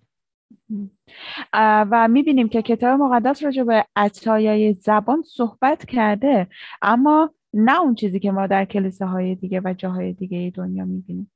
و 1.91 2.09
می‌بینیم 2.09 2.49
که 2.49 2.63
کتاب 2.63 3.01
مقدس 3.01 3.43
راجع 3.43 3.63
به 3.63 3.87
عطایای 3.97 4.73
زبان 4.73 5.23
صحبت 5.23 5.87
کرده 5.87 6.47
اما 6.83 7.35
نه 7.55 7.81
اون 7.81 7.95
چیزی 7.95 8.21
که 8.21 8.31
ما 8.31 8.47
در 8.47 8.65
کلیسه 8.65 9.07
های 9.07 9.35
دیگه 9.35 9.61
و 9.65 9.75
جاهای 9.79 10.13
دیگه 10.13 10.53
دنیا 10.57 10.85
می‌بینیم 10.85 11.33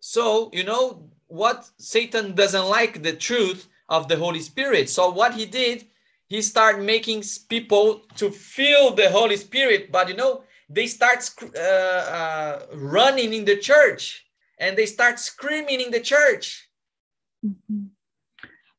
So, 0.00 0.50
you 0.52 0.64
know, 0.64 1.10
what 1.26 1.70
Satan 1.78 2.34
doesn't 2.34 2.68
like 2.78 3.02
the 3.02 3.12
truth 3.12 3.68
of 3.88 4.08
the 4.08 4.16
Holy 4.16 4.40
Spirit. 4.40 4.88
So, 4.90 5.10
what 5.10 5.34
he 5.34 5.46
did, 5.46 5.86
he 6.26 6.42
started 6.42 6.82
making 6.82 7.22
people 7.48 8.02
to 8.16 8.30
feel 8.30 8.94
the 8.94 9.10
Holy 9.10 9.36
Spirit, 9.36 9.90
but 9.90 10.08
you 10.08 10.16
know, 10.16 10.44
they 10.68 10.86
start 10.86 11.28
uh, 11.56 11.58
uh, 11.58 12.66
running 12.74 13.32
in 13.32 13.44
the 13.44 13.56
church 13.56 14.26
and 14.58 14.76
they 14.76 14.86
start 14.86 15.18
screaming 15.18 15.80
in 15.80 15.90
the 15.90 16.00
church. 16.00 16.68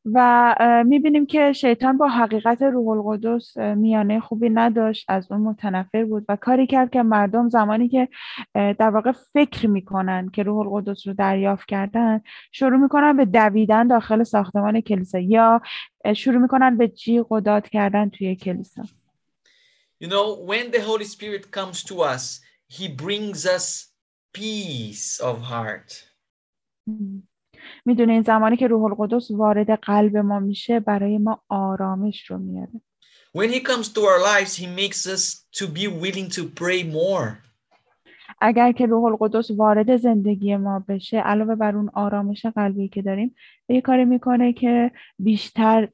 و 0.05 0.55
می‌بینیم 0.85 1.25
که 1.25 1.53
شیطان 1.53 1.97
با 1.97 2.07
حقیقت 2.07 2.61
روح 2.61 2.87
القدس 2.87 3.57
میانه 3.57 4.19
خوبی 4.19 4.49
نداشت 4.49 5.05
از 5.07 5.31
اون 5.31 5.41
متنفر 5.41 6.05
بود 6.05 6.25
و 6.29 6.35
کاری 6.35 6.67
کرد 6.67 6.89
که 6.89 7.03
مردم 7.03 7.49
زمانی 7.49 7.89
که 7.89 8.09
در 8.53 8.89
واقع 8.89 9.11
فکر 9.11 9.67
می‌کنن 9.67 10.29
که 10.29 10.43
روح 10.43 10.67
القدس 10.67 11.07
رو 11.07 11.13
دریافت 11.13 11.67
کردن 11.67 12.21
شروع 12.51 12.77
می‌کنن 12.77 13.17
به 13.17 13.25
دویدن 13.25 13.87
داخل 13.87 14.23
ساختمان 14.23 14.81
کلیسا 14.81 15.19
یا 15.19 15.61
شروع 16.15 16.41
می‌کنن 16.41 16.77
به 16.77 16.87
جیغ 16.87 17.31
و 17.31 17.39
داد 17.39 17.69
کردن 17.69 18.09
توی 18.09 18.35
کلیسا 18.35 18.83
You 20.01 20.07
know, 20.07 20.27
when 20.51 20.71
the 20.71 20.81
Holy 20.89 21.03
Spirit 21.03 21.51
comes 21.51 21.83
to 21.83 22.01
us, 22.13 22.39
he 22.77 22.87
brings 22.87 23.45
us 23.45 23.65
peace 24.33 25.19
of 25.19 25.41
heart. 25.41 26.05
می‌دونین 27.85 28.21
زمانی 28.21 28.57
که 28.57 28.67
روح 28.67 28.83
القدس 28.83 29.31
وارد 29.31 29.71
قلب 29.71 30.17
ما 30.17 30.39
میشه 30.39 30.79
برای 30.79 31.17
ما 31.17 31.41
آرامش 31.49 32.25
رو 32.25 32.37
میاره 32.37 32.81
When 33.37 33.49
he 33.49 33.59
comes 33.59 33.87
to 33.89 34.01
our 34.01 34.19
lives, 34.31 34.55
he 34.55 34.65
makes 34.65 35.05
us 35.05 35.23
to 35.59 35.67
be 35.67 35.85
willing 35.87 36.29
to 36.37 36.41
pray 36.61 36.83
more. 36.83 37.49
اگر 38.41 38.71
که 38.71 38.85
روح 38.85 39.03
القدس 39.03 39.51
وارد 39.51 39.97
زندگی 39.97 40.55
ما 40.55 40.85
بشه 40.87 41.17
علاوه 41.17 41.55
بر 41.55 41.75
اون 41.75 41.89
آرامش 41.93 42.45
قلبی 42.45 42.87
که 42.87 43.01
داریم 43.01 43.35
یه 43.69 43.81
کاری 43.81 44.05
می‌کنه 44.05 44.53
که 44.53 44.91
بیشتر 45.19 45.87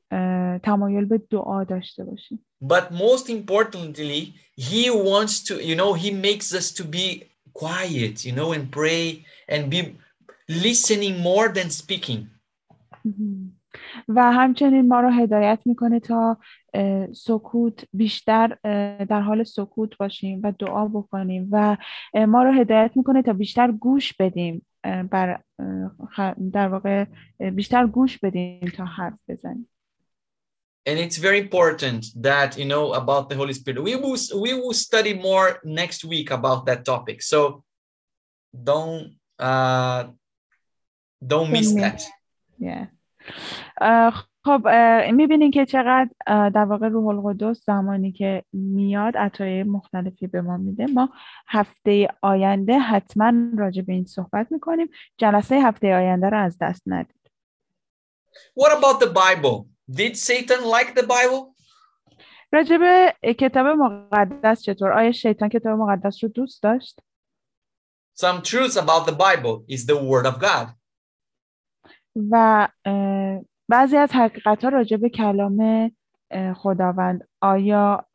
تمایل 0.63 1.05
به 1.05 1.21
دعا 1.29 1.63
داشته 1.63 2.03
باشیم 2.03 2.45
But 2.63 2.91
most 2.91 3.29
importantly, 3.29 4.33
he 4.57 4.89
wants 4.89 5.43
to, 5.47 5.53
you 5.69 5.75
know, 5.75 5.93
he 5.93 6.11
makes 6.11 6.53
us 6.59 6.71
to 6.71 6.83
be 6.83 7.07
quiet, 7.53 8.25
you 8.25 8.31
know, 8.31 8.51
and 8.53 8.71
pray 8.71 9.25
and 9.49 9.69
be 9.69 9.95
listening 10.49 11.17
more 11.19 11.49
than 11.49 11.69
speaking. 11.69 12.27
و 14.07 14.31
همچنین 14.31 14.87
ما 14.87 14.99
رو 14.99 15.09
هدایت 15.09 15.59
می‌کنه 15.65 15.99
تا 15.99 16.37
اه، 16.73 17.13
سکوت 17.13 17.85
بیشتر 17.93 18.57
اه، 18.63 19.05
در 19.05 19.21
حال 19.21 19.43
سکوت 19.43 19.97
باشیم 19.97 20.41
و 20.43 20.51
دعا 20.59 20.87
بکنیم 20.87 21.47
و 21.51 21.77
اه، 22.13 22.25
ما 22.25 22.43
رو 22.43 22.51
هدایت 22.51 22.91
می‌کنه 22.95 23.21
تا 23.21 23.33
بیشتر 23.33 23.71
گوش 23.71 24.13
بدیم 24.13 24.65
اه، 24.83 25.03
بر 25.03 25.29
اه، 25.59 25.91
خ- 26.17 26.51
در 26.53 26.67
واقع 26.67 27.05
اه، 27.39 27.51
بیشتر 27.51 27.87
گوش 27.87 28.17
بدیم 28.17 28.71
تا 28.77 28.85
حرف 28.85 29.19
بزنیم 29.27 29.69
And 30.87 30.99
it's 30.99 31.17
very 31.17 31.39
important 31.39 32.01
that, 32.21 32.49
you 32.59 32.65
know, 32.65 32.93
about 32.93 33.23
the 33.29 33.35
Holy 33.35 33.53
Spirit. 33.53 33.81
We 33.81 33.95
will, 33.95 34.17
we 34.45 34.53
will 34.53 34.73
study 34.87 35.13
more 35.15 35.47
next 35.81 36.05
week 36.05 36.29
about 36.29 36.67
that 36.67 36.85
topic. 36.85 37.23
So 37.23 37.63
don't, 38.69 39.15
uh, 39.39 40.01
don't 41.27 41.51
miss 41.51 41.73
that. 41.73 42.01
Yeah. 42.59 42.85
اه، 43.81 44.25
خب 44.45 44.67
می‌بینین 45.13 45.51
که 45.51 45.65
چقدر 45.65 46.09
در 46.49 46.65
واقع 46.65 46.87
روح 46.87 47.07
القدس 47.07 47.65
زمانی 47.65 48.11
که 48.11 48.43
میاد 48.53 49.17
عطای 49.17 49.63
مختلفی 49.63 50.27
به 50.27 50.41
ما 50.41 50.57
میده 50.57 50.85
ما 50.85 51.09
هفته 51.47 52.07
آینده 52.21 52.79
حتما 52.79 53.33
راجع 53.57 53.81
به 53.81 53.93
این 53.93 54.05
صحبت 54.05 54.51
می‌کنیم 54.51 54.87
جلسه 55.17 55.55
هفته 55.55 55.95
آینده 55.95 56.29
رو 56.29 56.37
از 56.37 56.57
دست 56.61 56.83
ندید 56.85 57.31
What 58.59 58.71
about 58.71 58.99
the 58.99 59.09
Bible? 59.09 59.67
Did 59.91 60.17
Satan 60.17 60.61
like 60.75 60.95
the 60.95 61.05
Bible? 61.07 61.55
راجع 62.51 62.77
به 62.77 63.13
کتاب 63.33 63.67
مقدس 63.67 64.61
چطور 64.61 64.91
آیا 64.91 65.11
شیطان 65.11 65.49
کتاب 65.49 65.79
مقدس 65.79 66.23
رو 66.23 66.29
دوست 66.29 66.63
داشت 66.63 66.99
Some 68.17 68.41
truths 68.41 68.77
about 68.77 69.05
the 69.05 69.15
Bible 69.25 69.65
is 69.67 69.85
the 69.85 69.97
Word 69.97 70.25
of 70.25 70.39
God. 70.39 70.67
و 72.15 72.67
بعضی 73.69 73.97
از 73.97 74.11
حقیقت 74.11 74.63
ها 74.63 74.69
راجع 74.69 74.97
به 74.97 75.09
کلام 75.09 75.91
خداوند 76.55 77.27
آیا 77.41 78.05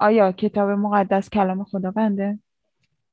آیا 0.00 0.32
کتاب 0.32 0.70
مقدس 0.70 1.30
کلام 1.30 1.64
خداونده 1.64 2.38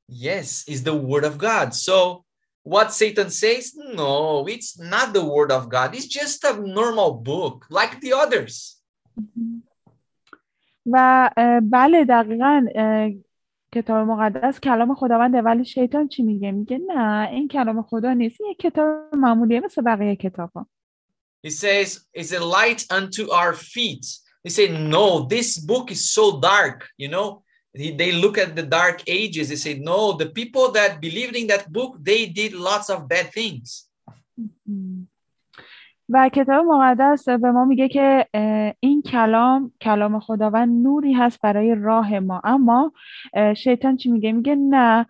Yes, 0.08 0.68
is 0.68 0.82
the 0.82 0.94
Word 0.94 1.24
of 1.24 1.38
God. 1.38 1.72
So 1.74 2.24
what 2.62 2.92
Satan 2.92 3.30
says, 3.30 3.74
no, 3.74 4.46
it's 4.46 4.78
not 4.78 5.14
the 5.14 5.24
Word 5.24 5.50
of 5.50 5.68
God. 5.68 5.94
It's 5.94 6.06
just 6.06 6.44
a 6.44 6.52
normal 6.60 7.10
book 7.30 7.66
like 7.70 8.00
the 8.00 8.12
others. 8.12 8.82
و 10.86 11.30
بله 11.62 12.04
دقیقا 12.04 12.62
کتاب 13.74 14.08
مقدس 14.08 14.60
کلام 14.60 14.94
خداونده 14.94 15.42
ولی 15.42 15.64
شیطان 15.64 16.08
چی 16.08 16.22
میگه 16.22 16.52
میگه 16.52 16.78
نه 16.78 17.28
این 17.30 17.48
کلام 17.48 17.82
خدا 17.82 18.12
نیست 18.12 18.40
این 18.40 18.54
کتاب 18.54 19.14
معمولیه 19.16 19.60
مثل 19.60 19.82
بقیه 19.82 20.16
کتاب 20.16 20.50
ها 20.54 20.66
He 21.46 21.50
says, 21.50 21.88
it's 22.14 22.32
a 22.32 22.42
light 22.58 22.82
unto 22.98 23.22
our 23.40 23.52
feet. 23.52 24.04
They 24.44 24.52
say, 24.58 24.66
no, 24.96 25.06
this 25.34 25.58
book 25.70 25.86
is 25.90 26.02
so 26.16 26.24
dark. 26.40 26.78
You 27.02 27.10
know, 27.14 27.28
He- 27.80 27.96
they 28.02 28.12
look 28.12 28.36
at 28.38 28.50
the 28.54 28.62
dark 28.62 28.98
ages. 29.08 29.48
They 29.48 29.60
say, 29.66 29.74
no, 29.92 30.12
the 30.22 30.30
people 30.40 30.66
that 30.78 31.00
believed 31.00 31.36
in 31.36 31.48
that 31.48 31.72
book, 31.72 31.92
they 32.10 32.26
did 32.26 32.52
lots 32.54 32.88
of 32.94 33.08
bad 33.08 33.26
things. 33.32 33.68
و 36.08 36.28
کتاب 36.28 36.64
مقدس 36.64 37.28
به 37.28 37.50
ما 37.50 37.64
میگه 37.64 37.88
که 37.88 38.26
این 38.80 39.02
کلام 39.02 39.72
کلام 39.80 40.20
خداوند 40.20 40.82
نوری 40.82 41.12
هست 41.12 41.40
برای 41.40 41.74
راه 41.74 42.18
ما. 42.18 42.40
اما 42.44 42.92
شیطان 43.56 43.96
چی 43.96 44.10
میگه؟ 44.10 44.32
میگه 44.32 44.54
نه 44.54 45.06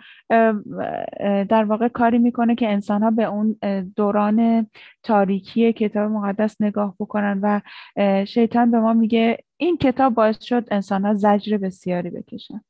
در 1.44 1.64
واقع 1.64 1.88
کاری 1.88 2.18
می‌کنه 2.18 2.54
که 2.54 2.68
انسان 2.68 3.02
ها 3.02 3.10
به 3.10 3.24
اون 3.24 3.56
دوران 3.96 4.66
تاریکی 5.02 5.72
کتاب 5.72 6.10
مقدس 6.10 6.60
نگاه 6.60 6.94
بکنن 7.00 7.40
و 7.42 7.60
شیطان 8.24 8.70
به 8.70 8.80
ما 8.80 8.92
میگه 8.92 9.44
این 9.56 9.76
کتاب 9.76 10.14
باعث 10.14 10.42
شد 10.44 10.68
انسان 10.70 11.04
ها 11.04 11.14
زجر 11.14 11.56
بسیاری 11.56 12.10
بکشن. 12.10 12.64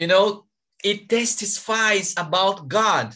You 0.00 0.06
know, 0.06 0.44
it 0.86 1.08
testifies 1.08 2.14
about 2.16 2.68
God. 2.68 3.14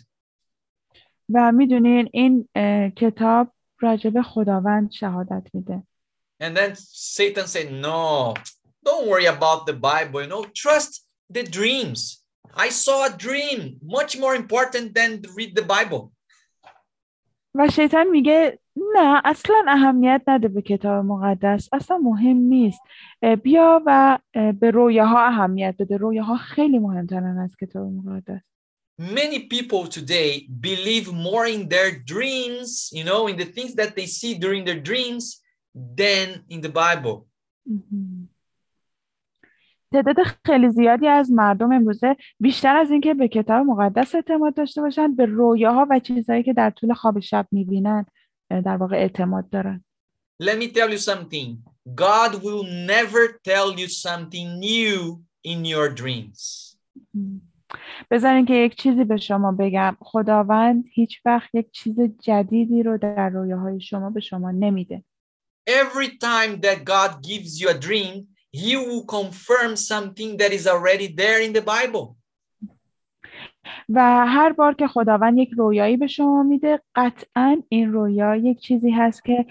و 1.32 1.52
می‌دونین 1.52 2.08
این 2.12 2.48
کتاب 2.96 3.48
راجع 3.80 4.10
به 4.10 4.22
خداوند 4.22 4.90
شهادت 4.90 5.46
میده 5.54 5.82
And 6.40 6.56
then 6.56 6.76
Satan 6.76 7.46
said, 7.48 7.72
no, 7.72 8.34
don't 8.84 9.08
worry 9.08 9.26
about 9.26 9.66
the 9.66 9.72
Bible. 9.72 10.22
You 10.22 10.30
know, 10.34 10.44
trust 10.64 10.92
the 11.36 11.42
dreams. 11.42 12.00
I 12.54 12.68
saw 12.68 13.06
a 13.06 13.12
dream, 13.26 13.58
much 13.98 14.12
more 14.22 14.34
important 14.42 14.94
than 14.94 15.10
read 15.36 15.54
the 15.56 15.62
Bible. 15.62 16.12
و 17.54 17.68
شیطان 17.68 18.06
میگه 18.06 18.58
نه 18.94 19.22
اصلا 19.24 19.64
اهمیت 19.68 20.22
نده 20.26 20.48
به 20.48 20.62
کتاب 20.62 21.04
مقدس 21.04 21.68
اصلا 21.72 21.98
مهم 21.98 22.36
نیست 22.36 22.80
بیا 23.42 23.82
و 23.86 24.18
به 24.60 24.70
رویاها 24.70 25.26
اهمیت 25.26 25.74
بده 25.78 25.96
رویاها 25.96 26.36
خیلی 26.36 26.78
مهمترن 26.78 27.38
از 27.38 27.56
کتاب 27.56 27.86
مقدس 27.86 28.40
Many 28.97 29.47
people 29.47 29.87
today 29.87 30.47
believe 30.69 31.11
more 31.11 31.45
in 31.47 31.67
their 31.67 31.91
dreams, 32.13 32.89
you 32.93 33.03
know, 33.03 33.27
in 33.27 33.37
the 33.37 33.45
things 33.55 33.73
that 33.75 33.95
they 33.95 34.05
see 34.05 34.33
during 34.35 34.65
their 34.65 34.79
dreams 34.79 35.41
than 35.73 36.43
in 36.49 36.61
the 36.61 36.69
Bible. 36.69 37.27
مهم. 37.65 38.29
تعداد 39.93 40.15
خیلی 40.45 40.69
زیادی 40.69 41.07
از 41.07 41.31
مردم 41.31 41.71
امروزه 41.71 42.15
بیشتر 42.39 42.75
از 42.75 42.91
اینکه 42.91 43.13
به 43.13 43.27
کتاب 43.27 43.65
مقدس 43.65 44.15
اعتماد 44.15 44.53
داشته 44.53 44.81
باشن 44.81 45.15
به 45.15 45.25
رویاها 45.25 45.87
و 45.89 45.99
چیزهایی 45.99 46.43
که 46.43 46.53
در 46.53 46.69
طول 46.69 46.93
خواب 46.93 47.19
شب 47.19 47.47
میبینن 47.51 48.05
در 48.49 48.77
واقع 48.77 48.95
اعتماد 48.95 49.49
دارن 49.49 49.83
Let 50.43 50.57
me 50.57 50.67
tell 50.67 50.89
you 50.89 50.97
something 50.97 51.63
God 51.95 52.31
will 52.43 52.63
never 52.63 53.39
tell 53.43 53.79
you 53.79 53.87
something 53.87 54.59
new 54.59 55.21
in 55.43 55.65
your 55.65 55.89
dreams. 55.89 56.39
بذارین 58.10 58.46
که 58.46 58.54
یک 58.54 58.74
چیزی 58.74 59.04
به 59.04 59.16
شما 59.16 59.52
بگم. 59.52 59.96
خداوند 60.00 60.84
هیچ 60.92 61.20
وقت 61.24 61.54
یک 61.54 61.70
چیز 61.70 62.00
جدیدی 62.00 62.82
رو 62.82 62.98
در 62.98 63.28
رویاهای 63.28 63.80
شما 63.80 64.10
به 64.10 64.20
شما 64.20 64.50
نمیده. 64.50 65.04
Every 65.70 66.08
time 66.08 66.60
that 66.60 66.78
God 66.84 67.10
gives 67.22 67.60
you 67.60 67.68
a 67.68 67.78
dream, 67.88 68.26
He 68.52 68.76
will 68.76 69.04
confirm 69.18 69.76
something 69.76 70.30
that 70.40 70.52
is 70.58 70.66
already 70.66 71.08
there 71.20 71.40
in 71.46 71.52
the 71.52 71.60
Bible. 71.60 72.16
و 73.88 74.26
هر 74.26 74.52
بار 74.52 74.74
که 74.74 74.86
خداوند 74.86 75.38
یک 75.38 75.50
رویایی 75.56 75.96
به 75.96 76.06
شما 76.06 76.42
میده 76.42 76.80
قطعا 76.94 77.62
این 77.68 77.92
رویا 77.92 78.36
یک 78.36 78.58
چیزی 78.58 78.90
هست 78.90 79.24
که 79.24 79.46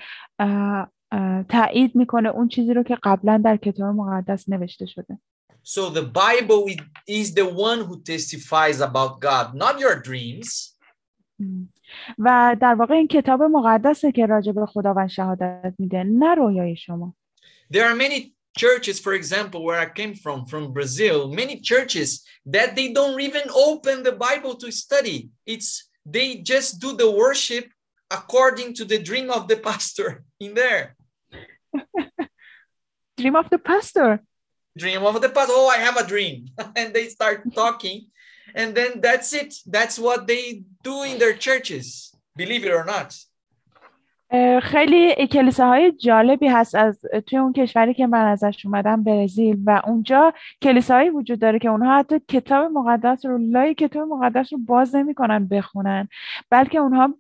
تایید 1.50 1.96
می‌کنه 1.96 2.30
اون 2.30 2.48
چیزی 2.48 2.74
رو 2.74 2.84
که 2.84 2.98
قبلا 3.04 3.42
در 3.46 3.58
کتاب 3.58 3.96
مقدس 3.96 4.50
نوشته 4.50 4.86
شده. 4.86 5.18
So 5.67 5.91
the 5.91 6.03
Bible 6.03 6.69
i- 6.69 6.79
is 7.07 7.35
the 7.35 7.47
one 7.69 7.81
who 7.87 8.03
testifies 8.03 8.81
about 8.81 9.21
God, 9.21 9.55
not 9.55 9.79
your 9.79 9.97
dreams. 10.09 10.77
و 12.19 12.57
در 12.61 12.75
واقع 12.75 12.95
این 12.95 13.09
کتاب 13.09 13.43
مقدسه 13.43 14.13
که 14.13 14.27
راجع 14.27 14.53
به 14.53 14.67
خداوند 14.67 15.09
شهادت 15.09 15.75
میده 15.79 16.03
نه 16.05 16.35
رویای 16.35 16.77
شما 16.77 17.15
There 17.73 17.85
are 17.85 17.95
many 17.95 18.35
churches, 18.59 19.01
for 19.01 19.15
example, 19.15 19.61
where 19.65 19.81
I 19.87 19.89
came 20.01 20.15
from, 20.15 20.45
from 20.47 20.73
Brazil, 20.73 21.17
many 21.43 21.57
churches 21.71 22.09
that 22.57 22.77
they 22.77 22.89
don't 22.93 23.19
even 23.29 23.47
open 23.69 24.03
the 24.03 24.13
Bible 24.29 24.55
to 24.63 24.71
study. 24.71 25.31
It's 25.47 25.71
they 26.15 26.29
just 26.53 26.71
do 26.85 26.91
the 27.03 27.11
worship 27.25 27.67
according 28.19 28.75
to 28.79 28.85
the 28.85 28.99
dream 29.09 29.31
of 29.31 29.43
the 29.51 29.57
pastor 29.69 30.09
in 30.45 30.51
there. 30.55 30.85
Dream 33.21 33.37
of 33.37 33.49
the 33.51 33.59
pastor 33.59 34.09
Dream 34.78 35.02
of 35.04 35.22
the 35.22 35.30
pastor. 35.30 35.54
Oh, 35.56 35.68
I 35.68 35.80
have 35.88 35.98
a 35.98 36.06
dream. 36.14 36.38
and 36.80 36.94
they 36.94 37.08
start 37.18 37.38
talking. 37.54 38.00
And 38.56 38.70
then 38.76 39.02
that's 39.02 39.34
it. 39.34 39.52
That's 39.66 39.98
what 40.00 40.28
they 40.28 40.64
do 40.84 41.04
in 41.04 41.20
their 41.20 41.36
churches, 41.46 41.86
believe 42.36 42.64
it 42.66 42.72
or 42.72 42.86
not. 42.86 43.10
خیلی 44.64 45.28
کلیساهای 45.28 45.92
جالبی 45.92 46.48
هست 46.48 46.76
از 46.76 47.06
توی 47.28 47.40
اون 47.40 47.54
کشوری 47.54 47.94
که 47.94 48.08
من 48.08 48.26
ازش 48.26 48.66
اومدم 48.66 49.04
برزیل 49.04 49.58
و 49.66 49.82
اونجا 49.86 50.34
کلیساهایی 50.62 51.10
وجود 51.10 51.40
داره 51.40 51.60
که 51.60 51.70
اونها 51.70 51.98
حتی 51.98 52.20
کتاب 52.28 52.72
مقدس 52.72 53.26
رو 53.26 53.38
لای 53.38 53.74
کتاب 53.74 54.08
مقدس 54.08 54.54
رو 54.54 54.60
باز 54.60 54.96
نمی‌کنن 54.96 55.48
بخونن 55.48 56.08
بلکه 56.50 56.78
اونها 56.78 57.14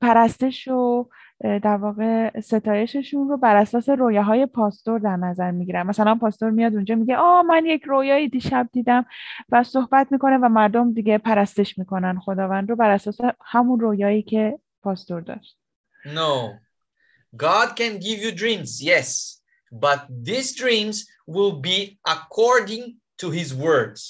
پرستش 0.00 0.68
و 0.68 1.08
در 1.42 1.76
واقع 1.76 2.40
ستایششون 2.40 3.28
رو 3.28 3.36
بر 3.36 3.56
اساس 3.56 3.88
رویاهای 3.88 4.46
پاستور 4.46 4.98
در 4.98 5.16
نظر 5.16 5.50
می‌گیرن. 5.50 5.86
مثلا 5.86 6.14
پاستور 6.14 6.50
میاد 6.50 6.74
اونجا 6.74 6.94
میگه 6.94 7.16
آه 7.16 7.42
من 7.42 7.66
یک 7.66 7.82
رویایی 7.82 8.28
دیشب 8.28 8.68
دیدم 8.72 9.06
و 9.48 9.62
صحبت 9.62 10.12
می‌کنه 10.12 10.38
و 10.38 10.48
مردم 10.48 10.92
دیگه 10.92 11.18
پرستش 11.18 11.78
می‌کنن. 11.78 12.18
خداوند 12.18 12.70
رو 12.70 12.76
بر 12.76 12.90
اساس 12.90 13.18
همون 13.44 13.80
رویایی 13.80 14.22
که 14.22 14.58
پاستور 14.82 15.20
داشت. 15.20 15.58
No. 16.04 16.58
God 17.36 17.68
can 17.76 17.98
give 17.98 18.20
you 18.24 18.32
dreams, 18.42 18.82
yes, 18.82 19.40
but 19.72 20.00
these 20.28 20.54
dreams 20.62 20.96
will 21.26 21.56
be 21.70 21.78
according 22.14 22.84
to 23.20 23.30
his 23.30 23.54
words. 23.54 24.00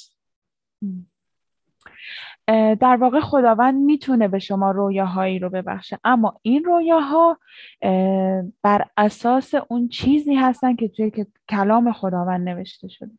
در 2.81 2.97
واقع 2.97 3.21
خداوند 3.21 3.75
می‌تونه 3.75 4.29
به 4.29 4.39
شما 4.39 4.71
رویاهایی 4.71 5.39
رو 5.39 5.51
ببخشه 5.51 5.99
اما 6.05 6.41
این 6.43 6.65
رویاها 6.65 7.39
اه، 7.83 8.43
بر 8.63 8.85
اساس 8.97 9.55
اون 9.55 9.89
چیزی 9.89 10.35
هستن 10.35 10.77
که 10.77 10.89
توی 10.89 11.13
کلام 11.49 11.93
خداوند 11.93 12.49
نوشته 12.49 12.89
شده 12.89 13.13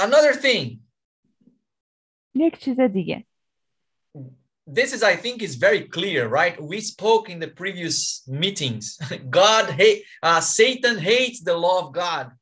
Another 0.00 0.34
thing, 0.42 0.78
یک 2.34 2.58
چیز 2.58 2.80
دیگه 2.80 3.26
this 4.66 4.92
is, 4.92 5.02
I 5.02 5.14
think, 5.14 5.42
is 5.42 5.54
very 5.54 5.82
clear, 5.82 6.26
right? 6.26 6.60
We 6.60 6.80
spoke 6.80 7.30
in 7.30 7.38
the 7.38 7.48
previous 7.48 8.22
meetings. 8.26 8.98
God 9.30 9.70
hate, 9.70 10.02
uh, 10.22 10.40
Satan 10.40 10.98
hates 10.98 11.40
the 11.42 11.56
law 11.56 11.86
of 11.86 11.92
God. 11.92 12.32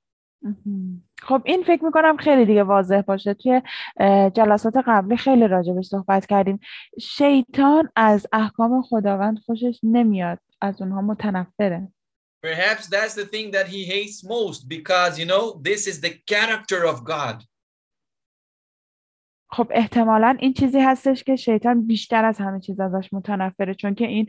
مهم. 0.42 1.03
خب 1.24 1.42
این 1.44 1.62
فکر 1.62 1.84
می‌کنم 1.84 2.16
خیلی 2.16 2.44
دیگه 2.44 2.62
واضح 2.62 3.00
باشه. 3.00 3.34
توی 3.34 3.62
جلسات 4.34 4.74
قبلی 4.86 5.16
خیلی 5.16 5.48
راجبش 5.48 5.84
صحبت 5.84 6.26
کردیم. 6.26 6.60
شیطان 7.00 7.88
از 7.96 8.26
احکام 8.32 8.82
خداوند 8.82 9.38
خوشش 9.38 9.80
نمیاد 9.82 10.38
از 10.60 10.82
اونها 10.82 11.00
متنفره. 11.00 11.88
Perhaps 12.46 12.86
that's 12.86 13.14
the 13.14 13.26
thing 13.34 13.50
that 13.56 13.66
he 13.68 13.80
hates 13.94 14.18
most 14.34 14.68
because, 14.68 15.18
you 15.20 15.26
know, 15.32 15.44
this 15.68 15.82
is 15.86 16.00
the 16.00 16.12
character 16.32 16.84
of 16.84 17.04
God. 17.04 17.44
خب 19.50 19.66
احتمالا 19.70 20.36
این 20.40 20.52
چیزی 20.52 20.80
هستش 20.80 21.24
که 21.24 21.36
شیطان 21.36 21.86
بیشتر 21.86 22.24
از 22.24 22.38
همه 22.38 22.60
چیز 22.60 22.80
ازش 22.80 23.08
متنفره 23.12 23.74
چون 23.74 23.94
که 23.94 24.06
این 24.06 24.28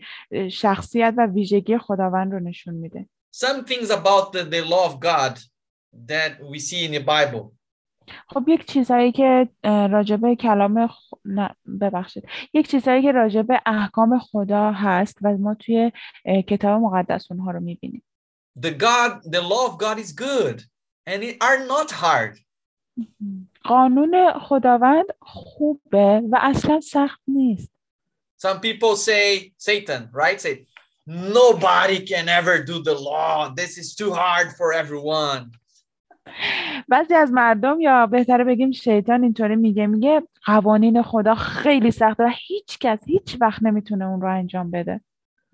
شخصیت 0.49 1.13
و 1.17 1.25
ویژگی 1.25 1.77
خداوند 1.77 2.33
رو 2.33 2.39
نشون 2.39 2.73
میده. 2.73 3.09
Some 3.35 3.65
things 3.65 3.89
about 3.89 4.31
the, 4.33 4.43
the 4.43 4.61
law 4.61 4.89
of 4.91 4.99
God 4.99 5.54
that 6.07 6.31
we 6.43 6.59
see 6.59 6.85
in 6.85 6.91
the 6.91 6.99
Bible. 6.99 7.51
خب 8.27 8.49
یک 8.49 8.65
چیزهایی 8.65 9.11
که 9.11 9.49
راجبه 9.63 10.35
کلام 10.35 10.87
خ... 10.87 11.13
نه 11.25 11.55
ببخشید 11.81 12.23
یک 12.53 12.67
چیزهایی 12.67 13.01
که 13.01 13.11
راجبه 13.11 13.61
احکام 13.65 14.19
خدا 14.19 14.71
هست 14.71 15.17
و 15.21 15.37
ما 15.37 15.55
توی 15.55 15.91
کتاب 16.47 16.81
مقدس 16.81 17.31
اونها 17.31 17.51
رو 17.51 17.59
می‌بینیم 17.59 18.03
The 18.59 18.71
God, 18.71 19.31
the 19.31 19.41
law 19.41 19.67
of 19.67 19.77
God 19.77 19.99
is 19.99 20.11
good 20.13 20.61
and 21.07 21.23
it 21.23 21.37
are 21.41 21.65
not 21.67 21.91
hard. 21.91 22.39
قانون 23.63 24.39
خداوند 24.39 25.05
خوبه 25.21 26.21
و 26.31 26.39
اصلا 26.41 26.81
سخت 26.81 27.21
نیست 27.27 27.71
Some 28.37 28.59
people 28.59 28.95
say, 28.95 29.53
Satan, 29.57 30.09
right? 30.13 30.39
Say, 30.39 30.67
nobody 31.07 31.99
can 32.05 32.29
ever 32.29 32.63
do 32.63 32.83
the 32.83 32.93
law. 32.93 33.49
This 33.61 33.77
is 33.77 33.95
too 33.95 34.11
hard 34.13 34.47
for 34.57 34.73
everyone. 34.73 35.51
بعضی 36.87 37.13
از 37.13 37.31
مردم 37.31 37.79
یا 37.79 38.07
بهتره 38.07 38.43
بگیم 38.43 38.71
شیطان 38.71 39.23
اینطوری 39.23 39.55
میگه 39.55 39.87
میگه 39.87 40.23
قوانین 40.45 41.01
خدا 41.01 41.35
خیلی 41.35 41.91
سخته 41.91 42.23
و 42.23 42.29
هیچ 42.47 42.79
کس 42.79 42.99
هیچ 43.05 43.37
وقت 43.41 43.63
نمی‌تونه 43.63 44.05
اون 44.05 44.21
رو 44.21 44.31
انجام 44.31 44.71
بده 44.71 45.01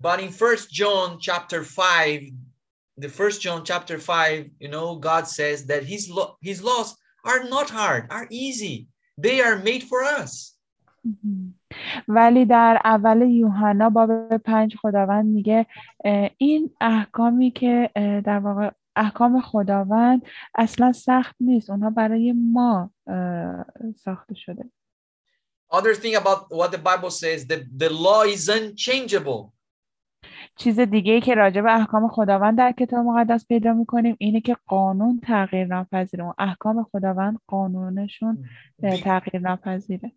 But 0.02 0.18
in 0.20 0.32
First 0.32 0.66
John 0.72 1.18
chapter 1.20 1.62
5, 1.62 2.32
the 2.98 3.08
First 3.08 3.40
John 3.40 3.64
chapter 3.64 3.98
5, 3.98 4.50
you 4.58 4.68
know, 4.68 4.96
God 4.96 5.28
says 5.28 5.66
that 5.66 5.84
his, 5.84 6.10
lo- 6.10 6.36
his 6.42 6.60
laws 6.60 6.96
are 7.24 7.44
not 7.44 7.70
hard, 7.70 8.02
are 8.10 8.26
easy. 8.30 8.88
They 9.16 9.40
are 9.40 9.58
made 9.58 9.84
for 9.84 10.02
us. 10.02 10.56
ولی 12.08 12.44
در 12.44 12.80
اول 12.84 13.22
یوحنا 13.22 13.90
باب 13.90 14.36
پنج 14.36 14.76
خداوند 14.76 15.24
میگه 15.24 15.66
این 16.38 16.70
احکامی 16.80 17.50
که 17.50 17.90
در 18.24 18.38
واقع 18.38 18.70
احکام 18.96 19.40
خداوند 19.40 20.22
اصلا 20.54 20.92
سخت 20.92 21.36
نیست. 21.40 21.70
اونها 21.70 21.90
برای 21.90 22.32
ما 22.32 22.90
ساخته 23.96 24.34
شده. 24.34 24.70
Other 25.72 25.94
thing 25.94 26.14
about 26.14 26.40
what 26.60 26.70
the 26.70 26.82
Bible 26.90 27.10
says, 27.10 27.46
the, 27.46 27.58
the 27.82 27.90
law 27.90 28.22
is 28.34 28.48
unchangeable. 28.48 29.52
چیز 30.56 30.80
دیگه 30.80 31.12
ای 31.12 31.20
که 31.20 31.34
راجع 31.34 31.60
به 31.60 31.72
احکام 31.72 32.08
خداوند 32.08 32.58
در 32.58 32.72
کتاب 32.72 33.06
مقدس 33.06 33.46
پیدا 33.46 33.72
می‌کنیم 33.72 34.16
اینه 34.18 34.40
که 34.40 34.56
قانون 34.66 35.20
تغییر 35.20 35.66
ناپذیره. 35.66 36.24
اون 36.24 36.34
احکام 36.38 36.82
خداوند 36.92 37.38
قانونشون 37.46 38.44
تغییر 38.82 39.42
ناپذیره. 39.42 40.12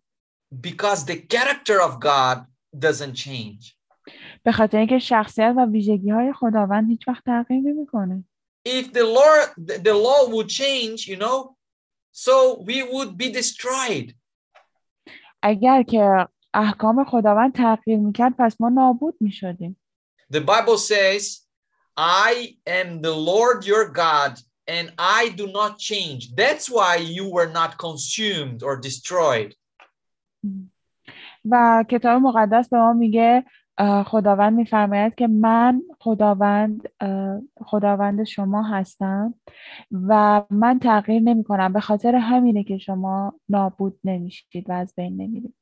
Because 0.66 1.04
the 1.04 1.16
character 1.34 1.80
of 1.88 2.00
God 2.00 2.38
doesn't 2.84 3.14
change. 3.14 3.76
به 4.42 4.52
خاطر 4.52 4.78
اینکه 4.78 4.98
شخصیت 4.98 5.54
و 5.56 5.66
ویژگی 5.66 6.10
های 6.10 6.32
خداوند 6.32 6.88
هیچ 6.88 7.08
وقت 7.08 7.24
تغییر 7.24 7.60
نمی‌کنه. 7.60 8.24
If 8.65 8.93
the 8.93 9.03
Lord, 9.03 9.49
the, 9.57 9.79
the 9.79 9.93
law 9.93 10.29
would 10.29 10.49
change, 10.49 11.07
you 11.07 11.17
know, 11.17 11.55
so 12.11 12.61
we 12.67 12.83
would 12.83 13.17
be 13.17 13.29
destroyed. 13.31 14.13
اگر 15.41 15.83
که 15.83 16.27
احکام 16.53 17.03
خداوند 17.03 17.55
تغییر 17.55 17.99
میکرد 17.99 18.33
پس 18.39 18.61
ما 18.61 18.69
نابود 18.69 19.15
میشدیم 19.21 19.77
The 20.33 20.41
Bible 20.41 20.77
says, 20.77 21.41
I 21.97 22.55
am 22.65 23.01
the 23.01 23.15
Lord 23.31 23.65
your 23.65 23.89
God, 23.89 24.39
and 24.67 24.93
I 24.97 25.29
do 25.35 25.47
not 25.47 25.77
change. 25.77 26.33
That's 26.35 26.69
why 26.69 26.95
you 26.95 27.29
were 27.29 27.51
not 27.59 27.77
consumed 27.77 28.63
or 28.63 28.77
destroyed. 28.77 29.55
و 31.45 31.83
کتاب 31.89 32.21
مقدس 32.21 32.69
به 32.69 32.77
ما 32.77 32.93
میگه 32.93 33.45
اه، 33.77 34.03
خداوند 34.03 34.53
میفرماید 34.53 35.15
که 35.15 35.27
من 35.27 35.81
خداوند 36.05 36.89
اه، 36.99 37.41
خداوند 37.65 38.23
شما 38.23 38.63
هستم 38.63 39.33
و 39.91 40.43
من 40.49 40.79
تغییر 40.79 41.21
نمی 41.21 41.43
کنم 41.43 41.73
به 41.73 41.79
خاطر 41.79 42.15
همینه 42.15 42.63
که 42.63 42.77
شما 42.77 43.39
نابود 43.49 43.99
نمیشید 44.03 44.69
و 44.69 44.73
از 44.73 44.93
بین 44.95 45.21
نمیرید 45.21 45.53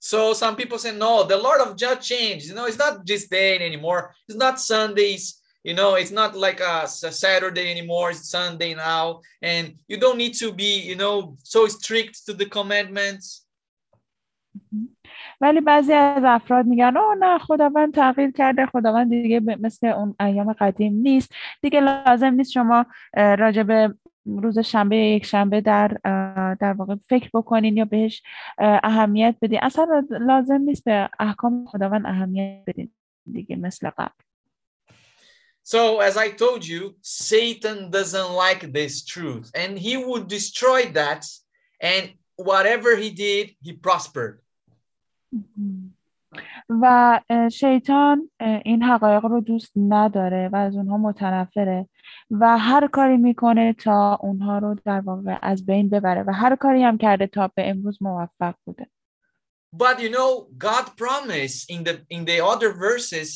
So 0.00 0.34
some 0.34 0.54
people 0.54 0.78
say, 0.78 0.92
no, 0.94 1.22
the 1.22 1.38
Lord 1.38 1.60
of 1.62 1.76
just 1.76 2.06
changed. 2.06 2.44
You 2.48 2.54
know, 2.54 2.66
it's 2.66 2.76
not 2.76 3.06
this 3.06 3.26
day 3.26 3.56
anymore. 3.56 4.14
It's 4.28 4.36
not 4.36 4.60
Sundays. 4.60 5.40
You 5.68 5.72
know, 5.72 5.94
it's 5.94 6.10
not 6.10 6.36
like 6.36 6.60
a, 6.60 6.82
s- 6.82 7.18
Saturday 7.18 7.70
anymore. 7.70 8.10
It's 8.10 8.28
Sunday 8.28 8.74
now. 8.74 9.22
And 9.40 9.64
you 9.88 9.96
don't 9.96 10.18
need 10.18 10.34
to 10.42 10.52
be, 10.52 10.72
you 10.90 10.96
know, 11.02 11.38
so 11.42 11.66
strict 11.68 12.26
to 12.26 12.34
the 12.34 12.44
commandments. 12.44 13.46
ولی 15.41 15.61
بعضی 15.61 15.93
از 15.93 16.23
افراد 16.25 16.65
میگن 16.65 16.97
اوه 16.97 17.15
نه 17.19 17.37
خداوند 17.37 17.93
تغییر 17.93 18.31
کرده 18.31 18.65
خداوند 18.65 19.09
دیگه 19.09 19.39
مثل 19.39 19.87
اون 19.87 20.15
ایام 20.19 20.53
قدیم 20.53 20.93
نیست 20.93 21.31
دیگه 21.61 21.79
لازم 21.79 22.33
نیست 22.33 22.51
شما 22.51 22.85
به 23.13 23.95
روز 24.25 24.59
شنبه 24.59 24.97
یک 24.97 25.25
شنبه 25.25 25.61
در 25.61 25.87
در 26.59 26.73
واقع 26.73 26.95
فکر 27.09 27.29
بکنین 27.33 27.77
یا 27.77 27.85
بهش 27.85 28.23
اه، 28.57 28.79
اهمیت 28.83 29.35
بدین 29.41 29.59
اصلا 29.61 30.07
لازم 30.09 30.61
نیست 30.61 30.83
به 30.83 31.09
احکام 31.19 31.65
خداوند 31.65 32.05
اهمیت 32.05 32.63
بدین 32.67 32.91
دیگه 33.31 33.55
مثل 33.55 33.89
قبل 33.89 34.23
So, 35.63 35.99
as 35.99 36.17
I 36.17 36.29
told 36.31 36.65
you, 36.65 36.95
Satan 37.01 37.91
doesn't 37.91 38.31
like 38.31 38.73
this 38.73 39.05
truth 39.05 39.51
and 39.53 39.77
he 39.77 39.97
would 39.97 40.27
destroy 40.27 40.81
that. 40.93 41.21
And 41.79 42.13
whatever 42.37 42.95
he 42.95 43.11
did, 43.11 43.45
he 43.61 43.73
prospered. 43.73 44.41
و 46.69 47.19
شیطان 47.51 48.29
این 48.65 48.83
حقایق 48.83 49.25
رو 49.25 49.41
دوست 49.41 49.71
نداره 49.75 50.49
و 50.53 50.55
از 50.55 50.75
اونها 50.75 50.97
متنفره 50.97 51.89
و 52.31 52.57
هر 52.57 52.87
کاری 52.87 53.17
می‌کنه 53.17 53.73
تا 53.73 54.15
اونها 54.21 54.57
رو 54.57 54.75
در 54.85 54.99
واقع 54.99 55.37
از 55.41 55.65
بین 55.65 55.89
ببره 55.89 56.23
و 56.23 56.31
هر 56.31 56.55
کاری 56.55 56.83
هم 56.83 56.97
کرده 56.97 57.27
تا 57.27 57.51
به 57.55 57.69
امروز 57.69 57.97
موفق 58.01 58.55
بوده 58.65 58.87
But 59.71 59.99
you 59.99 60.09
know, 60.09 60.47
God 60.57 60.85
promised 60.97 61.69
in 61.69 61.83
the 61.83 61.95
in 62.09 62.25
the 62.25 62.39
other 62.53 62.71
verses 62.87 63.29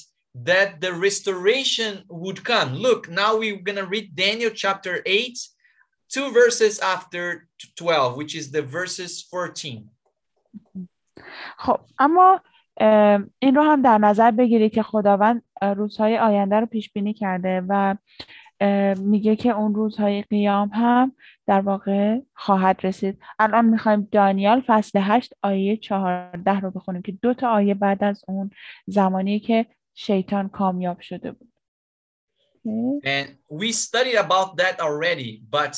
that 0.50 0.82
the 0.82 0.94
restoration 1.08 2.04
would 2.10 2.44
come. 2.44 2.70
Look, 2.74 3.08
now 3.10 3.38
we're 3.38 3.62
gonna 3.68 3.86
read 3.86 4.16
Daniel 4.16 4.50
chapter 4.50 5.04
8, 5.06 5.38
two 6.10 6.32
verses 6.32 6.80
after 6.80 7.48
12, 7.76 8.18
which 8.18 8.36
is 8.36 8.52
the 8.52 8.64
verses 8.64 9.22
14. 9.22 9.90
خب 11.58 11.80
اما 12.00 12.42
این 13.40 13.56
رو 13.56 13.62
هم 13.62 13.82
در 13.82 13.98
نظر 13.98 14.32
بگیرید 14.32 14.74
که 14.74 14.84
خداوند 14.84 15.44
روزهای 15.62 16.18
آینده 16.18 16.60
رو 16.60 16.66
پیش 16.66 16.92
بینی 16.94 17.14
کرده 17.14 17.64
و 17.68 17.96
میگه 19.00 19.36
که 19.36 19.50
اون 19.50 19.76
روزهای 19.76 20.22
قیام 20.22 20.70
هم 20.74 21.16
در 21.48 21.62
واقع 21.62 22.20
خواهد 22.34 22.80
رسید 22.84 23.20
الان 23.40 23.66
می‌خوایم 23.66 24.08
دانیال 24.12 24.64
فصل 24.68 25.00
8 25.02 25.34
آیه 25.44 25.78
14 25.78 26.60
رو 26.60 26.72
بخونیم 26.72 27.02
که 27.02 27.12
دو 27.12 27.34
تا 27.34 27.50
آیه 27.50 27.74
بعد 27.74 28.04
از 28.04 28.24
اون 28.28 28.52
زمانی 28.88 29.40
که 29.40 29.66
شیطان 29.94 30.50
کامیاب 30.50 31.00
شده 31.00 31.32
بود؟ 31.32 31.50
And 33.06 33.28
we 33.50 33.72
studied 33.72 34.16
about 34.16 34.56
that 34.58 34.80
already, 34.80 35.44
but 35.50 35.76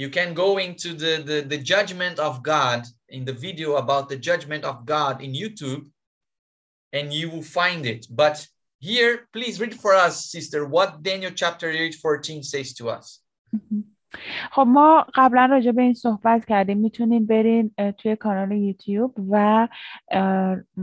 you 0.00 0.08
can 0.08 0.32
go 0.32 0.56
into 0.56 0.94
the, 0.94 1.22
the, 1.22 1.42
the 1.42 1.58
judgment 1.58 2.18
of 2.18 2.42
God 2.42 2.86
in 3.10 3.26
the 3.26 3.34
video 3.34 3.76
about 3.76 4.08
the 4.08 4.16
judgment 4.16 4.64
of 4.64 4.86
God 4.86 5.20
in 5.20 5.34
YouTube 5.34 5.90
and 6.94 7.12
you 7.12 7.28
will 7.28 7.42
find 7.42 7.84
it. 7.84 8.06
But 8.08 8.46
here, 8.78 9.28
please 9.34 9.60
read 9.60 9.78
for 9.78 9.92
us, 9.92 10.32
sister, 10.32 10.64
what 10.64 11.02
Daniel 11.02 11.32
chapter 11.34 11.68
8, 11.70 11.96
14 11.96 12.42
says 12.42 12.72
to 12.78 12.88
us. 12.88 13.20
Mm-hmm. 13.54 13.80
خب 14.52 14.66
ما 14.68 15.06
قبلا 15.14 15.46
راجع 15.46 15.70
به 15.70 15.82
این 15.82 15.94
صحبت 15.94 16.44
کردیم. 16.44 16.78
می‌تونین 16.78 17.26
برین 17.26 17.74
توی 17.98 18.16
کانال 18.16 18.52
یوتیوب 18.52 19.14
و 19.30 19.68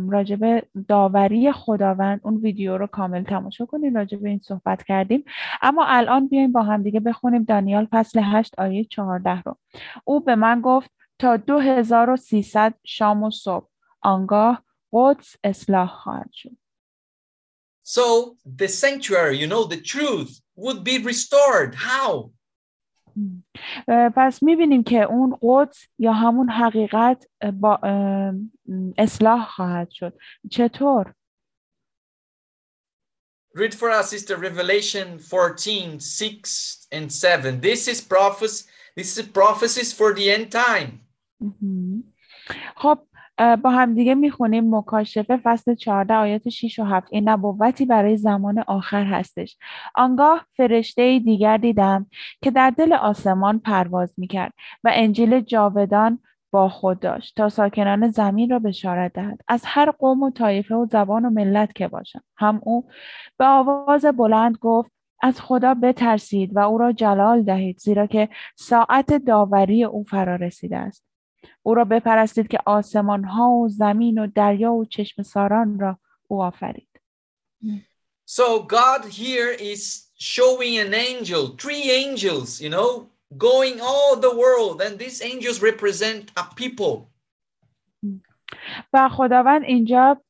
راجع 0.09 0.35
به 0.35 0.63
داوری 0.87 1.51
خداوند 1.51 2.21
اون 2.23 2.37
ویدیو 2.37 2.77
رو 2.77 2.87
کامل 2.87 3.23
تماشا 3.23 3.65
کنین 3.65 3.95
راجع 3.95 4.17
به 4.17 4.29
این 4.29 4.39
صحبت 4.39 4.83
کردیم. 4.83 5.23
اما 5.61 5.85
الان 5.85 6.27
بیایم 6.27 6.51
با 6.51 6.61
هم 6.61 6.83
دیگه 6.83 6.99
بخونیم 6.99 7.43
دانیال 7.43 7.87
فصل 7.91 8.19
8 8.23 8.59
آیه 8.59 8.83
14 8.83 9.41
رو. 9.41 9.57
او 10.03 10.19
به 10.19 10.35
من 10.35 10.61
گفت 10.61 10.91
تا 11.19 11.37
2300 11.37 12.73
شام 12.83 13.23
و 13.23 13.31
صبح. 13.31 13.67
آنگاه 14.01 14.63
قدس 14.93 15.35
اصلاح 15.43 15.87
خواهد 15.87 16.29
شد. 16.33 16.57
So 17.83 18.35
the 18.57 18.67
sanctuary, 18.67 19.37
you 19.37 19.47
know, 19.47 19.63
the 19.63 19.81
truth 19.81 20.41
would 20.55 20.83
be 20.83 20.97
restored. 21.11 21.75
How? 21.75 22.31
پس 23.87 24.43
می‌بینیم 24.43 24.83
که 24.83 25.01
اون 25.01 25.37
قدس 25.41 25.87
یا 25.99 26.13
همون 26.13 26.49
حقیقت 26.49 27.27
با 27.53 27.79
اصلاح 28.97 29.47
خواهد 29.47 29.89
شد 29.89 30.13
چطور؟ 30.51 31.13
Read 33.55 33.73
for 33.73 33.89
us, 33.89 34.09
sister, 34.09 34.37
Revelation 34.37 35.17
14, 35.17 35.99
6 35.99 36.87
and 36.91 37.11
7. 37.11 37.61
This 37.61 37.87
is 37.87 38.01
prophecy, 38.01 38.65
this 38.95 39.17
is 39.17 39.25
prophecies 39.33 39.93
for 39.93 40.13
the 40.13 40.29
end 40.29 40.51
time. 40.51 41.01
خب 42.75 43.06
با 43.37 43.69
هم 43.69 43.93
دیگه 43.93 44.15
می‌خونیم 44.15 44.75
مکاشفه 44.75 45.37
فصل 45.37 45.75
14 45.75 46.13
آیات 46.13 46.49
6 46.49 46.79
و 46.79 46.83
7 46.83 47.07
این 47.11 47.29
نبوتی 47.29 47.85
برای 47.85 48.17
زمان 48.17 48.59
آخر 48.59 49.03
هستش. 49.03 49.57
آنگاه 49.95 50.45
فرشته 50.57 51.19
دیگر 51.19 51.57
دیدم 51.57 52.05
که 52.41 52.51
در 52.51 52.69
دل 52.69 52.93
آسمان 52.93 53.59
پرواز 53.59 54.13
می‌کرد 54.17 54.53
و 54.83 54.91
انجیل 54.93 55.39
جاودان 55.39 56.19
با 56.51 56.69
خود 56.69 56.99
داشت 56.99 57.35
تا 57.35 57.49
ساکنان 57.49 58.07
زمین 58.07 58.49
را 58.49 58.59
بشارت 58.59 59.13
دهد. 59.13 59.41
از 59.47 59.61
هر 59.65 59.91
قوم 59.91 60.23
و 60.23 60.31
طایفه 60.31 60.75
و 60.75 60.85
زبان 60.85 61.25
و 61.25 61.29
ملت 61.29 61.73
که 61.73 61.87
باشند 61.87 62.23
هم 62.37 62.61
او 62.63 62.87
به 63.37 63.45
آواز 63.45 64.05
بلند 64.05 64.57
گفت 64.61 64.91
از 65.21 65.41
خدا 65.41 65.73
بترسید 65.73 66.55
و 66.55 66.59
او 66.59 66.77
را 66.77 66.91
جلال 66.91 67.43
دهید 67.43 67.77
زیرا 67.79 68.07
که 68.07 68.29
ساعت 68.55 69.13
داوری 69.13 69.83
او 69.83 70.03
فرا 70.03 70.35
رسیده 70.35 70.77
است. 70.77 71.06
او 71.63 71.73
را 71.73 71.85
بپرستید 71.85 72.47
که 72.47 72.57
آسمان 72.65 73.23
ها 73.23 73.49
و 73.49 73.69
زمین 73.69 74.19
و 74.19 74.27
دریا 74.35 74.73
و 74.73 74.85
چشم 74.85 75.21
ساران 75.21 75.79
را 75.79 75.99
او 76.27 76.43
آفرید. 76.43 76.87
So 78.25 78.63
God 78.63 79.05
here 79.05 79.51
is 79.51 79.81
showing 80.19 80.77
an 80.85 80.93
angel, 80.93 81.43
three 81.63 81.85
angels, 82.03 82.61
you 82.61 82.69
know, 82.69 82.89
going 83.37 83.79
all 83.81 84.15
the 84.15 84.35
world, 84.43 84.81
and 84.81 84.99
these 84.99 85.21
angels 85.21 85.61
represent 85.61 86.31
a 86.37 86.43
people. 86.55 87.07
و 88.93 89.09
خداوند 89.09 89.63
اینجا 89.63 90.21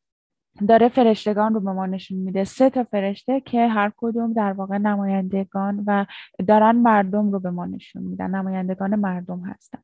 داره 0.67 0.89
فرشتگان 0.89 1.53
رو 1.53 1.59
به 1.59 1.71
ما 1.71 1.85
نشون 1.85 2.17
میده. 2.17 2.43
سه 2.43 2.69
تا 2.69 2.83
فرشته 2.83 3.41
که 3.41 3.67
هر 3.67 3.91
کدوم 3.97 4.33
در 4.33 4.53
واقع 4.53 4.77
نمایندگان 4.77 5.83
و 5.87 6.05
دارن 6.47 6.75
مردم 6.75 7.31
رو 7.31 7.39
به 7.39 7.49
ما 7.49 7.65
نشون 7.65 8.03
میدن. 8.03 8.35
نمایندگان 8.35 8.95
مردم 8.95 9.39
هستن. 9.39 9.79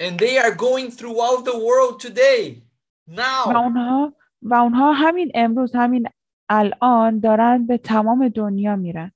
And 0.00 0.18
they 0.18 0.38
are 0.38 0.54
going 0.54 0.90
throughout 0.90 1.44
the 1.44 1.58
world 1.58 2.00
today. 2.00 2.62
و 3.08 3.12
Now, 3.16 3.56
اونها 3.56 4.12
و 4.42 4.54
اونها 4.54 4.92
همین 4.92 5.32
امروز 5.34 5.72
همین 5.74 6.08
الان 6.48 7.20
دارن 7.20 7.66
به 7.66 7.78
تمام 7.78 8.28
دنیا 8.28 8.76
میرن 8.76 9.12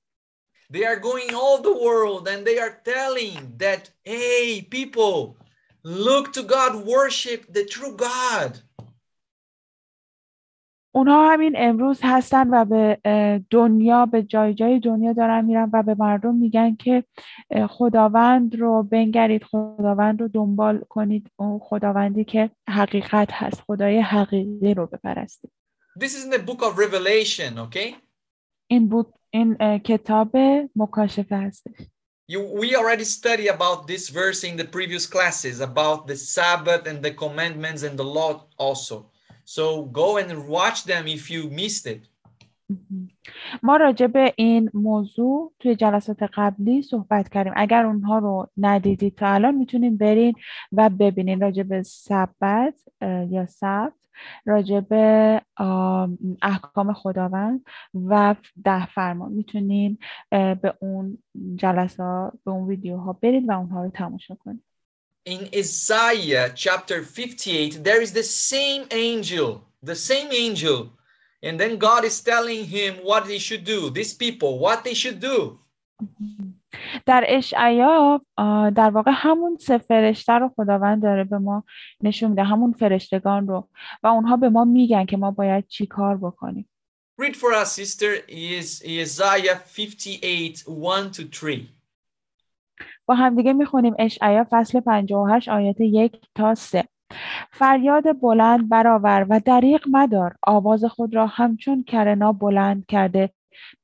they 0.69 0.83
are 0.83 0.99
going 0.99 1.33
all 1.33 1.61
the 1.61 1.77
world 1.87 2.27
and 2.27 2.45
they 2.45 2.57
are 2.57 2.81
telling 2.83 3.53
that, 3.57 3.91
hey, 4.03 4.61
people, 4.61 5.37
look 5.83 6.33
to 6.33 6.43
God, 6.43 6.85
worship 6.85 7.45
the 7.53 7.65
true 7.65 7.95
God. 7.95 8.59
اونها 10.92 11.32
همین 11.32 11.52
امروز 11.56 12.00
هستن 12.02 12.48
و 12.50 12.64
به 12.64 12.98
دنیا 13.50 14.06
به 14.06 14.22
جای 14.22 14.54
جای 14.54 14.80
دنیا 14.80 15.12
دارن 15.12 15.44
میرن 15.44 15.70
و 15.72 15.82
به 15.82 15.94
مردم 15.98 16.34
میگن 16.34 16.76
که 16.76 17.04
خداوند 17.68 18.56
رو 18.56 18.82
بنگرید 18.82 19.44
خداوند 19.44 20.20
رو 20.20 20.28
دنبال 20.28 20.84
کنید 20.88 21.30
اون 21.36 21.58
خداوندی 21.58 22.24
که 22.24 22.50
حقیقت 22.68 23.32
هست 23.32 23.60
خدای 23.66 24.00
حقیقی 24.00 24.74
رو 24.74 24.86
بپرستید 24.86 25.50
This 25.98 26.14
is 26.14 26.24
in 26.24 26.30
the 26.30 26.38
book 26.38 26.62
of 26.62 26.78
Revelation, 26.78 27.58
okay? 27.58 27.94
این 28.66 28.88
بود 28.88 29.14
این 29.30 29.78
کتاب 29.78 30.36
مکاشفه 30.76 31.36
هستش 31.36 31.76
You, 32.32 32.40
we 32.62 32.76
already 32.76 33.02
studied 33.02 33.48
about 33.48 33.88
this 33.88 34.08
verse 34.08 34.44
in 34.44 34.56
the 34.56 34.64
previous 34.64 35.04
classes 35.04 35.58
about 35.60 36.06
the 36.06 36.14
Sabbath 36.14 36.86
and 36.86 37.02
the 37.02 37.10
commandments 37.10 37.82
and 37.82 37.98
the 37.98 38.04
law 38.04 38.46
also. 38.56 39.09
So 39.56 39.64
go 40.00 40.08
and 40.20 40.30
watch 40.56 40.78
them 40.90 41.04
if 41.16 41.24
you 41.32 41.42
missed 41.60 41.86
it. 41.94 42.02
ما 43.62 43.76
راجع 43.76 44.06
به 44.06 44.34
این 44.36 44.70
موضوع 44.74 45.52
توی 45.58 45.74
جلسات 45.76 46.22
قبلی 46.22 46.82
صحبت 46.82 47.28
کردیم. 47.28 47.52
اگر 47.56 47.86
اونها 47.86 48.18
رو 48.18 48.48
ندیدید 48.56 49.14
تا 49.14 49.28
الان 49.28 49.54
می‌تونین 49.54 49.96
برین 49.96 50.34
و 50.72 50.90
ببینین. 50.90 51.40
راجع 51.40 51.62
به 51.62 51.82
سبت 51.82 52.74
یا 53.30 53.46
سبت 53.46 53.92
راجع 54.46 54.80
به 54.80 55.42
احکام 56.42 56.92
خداوند 56.92 57.64
و 57.94 58.34
ده 58.64 58.86
فرمان. 58.86 59.32
می‌تونین 59.32 59.98
به 60.30 60.74
اون 60.80 61.18
جلسات 61.56 62.32
به 62.44 62.50
اون 62.50 62.68
ویدیوها 62.68 63.12
برید 63.12 63.48
و 63.48 63.52
اونها 63.52 63.84
رو 63.84 63.90
تماشا 63.90 64.34
کنید 64.34 64.69
In 65.25 65.49
Isaiah 65.55 66.51
chapter 66.55 67.01
58, 67.03 67.83
there 67.83 68.01
is 68.01 68.13
the 68.13 68.23
same 68.23 68.85
angel, 68.91 69.63
the 69.81 69.95
same 69.95 70.31
angel. 70.31 70.91
And 71.41 71.59
then 71.59 71.77
God 71.77 72.05
is 72.05 72.21
telling 72.21 72.65
him 72.65 72.95
what 73.03 73.27
he 73.27 73.39
should 73.39 73.63
do, 73.63 73.89
these 73.89 74.13
people, 74.13 74.59
what 74.59 74.83
they 74.83 74.93
should 74.93 75.19
do. 75.19 75.59
در 77.05 77.25
اشعیا 77.27 78.21
آه، 78.37 78.69
در 78.69 78.89
واقع 78.89 79.11
همون 79.13 79.57
سه 79.57 79.77
فرشته 79.77 80.33
رو 80.33 80.51
خداوند 80.55 81.03
داره 81.03 81.23
به 81.23 81.37
ما 81.37 81.63
نشون 82.01 82.29
میده 82.29 82.43
همون 82.43 82.73
فرشتگان 82.73 83.47
رو 83.47 83.69
و 84.03 84.07
اونها 84.07 84.37
به 84.37 84.49
ما 84.49 84.65
میگن 84.65 85.05
که 85.05 85.17
ما 85.17 85.31
باید 85.31 85.67
چی 85.67 85.85
کار 85.85 86.17
بکنیم 86.17 86.69
Read 87.17 87.35
for 87.37 87.53
us, 87.53 87.71
sister, 87.71 88.11
is 88.27 88.83
Isaiah 88.85 89.55
58, 89.55 90.67
1 90.67 91.11
to 91.13 91.23
3. 91.31 91.69
با 93.10 93.16
همدیگه 93.16 93.52
می‌خونیم 93.52 93.94
اشعیا 93.98 94.46
فصل 94.50 94.80
58 94.80 95.48
آیات 95.48 95.80
یک 95.80 96.20
تا 96.34 96.54
سه. 96.54 96.84
فریاد 97.52 98.20
بلند 98.20 98.68
برآور 98.68 99.26
و 99.30 99.40
دریغ 99.40 99.80
مدار 99.90 100.34
آواز 100.42 100.84
خود 100.84 101.14
را 101.14 101.26
همچون 101.26 101.82
کرنا 101.82 102.32
بلند 102.32 102.86
کرده. 102.86 103.30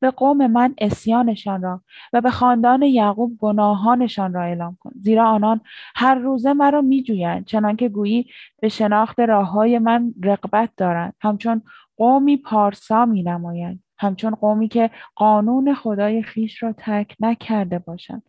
به 0.01 0.11
قوم 0.11 0.47
من 0.47 0.75
اسیانشان 0.79 1.63
را 1.63 1.81
و 2.13 2.21
به 2.21 2.31
خاندان 2.31 2.83
یعقوب 2.83 3.39
گناهانشان 3.39 4.33
را 4.33 4.43
اعلام 4.43 4.77
کن. 4.81 4.91
زیرا 5.01 5.29
آنان 5.29 5.61
هر 5.97 6.15
روزه 6.15 6.53
مرا 6.53 6.81
میجویند 6.81 7.45
چنانکه 7.45 7.89
گویی 7.89 8.27
به 8.61 8.69
شناخت 8.69 9.21
راههای 9.21 9.79
من 9.79 10.15
رغبت 10.25 10.71
دارند. 10.77 11.15
همچون 11.21 11.63
قومی 11.97 12.37
پارسا 12.37 13.07
می 13.07 13.23
نمایند 13.23 13.83
همچون 13.99 14.35
قومی 14.35 14.69
که 14.69 14.91
قانون 15.15 15.75
خدای 15.75 16.23
خیش 16.23 16.63
را 16.63 16.73
ترک 16.73 17.17
نکرده 17.21 17.79
باشند. 17.79 18.23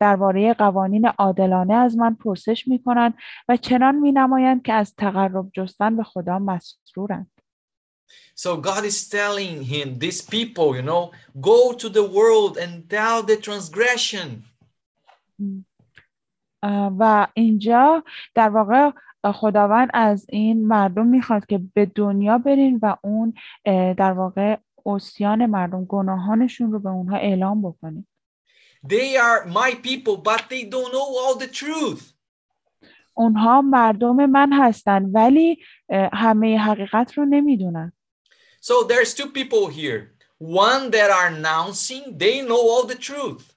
درباره 0.00 0.54
قوانین 0.54 1.06
عادلانه 1.06 1.74
از 1.74 1.96
من 1.96 2.14
پرسش 2.14 2.68
می 2.68 2.82
کنند 2.82 3.14
و 3.48 3.56
چنان 3.56 3.94
می 3.94 4.12
نمایند 4.12 4.62
که 4.62 4.72
از 4.72 4.94
تقرب 4.94 5.50
جستن 5.52 5.96
به 5.96 6.02
خدا 6.02 6.38
مسرورند. 6.38 7.30
So 8.36 8.56
God 8.56 8.84
is 8.84 9.08
telling 9.08 9.62
him, 9.72 9.98
these 9.98 10.20
people, 10.22 10.68
you 10.78 10.82
know, 10.82 11.02
go 11.40 11.72
to 11.82 11.88
the 11.88 12.06
world 12.18 12.56
and 12.56 12.72
tell 12.88 13.22
the 13.22 13.36
transgression. 13.36 14.28
اه، 16.62 16.92
و 16.98 17.26
اینجا 17.34 18.04
در 18.34 18.48
واقع 18.48 18.90
اه، 19.24 19.32
خداوند 19.32 19.90
از 19.94 20.26
این 20.28 20.66
مردم 20.66 21.06
می‌خواد 21.06 21.46
که 21.46 21.60
به 21.74 21.86
دنیا 21.86 22.38
برین 22.38 22.78
و 22.82 22.96
اون 23.02 23.34
اه، 23.64 23.94
در 23.94 24.12
واقع 24.12 24.56
اسیان 24.86 25.46
مردم 25.46 25.84
گناهانشون 25.84 26.72
رو 26.72 26.78
به 26.78 26.88
اونها 26.88 27.16
اعلام 27.16 27.62
بکنید 27.62 28.06
They 28.86 29.16
are 29.16 29.44
my 29.44 29.74
people, 29.74 30.16
but 30.16 30.48
they 30.48 30.64
don't 30.64 30.92
know 30.92 31.08
all 31.20 31.34
the 31.38 31.48
truth. 31.48 32.14
اونها 33.14 33.60
مردم 33.60 34.26
من 34.26 34.52
هستن 34.52 35.04
ولی 35.04 35.58
همه 36.12 36.58
حقیقت 36.58 37.18
رو 37.18 37.24
نمی‌دونن 37.24 37.92
So 38.62 38.72
there's 38.88 39.14
two 39.14 39.30
people 39.38 39.68
here. 39.68 40.14
One 40.38 40.90
that 40.90 41.10
are 41.10 41.26
announcing, 41.26 42.18
they 42.18 42.40
know 42.40 42.62
all 42.72 42.86
the 42.86 42.98
truth. 42.98 43.54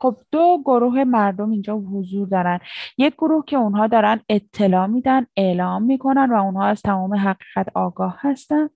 خب 0.00 0.16
دو 0.32 0.62
گروه 0.64 1.04
مردم 1.04 1.50
اینجا 1.50 1.74
حضور 1.74 2.28
دارن 2.28 2.60
یک 2.98 3.14
گروه 3.14 3.44
که 3.46 3.56
اونها 3.56 3.86
دارن 3.86 4.20
اطلاع 4.28 4.86
میدن 4.86 5.26
اعلام 5.36 5.82
می‌کنن 5.82 6.32
و 6.32 6.34
اونها 6.34 6.66
از 6.66 6.82
تمام 6.82 7.14
حقیقت 7.14 7.66
آگاه 7.74 8.18
هستن 8.20 8.70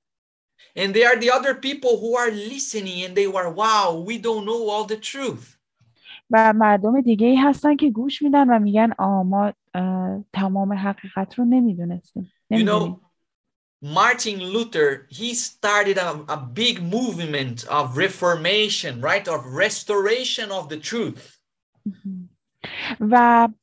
And 0.75 0.93
they 0.93 1.05
are 1.05 1.17
the 1.17 1.31
other 1.31 1.53
people 1.55 1.93
who 2.01 2.17
are 2.17 2.31
listening 2.31 3.05
and 3.05 3.15
they 3.15 3.27
were, 3.27 3.49
wow, 3.49 4.03
we 4.07 4.17
don't 4.17 4.45
know 4.45 4.69
all 4.69 4.85
the 4.85 4.97
truth. 4.97 5.55
و 6.31 6.53
مردم 6.53 7.01
دیگه 7.01 7.27
ای 7.27 7.35
هستن 7.35 7.75
که 7.75 7.89
گوش 7.89 8.21
میدن 8.21 8.49
و 8.49 8.59
میگن 8.59 8.91
آ 8.97 9.23
ما 9.23 9.53
اه، 9.73 10.23
تمام 10.33 10.73
حقیقت 10.73 11.39
رو 11.39 11.45
نمیدونستیم 11.45 12.23
You 12.23 12.55
نمیدونیم 12.55 12.93
know, 12.93 13.05
Martin 13.85 14.39
Luther, 14.39 15.07
he 15.09 15.33
started 15.33 15.97
a, 15.97 16.25
a 16.27 16.37
big 16.37 16.81
movement 16.81 17.67
of 17.67 17.97
reformation, 17.97 19.01
right? 19.01 19.27
Of 19.27 19.45
restoration 19.45 20.49
of 20.51 20.69
the 20.69 20.79
truth. 20.79 21.39
و 22.99 23.15
اه، 23.15 23.53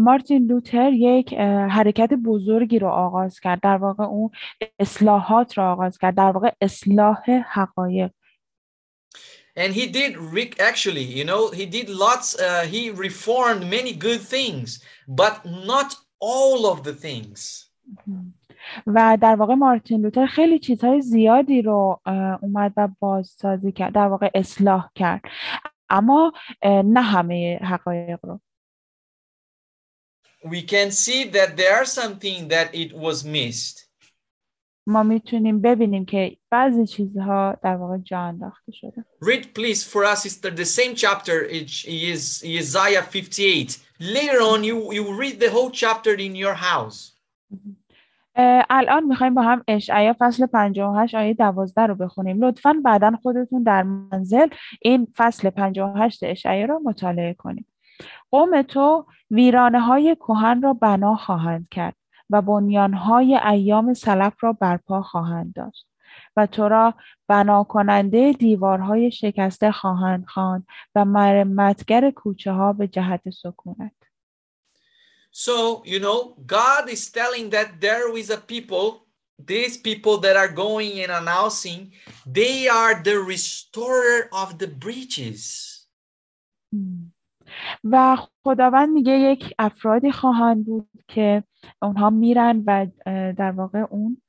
مارتین 0.00 0.46
لوتر 0.46 0.92
یک 0.92 1.34
حرکت 1.70 2.12
بزرگی 2.12 2.78
رو 2.78 2.88
آغاز 2.88 3.40
کرد. 3.40 3.60
در 3.60 3.76
واقع 3.76 4.04
اون 4.04 4.30
اصلاحات 4.78 5.58
رو 5.58 5.64
آغاز 5.64 5.98
کرد. 5.98 6.14
در 6.14 6.30
واقع 6.30 6.50
اصلاح 6.60 7.30
حقایق. 7.30 8.10
And 9.56 9.72
he 9.72 9.86
did 9.86 10.12
actually, 10.58 11.06
you 11.18 11.24
know, 11.24 11.42
he 11.50 11.64
did 11.76 11.88
lots, 11.88 12.28
uh, 12.40 12.64
he 12.74 12.90
reformed 12.90 13.62
many 13.70 13.92
good 13.92 14.20
things, 14.20 14.82
but 15.06 15.34
not 15.72 15.94
all 16.20 16.66
of 16.66 16.82
the 16.82 16.92
things. 16.92 17.70
و 18.86 19.18
در 19.20 19.36
واقع 19.36 19.54
مارتین 19.54 20.00
لوتر 20.00 20.26
خیلی 20.26 20.58
چیزهای 20.58 21.00
زیادی 21.00 21.62
رو 21.62 22.00
اومد 22.42 22.72
و 22.76 22.88
بازسازی 22.98 23.72
کرد 23.72 23.94
در 23.94 24.06
واقع 24.06 24.30
اصلاح 24.34 24.90
کرد. 24.94 25.22
اما 25.90 26.32
نه 26.64 27.02
همه 27.02 27.58
حقایق 27.62 28.18
رو. 28.22 28.40
We 30.45 30.61
can 30.61 30.91
see 30.91 31.21
that 31.35 31.57
there 31.57 31.75
are 31.79 31.85
something 31.85 32.47
that 32.47 32.73
it 32.73 32.93
was 32.93 33.23
missed. 33.23 33.89
ما 34.87 35.03
میتونیم 35.03 35.61
ببینیم 35.61 36.05
که 36.05 36.37
بعضی 36.51 36.87
چیزها 36.87 37.57
در 37.63 37.75
واقع 37.75 37.97
جا 37.97 38.19
انداخته 38.19 38.71
شده. 38.71 39.05
Read 39.23 39.43
please 39.53 39.83
for 39.83 40.03
us 40.05 40.23
sister 40.23 40.49
the 40.49 40.65
same 40.65 40.95
chapter 40.95 41.43
it 41.43 41.85
is 41.85 42.43
Isaiah 42.43 43.03
58. 43.03 43.79
Later 43.99 44.41
on 44.41 44.63
you 44.63 44.93
you 44.93 45.03
read 45.19 45.39
the 45.39 45.49
whole 45.49 45.71
chapter 45.71 46.13
in 46.13 46.35
your 46.35 46.55
house. 46.55 47.19
الان 48.69 49.03
میخوایم 49.03 49.33
با 49.33 49.41
هم 49.41 49.63
اشعیا 49.67 50.15
فصل 50.19 50.45
58 50.45 51.15
آیه 51.15 51.33
12 51.33 51.81
رو 51.81 51.95
بخونیم 51.95 52.43
لطفا 52.43 52.81
بعدا 52.85 53.11
خودتون 53.21 53.63
در 53.63 53.83
منزل 53.83 54.47
این 54.81 55.07
فصل 55.15 55.49
58 55.49 56.23
اشعیا 56.23 56.65
رو 56.65 56.81
مطالعه 56.85 57.33
کنیم 57.33 57.65
قوم 58.30 58.62
تو 58.62 59.06
ویرانه 59.30 59.80
های 59.80 60.16
کهن 60.16 60.62
را 60.62 60.72
بنا 60.72 61.16
خواهند 61.16 61.68
کرد 61.70 61.96
و 62.30 62.42
بنیان 62.42 62.94
های 62.94 63.34
ایام 63.36 63.94
سلف 63.94 64.44
را 64.44 64.52
برپا 64.52 65.02
خواهند 65.02 65.54
داشت 65.54 65.86
و 66.36 66.46
تو 66.46 66.68
را 66.68 66.94
بنا 67.28 67.64
کننده 67.64 68.32
دیوارهای 68.32 69.10
شکسته 69.10 69.72
خواهند 69.72 70.26
خواند 70.26 70.66
و 70.94 71.04
مرمتگر 71.04 72.10
کوچه 72.10 72.52
ها 72.52 72.72
به 72.72 72.88
جهت 72.88 73.30
سکونت 73.30 73.92
So, 75.36 75.82
you 75.84 75.98
know, 75.98 76.36
God 76.46 76.88
is 76.88 77.10
telling 77.10 77.50
that 77.50 77.80
there 77.80 78.16
is 78.16 78.30
a 78.30 78.36
people, 78.36 79.08
these 79.44 79.76
people 79.76 80.18
that 80.18 80.36
are 80.36 80.52
going 80.64 81.00
and 81.00 81.10
announcing, 81.10 81.90
they 82.24 82.68
are 82.68 83.02
the 83.02 83.18
restorer 83.18 84.28
of 84.32 84.58
the 84.60 84.68
breaches. 84.68 85.42
و 87.84 88.16
خداوند 88.44 88.88
میگه 88.88 89.12
یک 89.12 89.54
افرادی 89.58 90.12
خواهند 90.12 90.66
بود 90.66 90.88
که 91.08 91.44
اونها 91.82 92.10
میرن 92.10 92.62
و 92.66 92.86
در 93.32 93.50
واقع 93.50 93.78
اون 93.78 94.22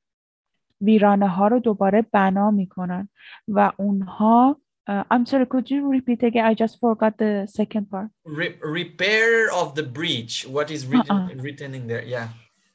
ویرانه 0.82 1.28
ها 1.28 1.48
رو 1.48 1.60
دوباره 1.60 2.06
بنا 2.12 2.52
می‌کنن 2.52 3.10
و 3.48 3.72
اونها 3.78 4.58
Uh, 4.88 5.04
I'm 5.10 5.26
sorry, 5.26 5.48
could 5.48 5.68
you 5.72 5.90
repeat 5.90 6.22
again? 6.22 6.46
I 6.46 6.54
just 6.54 6.80
forgot 6.80 7.18
the 7.18 7.48
second 7.48 7.90
part. 7.90 8.10
Re 8.24 8.48
repair 8.62 9.52
of 9.52 9.74
the 9.74 9.82
breach. 9.82 10.46
What 10.56 10.70
is 10.70 10.86
written, 10.86 11.18
uh 11.18 11.30
-uh. 11.30 11.42
written 11.42 11.74
in 11.74 11.88
there? 11.88 12.06
Yeah. 12.06 12.28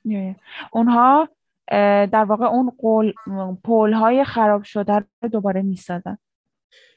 Yeah. 0.04 0.34
اونها 0.72 1.28
در 2.12 2.24
واقع 2.24 2.46
اون 2.46 2.70
قول 2.78 3.12
پول 3.64 3.92
های 3.92 4.24
خراب 4.24 4.62
شده 4.62 5.04
رو 5.22 5.28
دوباره 5.28 5.62
می‌سازن. 5.62 6.18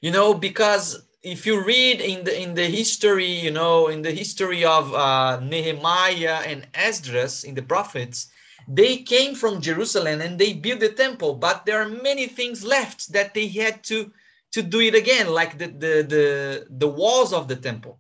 You 0.06 0.12
know, 0.12 0.34
because 0.34 1.13
if 1.23 1.47
you 1.47 1.65
read 1.65 2.01
in 2.01 2.25
the 2.25 2.41
in 2.41 2.55
the 2.55 2.67
history, 2.67 3.27
you 3.27 3.51
know, 3.51 3.89
in 3.89 4.03
the 4.03 4.13
history 4.13 4.65
of 4.65 4.95
uh, 4.95 5.41
Nehemiah 5.41 6.43
and 6.47 6.67
Esdras 6.75 7.45
in 7.45 7.55
the 7.55 7.63
prophets, 7.63 8.31
they 8.69 8.99
came 8.99 9.35
from 9.35 9.61
Jerusalem 9.61 10.21
and 10.21 10.39
they 10.39 10.53
built 10.53 10.81
the 10.81 10.91
temple, 10.91 11.35
but 11.35 11.67
there 11.67 11.81
are 11.83 11.89
many 11.89 12.27
things 12.27 12.65
left 12.65 13.13
that 13.13 13.35
they 13.35 13.49
had 13.49 13.83
to 13.85 14.13
to 14.53 14.63
do 14.63 14.81
it 14.81 14.95
again, 14.95 15.29
like 15.29 15.59
the 15.59 15.67
the 15.67 15.95
the, 16.15 16.67
the 16.71 16.89
walls 16.89 17.33
of 17.33 17.49
the 17.49 17.57
temple. 17.57 17.99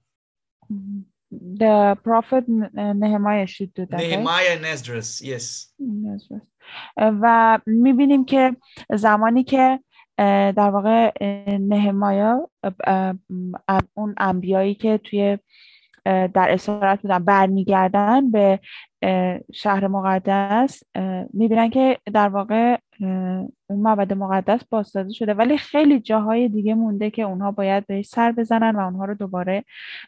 The 1.31 1.99
prophet 2.03 2.45
Nehemiah 2.49 3.47
should 3.47 3.74
do 3.74 3.87
that. 3.87 3.99
Nehemiah 3.99 4.57
and 4.57 4.64
Esdras, 4.64 5.20
yes. 5.20 5.68
Esdras. 6.14 6.43
و 6.97 7.59
میبینیم 7.66 8.24
که 8.24 8.57
زمانی 8.95 9.45
که 9.45 9.81
در 10.18 10.70
واقع 10.70 11.11
نهمایا 11.57 12.49
اون 13.93 14.16
انبیایی 14.18 14.76
که 14.76 14.97
توی 14.97 15.38
در 16.05 16.51
اسارت 16.51 17.01
بودن 17.01 17.20
برمیگردن 17.20 18.32
به 18.32 18.59
شهر 19.53 19.88
مقدس 19.88 20.84
می‌بینن 21.34 21.70
که 21.70 21.97
در 22.14 22.30
واقع 22.30 22.78
اون 23.68 23.80
معبد 23.82 24.14
مقدس 24.14 24.61
بازسازی 24.70 25.14
شده 25.14 25.34
ولی 25.34 25.57
خیلی 25.57 25.99
جاهای 25.99 26.49
دیگه 26.49 26.76
مونده 26.76 27.09
که 27.09 27.22
اونها 27.22 27.51
باید 27.51 27.88
بهش 27.88 28.07
سر 28.07 28.32
بزنن 28.32 28.76
و 28.76 28.80
اونها 28.80 29.05
رو 29.05 29.14
دوباره 29.14 29.64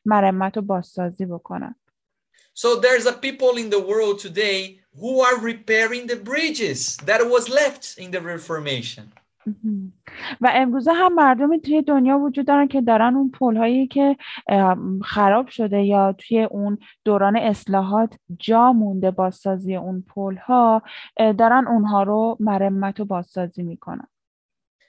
مرمت 0.05 0.57
و 0.57 0.61
بازسازی 0.61 1.25
بکنن 1.25 1.75
So 2.57 2.69
there's 2.79 3.05
a 3.05 3.11
people 3.11 3.57
in 3.57 3.69
the 3.69 3.81
world 3.91 4.17
today 4.19 4.79
who 5.01 5.19
are 5.19 5.37
repairing 5.51 6.07
the 6.07 6.15
bridges 6.15 6.95
that 7.09 7.21
was 7.33 7.49
left 7.49 7.97
in 7.97 8.11
the 8.11 8.21
Reformation. 8.21 9.11
و 10.41 10.51
امروزه 10.53 10.93
هم 10.93 11.13
مردمی 11.13 11.59
توی 11.61 11.81
دنیا 11.81 12.17
وجود 12.19 12.47
دارن 12.47 12.67
که 12.67 12.81
دارن 12.81 13.15
اون 13.15 13.31
پل 13.31 13.57
هایی 13.57 13.87
که 13.87 14.17
خراب 15.03 15.47
شده 15.47 15.83
یا 15.83 16.15
توی 16.17 16.43
اون 16.43 16.77
دوران 17.03 17.37
اصلاحات 17.37 18.13
جا 18.39 18.73
مونده 18.73 19.11
بازسازی 19.11 19.75
اون 19.75 20.05
پل 20.15 20.35
ها 20.37 20.81
دارن 21.17 21.67
اونها 21.67 22.03
رو 22.03 22.37
مرمت 22.39 22.99
و 22.99 23.05
بازسازی 23.05 23.63
می‌کنن 23.63 24.07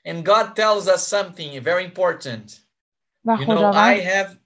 And 0.09 0.24
God 0.24 0.54
tells 0.54 0.86
us 0.86 1.02
something 1.16 1.50
very 1.61 1.84
important. 1.84 2.61
You 3.26 3.46
know, 3.46 3.72
I 3.72 3.94
have 4.12 4.38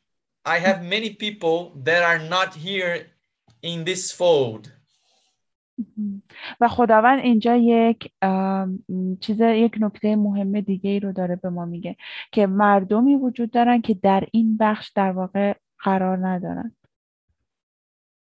I 0.55 0.59
have 0.59 0.83
many 0.83 1.11
people 1.25 1.59
that 1.85 2.03
are 2.03 2.19
not 2.19 2.55
here 2.55 2.95
in 3.63 3.85
this 3.85 4.11
fold. 4.11 4.73
و 6.61 6.69
خداوند 6.69 7.19
اینجا 7.19 7.57
یک 7.57 8.13
چیز 9.21 9.41
یک 9.41 9.75
نکته 9.81 10.17
مهم 10.17 10.61
دیگه 10.61 10.91
ای 10.91 11.01
رو 11.01 11.13
داره 11.13 11.37
به 11.37 11.51
ما 11.51 11.65
میگه 11.65 11.97
که 12.33 12.47
مردمی 12.47 13.15
وجود 13.15 13.51
دارن 13.51 13.81
که 13.81 13.95
در 13.95 14.25
این 14.33 14.57
بخش 14.57 14.89
در 14.89 15.13
واقع 15.13 15.55
قرار 15.79 16.29
ندارن 16.29 16.77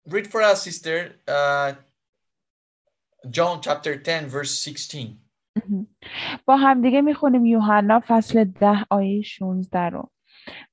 Read 0.08 0.26
for 0.26 0.40
us, 0.40 0.62
sister, 0.62 0.98
uh, 1.28 1.72
John 3.36 3.60
chapter 3.60 3.96
10, 3.96 4.28
verse 4.28 4.54
16. 4.54 5.18
با 6.46 6.56
همدیگه 6.56 7.00
می‌خونیم 7.00 7.46
یوحنا 7.46 8.02
فصل 8.06 8.44
ده 8.44 8.84
آیه 8.90 9.22
16 9.22 9.78
رو. 9.78 10.10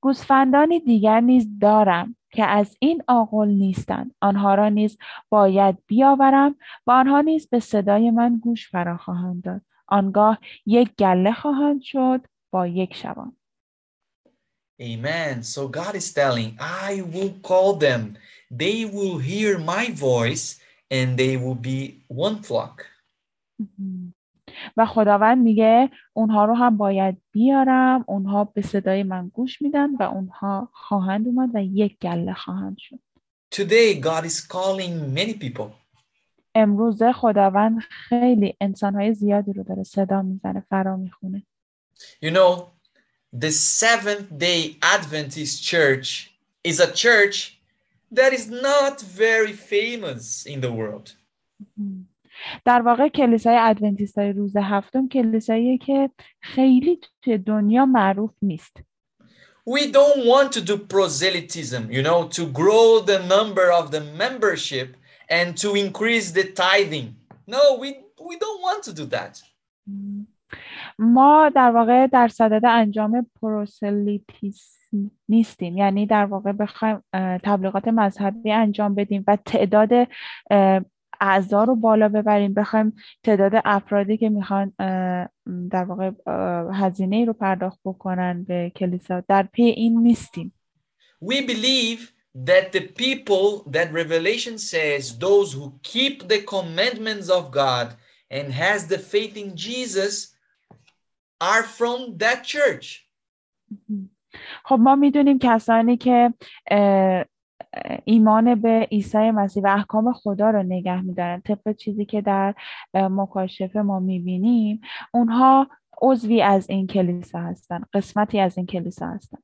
گوسفندانی 0.00 0.80
دیگر 0.80 1.20
نیز 1.20 1.58
دارم 1.60 2.16
که 2.34 2.44
از 2.44 2.76
این 2.78 3.02
آقل 3.08 3.48
نیستند 3.48 4.14
آنها 4.20 4.54
را 4.54 4.68
نیز 4.68 4.98
باید 5.28 5.78
بیاورم 5.86 6.56
و 6.86 6.90
آنها 6.90 7.20
نیز 7.20 7.48
به 7.48 7.60
صدای 7.60 8.10
من 8.10 8.38
گوش 8.38 8.70
فرا 8.70 8.96
خواهند 8.96 9.42
داد 9.42 9.60
آنگاه 9.86 10.38
یک 10.66 10.94
گله 10.98 11.32
خواهند 11.32 11.82
شد 11.82 12.20
با 12.50 12.66
یک 12.66 12.94
شبان 12.94 13.36
Amen. 14.80 15.44
So 15.44 15.68
God 15.68 15.94
is 15.94 16.12
telling, 16.12 16.50
I 16.58 16.90
will 17.14 17.34
call 17.50 17.70
them. 17.86 18.18
They 18.50 18.84
will 18.84 19.18
hear 19.18 19.56
my 19.56 19.84
voice 20.10 20.46
and 20.90 21.16
they 21.16 21.36
will 21.36 21.54
be 21.54 22.02
one 22.08 22.42
flock. 22.42 22.76
و 24.76 24.86
خداوند 24.86 25.42
میگه 25.42 25.90
اونها 26.12 26.44
رو 26.44 26.54
هم 26.54 26.76
باید 26.76 27.16
بیارم 27.32 28.04
اونها 28.08 28.44
به 28.44 28.62
صدای 28.62 29.02
من 29.02 29.28
گوش 29.28 29.62
میدن 29.62 29.96
و 29.96 30.02
اونها 30.02 30.68
خواهند 30.72 31.26
اومد 31.26 31.50
و 31.54 31.62
یک 31.62 31.98
گله 31.98 32.34
خواهند 32.34 32.76
شد 32.78 32.98
Today 33.54 34.00
God 34.00 34.24
is 34.24 34.40
calling 34.40 35.14
many 35.18 35.34
people. 35.34 35.70
امروزه 36.54 37.12
خداوند 37.12 37.78
خیلی 37.80 38.56
انسانهای 38.60 39.14
زیادی 39.14 39.52
رو 39.52 39.62
داره 39.62 39.82
صدا 39.82 40.22
می‌زنه 40.22 40.64
فرا 40.70 40.96
می‌خونه 40.96 41.42
You 42.22 42.30
know, 42.30 42.74
the 43.40 43.50
Seventh 43.50 44.38
Day 44.38 44.78
Adventist 44.82 45.62
Church 45.72 46.08
is 46.64 46.80
a 46.80 46.90
church 46.92 47.36
that 48.14 48.32
is 48.32 48.48
not 48.48 49.00
very 49.00 49.52
famous 49.52 50.46
in 50.46 50.60
the 50.60 50.72
world. 50.72 51.16
در 52.64 52.82
واقع 52.82 53.08
کلیسای 53.08 53.56
ادونتیست 53.60 54.18
های 54.18 54.32
روز 54.32 54.56
هفتم 54.56 55.08
کلیسایی 55.08 55.78
که 55.78 56.10
خیلی 56.40 57.00
توی 57.22 57.38
دنیا 57.38 57.86
معروف 57.86 58.30
نیست 58.42 58.76
We 59.66 59.90
don't 59.90 60.26
want 60.26 60.52
to 60.52 60.60
do 60.60 60.76
proselytism, 60.76 61.90
you 61.90 62.02
know, 62.02 62.28
to 62.38 62.44
grow 62.60 63.00
the 63.00 63.20
number 63.34 63.72
of 63.72 63.90
the 63.94 64.02
membership 64.22 64.88
and 65.30 65.56
to 65.62 65.74
increase 65.74 66.32
the 66.32 66.44
tithing. 66.44 67.16
No, 67.46 67.62
we, 67.80 67.88
we 68.28 68.34
don't 68.44 68.60
want 68.60 68.82
to 68.84 68.92
do 68.92 69.06
that. 69.06 69.42
ما 70.98 71.50
در 71.54 71.70
واقع 71.70 72.06
در 72.06 72.28
صدد 72.28 72.64
انجام 72.64 73.26
پروسلیتیسم 73.40 75.10
نیستیم 75.28 75.76
یعنی 75.76 76.06
در 76.06 76.24
واقع 76.24 76.52
بخوایم 76.52 77.02
تبلیغات 77.42 77.88
مذهبی 77.88 78.52
انجام 78.52 78.94
بدیم 78.94 79.24
و 79.26 79.36
تعداد 79.36 79.90
اعضا 81.24 81.64
رو 81.64 81.76
بالا 81.76 82.08
ببریم 82.08 82.54
بخوایم 82.54 82.96
تعداد 83.22 83.52
افرادی 83.64 84.16
که 84.16 84.28
می‌خوان 84.28 84.72
در 85.70 85.84
واقع 85.84 86.10
هزینه 86.72 87.16
ای 87.16 87.24
رو 87.24 87.32
پرداخت 87.32 87.80
بکنن 87.84 88.44
به 88.44 88.72
کلیسا 88.76 89.22
در 89.28 89.42
پی 89.42 89.62
این 89.62 90.02
نیستیم 90.02 90.52
We 91.24 91.40
believe 91.52 92.00
that 92.50 92.72
the 92.72 92.84
people 93.04 93.70
that 93.76 93.88
Revelation 93.92 94.58
says, 94.58 95.18
those 95.18 95.48
who 95.56 95.66
keep 95.92 96.14
the 96.32 96.40
commandments 96.54 97.28
of 97.38 97.42
God 97.62 97.86
and 98.36 98.46
has 98.64 98.80
the 98.92 98.98
faith 99.12 99.34
in 99.44 99.50
Jesus, 99.66 100.14
are 101.40 101.64
from 101.78 101.98
that 102.18 102.40
church. 102.54 102.86
خب 104.64 104.78
ما 104.80 104.94
می‌دونیم 104.94 105.38
کسانی 105.38 105.96
که 105.96 106.34
ایمان 108.04 108.54
به 108.54 108.88
عیسی 108.92 109.30
مسیح 109.30 109.62
و 109.62 109.66
احکام 109.66 110.12
خدا 110.12 110.50
رو 110.50 110.62
نگه 110.62 111.00
میدارن. 111.00 111.40
طبق 111.40 111.76
چیزی 111.76 112.04
که 112.04 112.20
در 112.20 112.54
مکاشفه 112.94 113.80
ما 113.80 114.00
می‌بینیم 114.00 114.80
اونها 115.12 115.68
عضوی 116.02 116.42
از 116.42 116.70
این 116.70 116.86
کلیسا 116.86 117.38
هستن 117.38 117.84
قسمتی 117.92 118.40
از 118.40 118.56
این 118.56 118.66
کلیسا 118.66 119.06
هستن. 119.06 119.38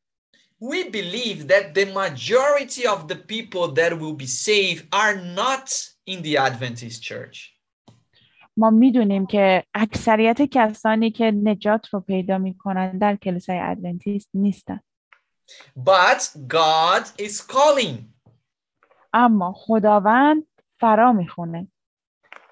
We 0.63 0.85
believe 0.99 1.49
that 1.53 1.75
the 1.75 1.87
majority 2.03 2.85
of 2.95 3.09
the 3.09 3.19
people 3.33 3.67
that 3.79 3.93
will 4.01 4.17
be 4.25 4.31
saved 4.49 4.83
are 4.93 5.17
not 5.41 5.67
in 6.07 6.23
the 6.23 6.37
Adventist 6.37 7.03
church. 7.03 7.57
ما 8.57 8.71
می‌دونیم 8.71 9.27
که 9.27 9.65
اکثریت 9.75 10.43
کسانی 10.43 11.11
که 11.11 11.31
نجات 11.31 11.89
رو 11.89 12.01
پیدا 12.01 12.39
می‌کنن 12.39 12.99
در 12.99 13.17
کلیسای 13.17 13.59
ادونتیست 13.59 14.29
نیستن. 14.35 14.81
But 15.79 16.21
God 16.49 17.05
is 17.19 17.41
calling, 17.41 17.97
اما 19.14 19.54
خداوند 19.54 20.44
فرا 20.80 21.12
میخونه 21.12 21.68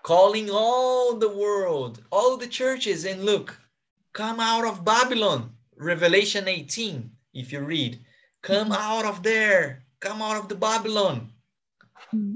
calling 0.03 0.49
all 0.49 1.15
the 1.15 1.29
world, 1.29 1.93
all 2.11 2.36
the 2.38 2.47
churches, 2.47 3.05
and 3.05 3.23
look, 3.23 3.57
come 4.11 4.39
out 4.39 4.65
of 4.65 4.84
Babylon. 4.84 5.41
Revelation 5.77 6.47
18, 6.47 7.09
if 7.34 7.51
you 7.51 7.61
read, 7.61 7.99
come 8.41 8.71
out 8.71 9.05
of 9.05 9.23
there, 9.23 9.84
come 9.99 10.21
out 10.21 10.38
of 10.38 10.49
the 10.49 10.55
Babylon. 10.55 11.31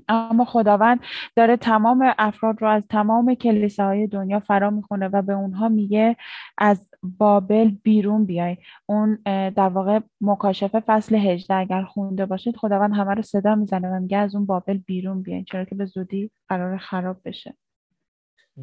اما 0.09 0.45
خداوند 0.45 1.01
داره 1.37 1.57
تمام 1.57 2.15
افراد 2.19 2.63
رو 2.63 2.69
از 2.69 2.87
تمام 2.87 3.35
کلیساهای 3.35 4.07
دنیا 4.07 4.41
فرا 4.41 4.71
می‌خونه 4.71 5.09
و 5.09 5.23
به 5.23 5.33
اونها 5.33 5.69
میگه 5.69 6.17
از 6.59 6.91
بابل 7.03 7.71
بیرون 7.83 8.25
بیای 8.27 8.57
اون 8.87 9.19
در 9.51 9.69
واقع 9.69 10.01
مکاشفه 10.21 10.81
فصل 10.81 11.15
18 11.15 11.55
اگر 11.55 11.83
خونده 11.83 12.27
باشید 12.27 12.57
خداوند 12.57 12.95
همه 12.95 13.15
رو 13.15 13.23
صدا 13.23 13.55
می‌زنه 13.55 13.89
و 13.89 14.01
میگه 14.01 14.17
از 14.19 14.35
اون 14.35 14.47
بابل 14.47 14.79
بیرون 14.79 15.23
بیاین 15.23 15.45
چرا 15.45 15.65
که 15.65 15.75
به 15.75 15.85
زودی 15.85 16.31
قرار 16.49 16.79
خراب 16.79 17.17
بشه 17.25 17.57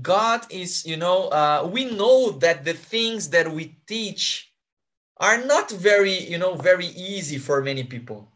God 0.02 0.42
is, 0.52 0.86
you 0.86 0.98
know, 0.98 1.30
uh, 1.30 1.68
we 1.76 1.86
know 1.86 2.30
that 2.46 2.64
the 2.64 2.74
things 2.74 3.30
that 3.30 3.52
we 3.52 3.64
teach 3.88 4.54
are 5.20 5.44
not 5.46 5.72
very, 5.72 6.18
you 6.32 6.38
know, 6.38 6.56
very 6.56 6.86
easy 6.86 7.38
for 7.38 7.62
many 7.62 7.84
people. 7.84 8.32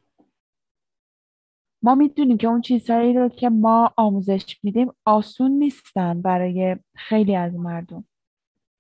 ما 1.84 1.96
می‌دونیم 1.96 2.38
که 2.38 2.48
اون 2.48 2.62
چیزهایی 2.62 3.14
رو 3.14 3.30
که 3.30 3.50
ما 3.50 3.94
آموزش 3.98 4.58
میدیم 4.64 4.92
آسون 5.06 5.52
نیستن 5.52 6.22
برای 6.22 6.76
خیلی 6.96 7.36
از 7.36 7.54
مردم 7.54 8.06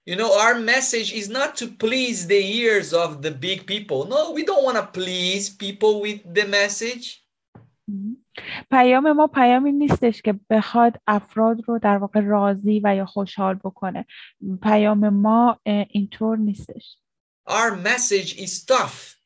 You 0.05 0.17
know, 0.17 0.31
our 0.45 0.55
message 0.55 1.13
is 1.13 1.29
not 1.29 1.55
to 1.61 1.65
please 1.83 2.27
the 2.27 2.41
ears 2.61 2.93
of 2.93 3.21
the 3.21 3.31
big 3.31 3.65
people. 3.65 3.99
No, 4.13 4.31
we 4.37 4.43
don't 4.43 4.65
want 4.67 4.77
to 4.81 4.87
please 4.99 5.43
people 5.49 6.01
with 6.01 6.19
the 6.37 6.45
message. 6.45 7.23
پیام 8.71 9.11
ما 9.11 9.27
پیامی 9.27 9.71
نیستش 9.71 10.21
که 10.21 10.39
بخواد 10.49 11.01
افراد 11.07 11.57
رو 11.67 11.79
در 11.79 11.97
واقع 11.97 12.19
راضی 12.19 12.81
و 12.83 12.95
یا 12.95 13.05
خوشحال 13.05 13.55
بکنه 13.55 14.05
پیام 14.61 15.09
ما 15.09 15.59
اینطور 15.89 16.37
نیستش 16.37 16.97
Our 17.49 17.75
message 17.75 18.37
is 18.37 18.65
tough. 18.65 19.17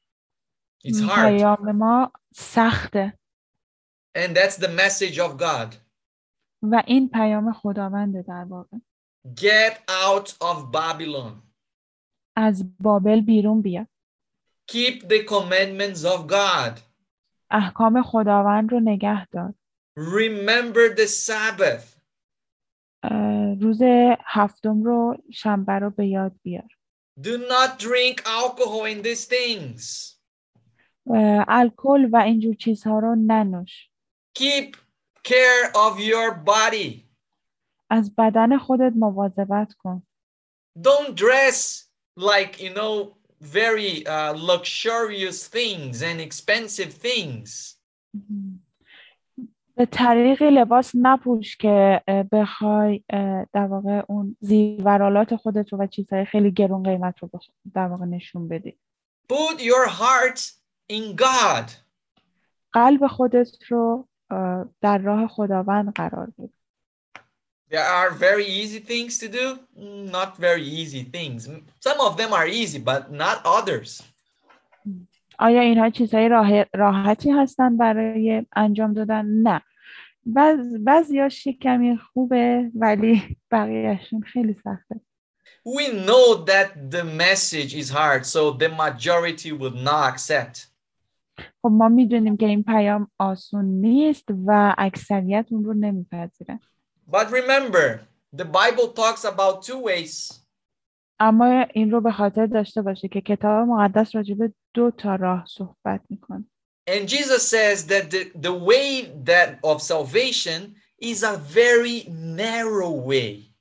It's 0.85 0.99
hard. 0.99 1.25
پیام 1.25 1.71
ما 1.71 2.11
سخته 2.35 3.13
And 4.16 4.36
that's 4.36 4.56
the 4.56 4.68
message 4.68 5.18
of 5.18 5.36
God. 5.38 5.74
و 6.62 6.82
این 6.86 7.08
پیام 7.08 7.52
خداونده 7.52 8.22
در 8.22 8.44
واقع 8.44 8.76
Get 9.34 9.76
out 9.88 10.28
of 10.28 10.72
Babylon. 10.72 11.32
از 12.36 12.76
بابل 12.78 13.20
بیرون 13.20 13.62
بیا 13.62 13.86
Keep 14.72 15.00
the 15.02 15.24
commandments 15.28 16.04
of 16.04 16.26
God. 16.30 16.80
احکام 17.50 18.02
خداوند 18.02 18.72
رو 18.72 18.80
نگه 18.80 19.26
دار 19.26 19.54
Remember 19.98 20.96
the 20.96 21.06
Sabbath. 21.06 21.98
اه، 23.02 23.54
روز 23.54 23.82
هفتم 24.24 24.82
رو 24.82 25.16
شنبه 25.32 25.72
رو 25.72 25.90
به 25.90 26.06
یاد 26.06 26.32
بیار 26.42 26.68
Do 27.20 27.36
not 27.50 27.78
drink 27.82 28.20
alcohol 28.26 28.84
in 28.86 29.02
these 29.04 29.26
things. 29.26 30.12
اه، 31.06 31.44
الکل 31.48 32.08
و 32.12 32.16
اینجور 32.16 32.54
چیزها 32.54 32.98
رو 32.98 33.14
ننوش 33.14 33.88
Keep 34.37 34.77
care 35.23 35.63
of 35.85 35.99
your 35.99 36.31
body. 36.45 37.03
از 37.89 38.15
بدن 38.15 38.57
خودت 38.57 38.93
مواظبت 38.95 39.73
کن 39.73 40.03
Don't 40.79 41.15
dress 41.15 41.85
like, 42.15 42.61
you 42.61 42.73
know, 42.73 43.17
very 43.41 44.05
uh, 44.05 44.33
luxurious 44.33 45.47
things 45.47 46.01
and 46.01 46.21
expensive 46.21 46.93
things. 46.93 47.77
به 49.75 49.85
طریقی 49.85 50.49
لباس 50.49 50.91
نپوش 50.95 51.57
که 51.57 52.01
بخوای 52.31 53.03
در 53.53 53.65
واقع 53.69 54.01
اون 54.07 54.37
زیورالات 54.39 55.35
خودت 55.35 55.73
رو 55.73 55.79
و 55.79 55.87
چیزهای 55.87 56.25
خیلی 56.25 56.51
گرون 56.51 56.83
قیمت 56.83 57.19
رو 57.19 57.29
در 57.73 57.87
واقع 57.87 58.05
نشون 58.05 58.47
بدی 58.47 58.77
Put 59.33 59.59
your 59.59 59.89
heart 59.89 60.39
in 60.91 61.15
God. 61.15 61.71
قلب 62.73 63.07
خودت 63.07 63.49
رو 63.69 64.07
در 64.81 64.97
راه 64.97 65.27
خداوند 65.27 65.93
قرار 65.93 66.27
بده 66.37 66.53
There 67.69 67.89
are 67.99 68.11
very 68.11 68.45
easy 68.45 68.79
things 68.79 69.19
to 69.19 69.27
do, 69.27 69.59
Mm, 69.77 70.09
not 70.09 70.37
very 70.37 70.63
easy 70.63 71.03
things. 71.03 71.49
Some 71.87 71.99
of 71.99 72.15
them 72.17 72.31
are 72.33 72.47
easy, 72.47 72.79
but 72.79 73.11
not 73.11 73.37
others. 73.45 74.01
آیا 75.39 75.61
اینها 75.61 75.89
چیزهای 75.89 76.29
راه... 76.29 76.63
راحتی 76.75 77.31
هستن 77.31 77.77
برای 77.77 78.45
انجام 78.55 78.93
دادن؟ 78.93 79.25
نه 79.25 79.61
بعض... 80.25 80.59
بعضیاش 80.85 81.47
کمی 81.47 81.97
خوبه 81.97 82.71
ولی 82.75 83.37
بقیهشون 83.51 84.21
خیلی 84.21 84.53
سخته 84.53 85.01
We 85.65 85.87
know 86.07 86.45
that 86.45 86.91
the 86.91 87.03
message 87.03 87.75
is 87.75 87.89
hard, 87.89 88.25
so 88.25 88.51
the 88.51 88.69
majority 88.69 89.51
would 89.51 89.75
not 89.75 90.13
accept. 90.13 90.67
خب 91.61 91.69
ما 91.71 91.89
می‌دونیم 91.89 92.37
که 92.37 92.45
این 92.45 92.63
پیام 92.63 93.11
آسون 93.17 93.65
نیست 93.65 94.25
و 94.45 94.75
اکثریت 94.77 95.45
اون 95.51 95.63
رو 95.63 95.73
نمیپذیرن 95.73 96.59
But 97.11 97.31
remember, 97.31 98.01
the 98.35 98.45
Bible 98.45 98.87
talks 98.87 99.23
about 99.23 99.61
two 99.63 99.79
ways. 99.79 100.33
اما 101.19 101.65
این 101.73 101.91
رو 101.91 102.01
به 102.01 102.11
خاطر 102.11 102.45
داشته 102.45 102.81
باشه 102.81 103.07
که 103.07 103.21
کتاب 103.21 103.67
مقدس 103.67 104.15
راجع 104.15 104.35
به 104.35 104.53
دو 104.73 104.91
تا 104.91 105.15
راه 105.15 105.45
صحبت 105.47 106.01
می‌کنه 106.09 106.45
And 106.89 107.07
Jesus 107.09 107.43
says 107.49 107.87
that 107.87 108.11
the, 108.11 108.31
the 108.47 108.53
way 108.53 109.11
that 109.25 109.59
of 109.61 109.81
salvation 109.81 110.75
is 111.01 111.23
a 111.23 111.35
very 111.35 112.07
narrow 112.37 112.91
way. 112.91 113.53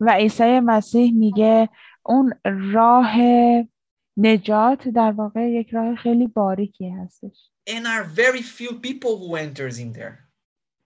و 0.00 0.12
عیسی 0.12 0.60
مسیح 0.60 1.12
میگه 1.14 1.68
اون 2.06 2.34
راه 2.72 3.12
نجات 4.16 4.88
در 4.88 5.12
واقع 5.12 5.40
یک 5.50 5.70
راه 5.70 5.94
خیلی 5.94 6.26
باریکی 6.26 6.88
هستش 6.88 7.50
And 7.70 7.86
are 7.86 8.04
very 8.04 8.42
few 8.42 8.72
people 8.80 9.18
who 9.18 9.36
enters 9.36 9.78
in 9.78 9.92
there. 9.92 10.30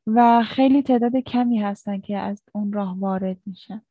و 0.07 0.43
خیلی 0.43 0.83
تعداد 0.83 1.17
کمی 1.17 1.59
هستن 1.59 2.01
که 2.01 2.19
از 2.19 2.43
اون 2.53 2.73
راه 2.73 3.01
وارد 3.01 3.37
میشن 3.47 3.83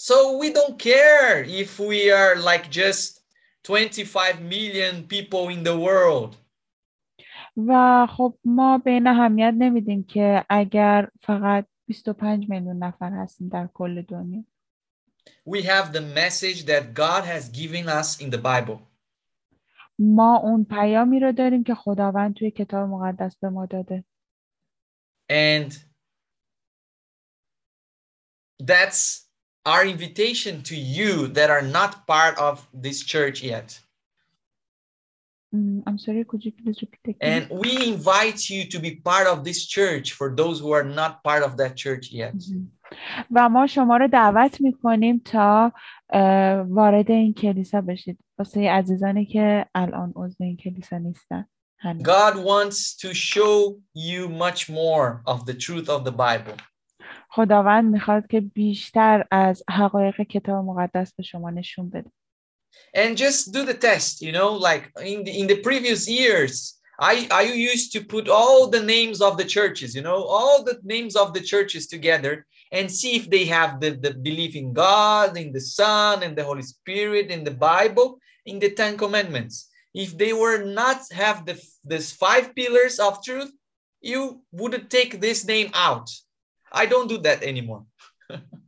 So 0.00 0.38
we 0.38 0.52
don't 0.52 0.78
care 0.78 1.42
if 1.42 1.80
we 1.80 2.10
are 2.12 2.36
like 2.36 2.70
just 2.70 3.18
25 3.64 4.40
million 4.40 5.06
people 5.08 5.48
in 5.48 5.64
the 5.64 5.76
world. 5.76 6.36
و 7.66 8.06
خب 8.06 8.38
ما 8.44 8.78
به 8.78 8.90
این 8.90 9.06
اهمیت 9.06 9.54
نمیدیم 9.58 10.04
که 10.04 10.44
اگر 10.48 11.08
فقط 11.20 11.66
25 11.86 12.48
میلیون 12.48 12.78
نفر 12.78 13.10
هستیم 13.12 13.48
در 13.48 13.68
کل 13.74 14.02
دنیا 14.02 14.44
We 15.45 15.63
have 15.63 15.91
the 15.91 16.01
message 16.01 16.65
that 16.65 16.93
God 16.93 17.23
has 17.25 17.49
given 17.49 17.89
us 17.89 18.19
in 18.19 18.29
the 18.29 18.37
Bible. 18.37 18.79
ما 19.99 20.37
اون 20.43 20.65
پیامی 20.69 21.19
رو 21.19 21.31
داریم 21.31 21.63
که 21.63 21.75
خداوند 21.75 22.35
توی 22.35 22.51
کتاب 22.51 22.89
مقدس 22.89 23.37
به 23.41 23.49
ما 23.49 23.65
داده 23.65 24.03
And 25.31 25.71
that's 28.59 29.27
our 29.65 29.85
invitation 29.85 30.61
to 30.63 30.75
you 30.75 31.27
that 31.29 31.49
are 31.49 31.61
not 31.61 32.05
part 32.07 32.37
of 32.37 32.67
this 32.73 33.03
church 33.03 33.41
yet. 33.41 33.79
Mm, 35.55 35.83
I'm 35.85 35.97
sorry, 35.97 36.23
could 36.25 36.43
you 36.43 36.51
please 36.51 36.81
repeat 36.81 37.15
again? 37.15 37.47
And 37.49 37.59
we 37.59 37.87
invite 37.93 38.49
you 38.49 38.67
to 38.69 38.79
be 38.79 38.95
part 38.95 39.27
of 39.27 39.43
this 39.43 39.65
church 39.67 40.13
for 40.13 40.35
those 40.35 40.59
who 40.59 40.71
are 40.71 40.83
not 40.83 41.23
part 41.23 41.43
of 41.43 41.57
that 41.57 41.75
church 41.75 42.11
yet. 42.11 42.33
مهم. 42.33 42.71
و 43.31 43.49
ما 43.49 43.67
شما 43.67 43.97
رو 43.97 44.07
دعوت 44.07 44.61
میکنیم 44.61 45.21
تا 45.25 45.71
اه، 46.09 46.61
وارد 46.61 47.11
این 47.11 47.33
کلیسا 47.33 47.81
بشید 47.81 48.19
واسه 48.39 48.69
عزیزانی 48.69 49.25
که 49.25 49.65
الان 49.75 50.13
عضو 50.15 50.43
این 50.43 50.57
کلیسا 50.57 50.97
نیستن 50.97 51.45
هنوز. 51.79 52.03
God 52.03 52.35
wants 52.35 52.95
to 52.95 53.13
show 53.13 53.79
you 53.93 54.29
much 54.29 54.69
more 54.69 55.21
of 55.25 55.45
the 55.45 55.53
truth 55.53 55.89
of 55.89 56.03
the 56.05 56.11
Bible. 56.11 56.63
خداوند 57.29 57.91
میخواد 57.91 58.27
که 58.27 58.41
بیشتر 58.41 59.25
از 59.31 59.63
حقایق 59.69 60.21
کتاب 60.21 60.65
مقدس 60.65 61.13
به 61.13 61.23
شما 61.23 61.49
نشون 61.49 61.89
بده 61.89 62.11
And 62.95 63.17
just 63.17 63.53
do 63.53 63.65
the 63.65 63.73
test, 63.73 64.21
you 64.21 64.31
know, 64.31 64.51
like 64.69 64.83
in 65.13 65.23
the, 65.23 65.39
in 65.41 65.47
the 65.47 65.59
previous 65.67 66.07
years, 66.07 66.79
I, 66.99 67.27
I 67.31 67.43
used 67.73 67.91
to 67.93 68.01
put 68.03 68.27
all 68.29 68.67
the 68.69 68.83
names 68.95 69.21
of 69.21 69.37
the 69.37 69.45
churches, 69.45 69.95
you 69.95 70.03
know, 70.07 70.19
all 70.23 70.63
the 70.63 70.79
names 70.83 71.15
of 71.15 71.33
the 71.33 71.41
churches 71.41 71.87
together 71.87 72.45
and 72.71 72.91
see 72.91 73.15
if 73.15 73.29
they 73.29 73.45
have 73.45 73.79
the, 73.79 73.91
the 73.91 74.13
belief 74.13 74.55
in 74.55 74.73
God, 74.73 75.37
in 75.37 75.51
the 75.51 75.61
Son, 75.61 76.23
in 76.23 76.35
the 76.35 76.43
Holy 76.43 76.63
Spirit, 76.63 77.29
in 77.29 77.43
the 77.43 77.51
Bible, 77.51 78.19
in 78.45 78.59
the 78.59 78.71
Ten 78.71 78.97
Commandments. 78.97 79.69
If 79.93 80.17
they 80.17 80.33
were 80.33 80.63
not 80.63 80.99
have 81.11 81.45
the 81.45 81.55
these 81.85 82.11
five 82.11 82.55
pillars 82.55 82.99
of 82.99 83.23
truth, 83.23 83.51
you 84.01 84.41
wouldn't 84.51 84.89
take 84.89 85.21
this 85.21 85.45
name 85.45 85.69
out. 85.73 86.09
I 86.71 86.85
don't 86.87 87.07
do 87.07 87.19
that 87.19 87.43
anymore. 87.43 87.85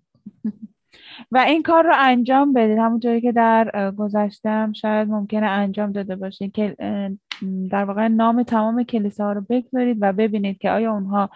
و 1.32 1.38
این 1.38 1.64
کار 1.64 1.84
رو 1.84 1.94
انجام 1.98 2.54
بدید 2.54 2.78
همونطوری 2.78 3.22
که 3.22 3.32
در 3.32 3.72
اه، 3.74 3.92
گذشتم 3.92 4.74
شاید 4.74 5.08
ممکنه 5.08 5.46
انجام 5.46 5.92
داده 5.92 6.16
باشید 6.16 6.52
که 6.52 6.76
اه، 6.80 7.10
در 7.72 7.86
واقع 7.86 8.08
نام 8.08 8.44
تمام 8.44 8.84
کلیسا 8.84 9.24
ها 9.24 9.34
رو 9.34 9.42
بگذارید 9.50 9.98
و 10.02 10.14
ببینید 10.14 10.58
که 10.58 10.72
آیا 10.72 10.92
اونها 10.92 11.30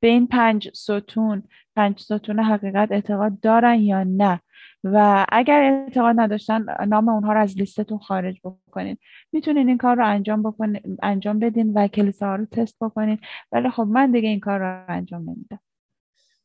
به 0.00 0.08
این 0.08 0.26
پنج 0.26 0.70
ستون 0.74 1.42
پنج 1.75 1.99
ستون 1.99 2.39
حقیقت 2.39 2.91
اعتقاد 2.91 3.39
دارن 3.39 3.79
یا 3.79 4.03
نه 4.03 4.41
و 4.83 5.25
اگر 5.29 5.61
اعتقاد 5.61 6.15
نداشتن 6.19 6.65
نام 6.87 7.09
اونها 7.09 7.33
رو 7.33 7.39
از 7.39 7.57
لیستتون 7.57 7.97
خارج 7.97 8.39
بکنید 8.43 8.99
می‌تونید 9.31 9.67
این 9.67 9.77
کار 9.77 9.95
رو 9.95 10.07
انجام 10.07 10.43
بکنید 10.43 10.99
انجام 11.03 11.39
بدین 11.39 11.73
و 11.73 11.87
کلیسا 11.87 12.35
رو 12.35 12.45
تست 12.45 12.75
بکنید 12.81 13.19
ولی 13.51 13.69
خب 13.69 13.83
من 13.83 14.11
دیگه 14.11 14.29
این 14.29 14.39
کار 14.39 14.59
رو 14.59 14.85
انجام 14.87 15.21
نمیدم 15.21 15.59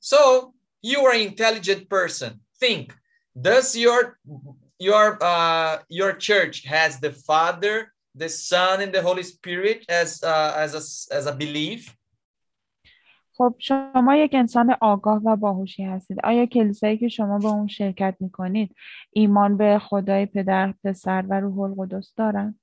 So 0.01 0.53
you 0.83 0.99
are 1.07 1.15
an 1.15 1.21
intelligent 1.21 1.89
person. 1.89 2.41
Think, 2.61 2.95
does 3.49 3.77
your 3.77 4.19
your 4.79 5.19
uh, 5.21 5.79
your 5.89 6.13
church 6.29 6.65
has 6.65 7.01
the 7.01 7.13
Father, 7.29 7.93
the 8.15 8.29
Son, 8.29 8.81
and 8.83 8.93
the 8.93 9.03
Holy 9.03 9.23
Spirit 9.23 9.79
as 9.89 10.23
uh, 10.23 10.53
as 10.65 10.73
a 10.81 10.83
as 11.19 11.27
a 11.27 11.35
belief? 11.45 11.83
خب 13.37 13.55
شما 13.59 14.17
یک 14.17 14.35
انسان 14.35 14.77
آگاه 14.81 15.23
و 15.25 15.37
باهوشی 15.37 15.85
هستید 15.85 16.19
آیا 16.25 16.47
کلیسایی 16.47 16.99
که 16.99 17.09
شما 17.09 17.39
به 17.39 17.49
اون 17.49 17.67
شرکت 17.67 18.17
می‌کنید 18.21 18.75
ایمان 19.11 19.57
به 19.57 19.79
خدای 19.79 20.27
پدر 20.27 20.75
پسر 20.85 21.25
و 21.29 21.41
روح 21.41 21.59
القدس 21.61 22.13
دارن 22.17 22.61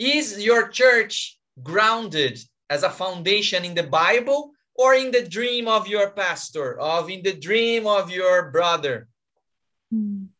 Is 0.00 0.44
your 0.48 0.68
church 0.68 1.38
grounded 1.62 2.38
as 2.74 2.82
a 2.82 2.90
foundation 2.90 3.64
in 3.64 3.74
the 3.74 3.88
Bible 4.00 4.40
or 4.74 4.94
in 4.94 5.10
the 5.10 5.24
dream 5.36 5.68
of 5.68 5.82
your 5.88 6.10
pastor, 6.10 6.68
of 6.80 7.10
in 7.10 7.22
the 7.22 7.36
dream 7.46 7.86
of 7.86 8.10
your 8.10 8.50
brother? 8.52 9.08
مم. 9.90 10.34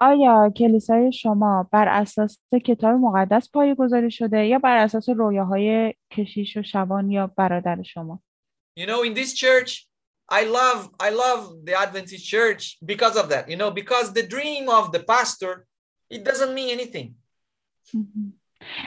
آیا 0.00 0.52
کلیسای 0.56 1.12
شما 1.12 1.68
بر 1.72 1.88
اساس 1.88 2.38
کتاب 2.64 2.94
مقدس 2.94 3.50
پایه‌گذاری 3.52 4.10
شده 4.10 4.46
یا 4.46 4.58
بر 4.58 4.76
اساس 4.76 5.08
رویاهای 5.08 5.94
کشیش 6.10 6.56
و 6.56 6.62
شبان 6.62 7.10
یا 7.10 7.26
برادر 7.26 7.82
شما 7.82 8.20
You 8.77 8.85
know, 8.91 9.01
in 9.07 9.13
this 9.13 9.31
church, 9.43 9.69
I 10.29 10.41
love 10.59 10.79
I 11.07 11.09
love 11.23 11.41
the 11.67 11.73
Adventist 11.85 12.25
church 12.35 12.63
because 12.91 13.15
of 13.21 13.25
that. 13.33 13.43
You 13.51 13.57
know, 13.61 13.71
because 13.81 14.07
the 14.19 14.25
dream 14.35 14.65
of 14.79 14.83
the 14.95 15.03
pastor 15.13 15.53
it 16.15 16.21
doesn't 16.29 16.53
mean 16.59 16.69
anything. 16.77 17.07
مهم. 17.93 18.39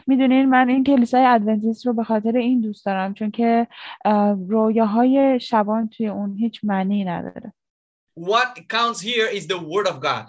میدونین 0.06 0.44
من 0.48 0.68
این 0.68 0.84
کلیسای 0.84 1.24
ادونتیست 1.26 1.86
رو 1.86 1.92
به 1.92 2.04
خاطر 2.04 2.36
این 2.36 2.60
دوست 2.60 2.86
دارم 2.86 3.14
چون 3.14 3.30
که 3.30 3.66
اه، 4.04 4.32
رویاهای 4.48 5.40
شبان 5.40 5.88
توی 5.88 6.08
اون 6.08 6.36
هیچ 6.36 6.60
معنی 6.62 7.04
نداره 7.04 7.52
What 8.20 8.58
counts 8.68 9.00
here 9.00 9.28
is 9.38 9.46
the 9.46 9.58
word 9.58 9.86
of 9.88 10.00
God. 10.00 10.26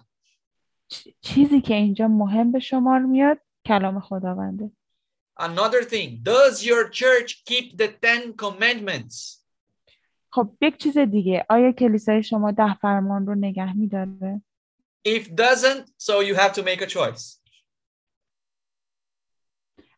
چ- 0.94 1.08
چیزی 1.22 1.62
که 1.62 1.74
اینجا 1.74 2.08
مهم 2.08 2.52
به 2.52 2.60
شمار 2.60 3.00
میاد 3.00 3.38
کلام 3.66 4.00
خداونده 4.00 4.72
Another 5.40 5.84
thing, 5.84 6.10
does 6.24 6.64
your 6.66 6.90
church 6.90 7.44
keep 7.46 7.78
the 7.78 7.88
10 8.02 8.34
commandments? 8.38 9.41
خب 10.35 10.57
یک 10.61 10.77
چیز 10.77 10.99
دیگه 10.99 11.47
آیا 11.49 11.73
کلیسای 11.73 12.23
شما 12.23 12.51
ده 12.51 12.75
فرمان 12.75 13.27
رو 13.27 13.35
نگه 13.35 13.77
میداره 13.77 14.43
If 15.09 15.35
doesn't, 15.35 15.85
so 15.99 16.21
you 16.21 16.35
have 16.37 16.53
to 16.53 16.63
make 16.63 16.81
a 16.83 16.87
choice. 16.87 17.39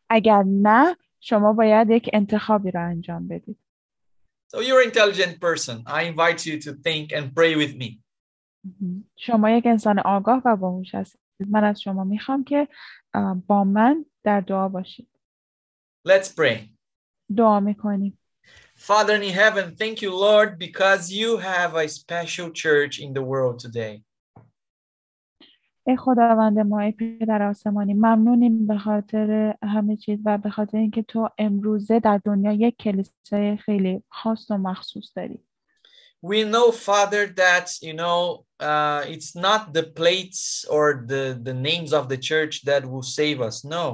اگر 0.09 0.43
نه 0.43 0.97
شما 1.19 1.53
باید 1.53 1.89
یک 1.89 2.09
انتخابی 2.13 2.71
رو 2.71 2.89
انجام 2.89 3.27
بدید 3.27 3.59
So 4.55 4.57
you're 4.57 4.81
an 4.81 4.89
intelligent 4.91 5.39
person. 5.41 5.83
I 5.87 6.01
invite 6.11 6.45
you 6.45 6.59
to 6.65 6.71
think 6.85 7.11
and 7.11 7.35
pray 7.35 7.55
with 7.55 7.75
me. 7.75 8.01
شما 9.15 9.49
یک 9.49 9.65
انسان 9.65 9.99
آگاه 9.99 10.41
و 10.45 10.55
باهوش 10.55 10.95
هستید 10.95 11.21
من 11.49 11.63
از 11.63 11.81
شما 11.81 12.03
می‌خوام 12.03 12.43
که 12.43 12.67
با 13.47 13.63
من 13.63 14.05
در 14.23 14.41
دعا 14.41 14.69
باشید 14.69 15.09
Let's 16.07 16.27
pray. 16.27 16.59
دعا 17.35 17.59
می‌کنیم 17.59 18.19
Father 18.84 19.14
in 19.14 19.22
heaven, 19.22 19.76
thank 19.76 20.02
you, 20.02 20.14
Lord, 20.14 20.58
because 20.58 21.12
you 21.12 21.36
have 21.38 21.74
a 21.76 21.86
special 21.88 22.50
church 22.50 22.98
in 22.98 23.12
the 23.12 23.22
world 23.22 23.58
today. 23.58 24.02
ای 25.86 25.96
خداوند 25.96 26.58
ما 26.58 26.80
ای 26.80 26.92
پدر 26.92 27.42
آسمانی 27.42 27.94
ممنونیم 27.94 28.66
به 28.66 28.78
خاطر 28.78 29.54
همه 29.62 29.96
چیز 29.96 30.18
و 30.24 30.38
به 30.38 30.50
خاطر 30.50 30.78
اینکه 30.78 31.02
تو 31.02 31.28
امروزه 31.38 32.00
در 32.00 32.20
دنیا 32.24 32.52
یک 32.52 32.76
کلیسای 32.76 33.56
خیلی 33.56 34.02
خاص 34.08 34.50
و 34.50 34.58
مخصوص 34.58 35.12
داری 35.16 35.38
We 36.22 36.44
know, 36.44 36.70
Father, 36.70 37.26
that 37.44 37.66
you 37.80 37.94
know 37.94 38.44
uh, 38.60 39.02
it's 39.14 39.34
not 39.34 39.72
the 39.72 39.84
plates 39.98 40.66
or 40.68 41.04
the 41.12 41.40
the 41.48 41.54
names 41.54 41.92
of 41.98 42.04
the 42.12 42.18
church 42.30 42.54
that 42.68 42.82
will 42.90 43.06
save 43.18 43.40
us. 43.48 43.64
No, 43.64 43.86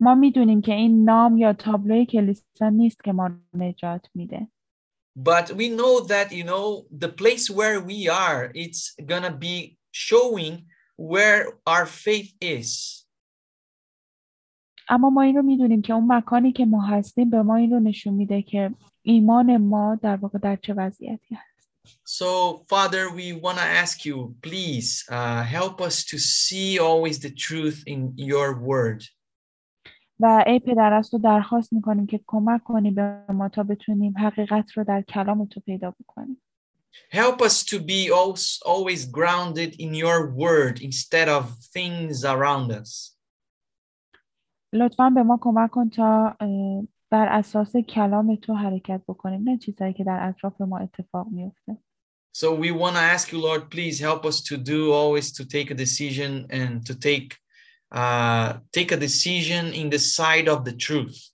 ما 0.00 0.14
میدونیم 0.14 0.60
که 0.60 0.72
این 0.72 1.04
نام 1.04 1.36
یا 1.36 1.52
تابلوی 1.52 2.06
کلیسا 2.06 2.68
نیست 2.68 3.04
که 3.04 3.12
ما 3.12 3.26
رو 3.26 3.34
نجات 3.54 4.06
میده 4.14 4.48
but 5.16 5.50
we 5.52 5.70
know 5.70 6.00
that 6.00 6.30
you 6.30 6.44
know 6.44 6.84
the 6.90 7.08
place 7.08 7.48
where 7.48 7.80
we 7.80 8.06
are, 8.06 8.52
it's 8.54 8.82
gonna 9.06 9.32
be 9.32 9.78
showing 9.90 10.66
where 10.96 11.40
our 11.66 11.86
faith 11.86 12.34
is. 12.40 13.02
اما 14.88 15.10
ما 15.10 15.22
این 15.22 15.36
رو 15.36 15.42
میدونیم 15.42 15.82
که 15.82 15.92
اون 15.92 16.12
مکانی 16.12 16.52
که 16.52 16.64
ما 16.64 16.82
هستیم 16.82 17.30
به 17.30 17.42
ما 17.42 17.56
این 17.56 17.70
رو 17.70 17.80
نشون 17.80 18.14
میده 18.14 18.42
که 18.42 18.74
ایمان 19.02 19.56
ما 19.56 19.98
در 20.02 20.16
واقع 20.16 20.38
در 20.38 20.56
چه 20.56 20.74
وضعیتی 20.74 21.34
هست 21.34 21.56
So, 22.04 22.64
Father, 22.68 23.10
we 23.10 23.32
want 23.32 23.58
to 23.58 23.64
ask 23.64 24.04
you, 24.04 24.34
please 24.42 25.04
uh, 25.08 25.42
help 25.44 25.80
us 25.80 26.04
to 26.06 26.18
see 26.18 26.80
always 26.80 27.20
the 27.20 27.30
truth 27.30 27.84
in 27.86 28.12
your 28.16 28.58
word. 28.58 29.04
و 30.21 30.43
ای 30.47 30.59
پدر 30.59 30.93
از 30.93 31.09
تو 31.09 31.17
درخواست 31.17 31.73
می‌کنیم 31.73 32.07
که 32.07 32.19
کمک 32.27 32.63
کنی 32.63 32.91
به 32.91 33.23
ما 33.29 33.49
تا 33.49 33.63
بتونیم 33.63 34.17
حقیقت 34.17 34.71
رو 34.71 34.83
در 34.83 35.01
کلام 35.01 35.45
تو 35.45 35.59
پیدا 35.59 35.91
بکنیم. 35.91 36.41
Help 37.11 37.41
us 37.41 37.63
to 37.63 37.79
be 37.79 38.09
always, 38.65 39.05
grounded 39.05 39.71
in 39.79 39.93
your 39.93 40.19
word 40.43 40.81
instead 40.81 41.27
of 41.29 41.43
things 41.75 42.23
around 42.23 42.71
us. 42.71 43.17
لطفا 44.73 45.09
به 45.09 45.23
ما 45.23 45.39
کمک 45.41 45.69
کن 45.71 45.89
تا 45.89 46.37
بر 47.09 47.27
اساس 47.27 47.75
کلام 47.75 48.35
تو 48.35 48.53
حرکت 48.53 49.01
بکنیم. 49.07 49.49
نه 49.49 49.57
چیزایی 49.57 49.93
که 49.93 50.03
در 50.03 50.29
اطراف 50.29 50.61
ما 50.61 50.77
اتفاق 50.77 51.27
میفته 51.31 51.77
So 52.33 52.55
we 52.55 52.71
want 52.71 52.95
to 52.95 53.01
ask 53.01 53.33
you, 53.33 53.39
Lord, 53.41 53.69
please 53.69 53.99
help 53.99 54.25
us 54.25 54.41
to 54.49 54.55
do 54.55 54.93
always 54.93 55.33
to 55.33 55.43
take 55.45 55.69
a 55.69 55.75
decision 55.85 56.47
and 56.49 56.85
to 56.85 56.95
take 56.95 57.29
uh, 57.91 58.59
take 58.77 58.91
a 58.91 58.97
decision 58.97 59.73
in 59.73 59.89
the 59.89 59.99
side 59.99 60.47
of 60.47 60.63
the 60.65 60.73
truth. 60.75 61.31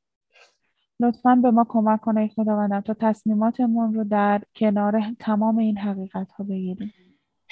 لطفا 0.99 1.35
به 1.35 1.51
ما 1.51 1.65
کمک 1.69 2.01
کن 2.01 2.17
ای 2.17 2.27
خداوندم 2.29 2.81
تا 2.81 2.93
تصمیماتمون 2.93 3.93
رو 3.93 4.03
در 4.03 4.43
کنار 4.55 5.01
تمام 5.19 5.57
این 5.57 5.77
حقیقت 5.77 6.31
ها 6.31 6.43
بگیریم 6.43 6.93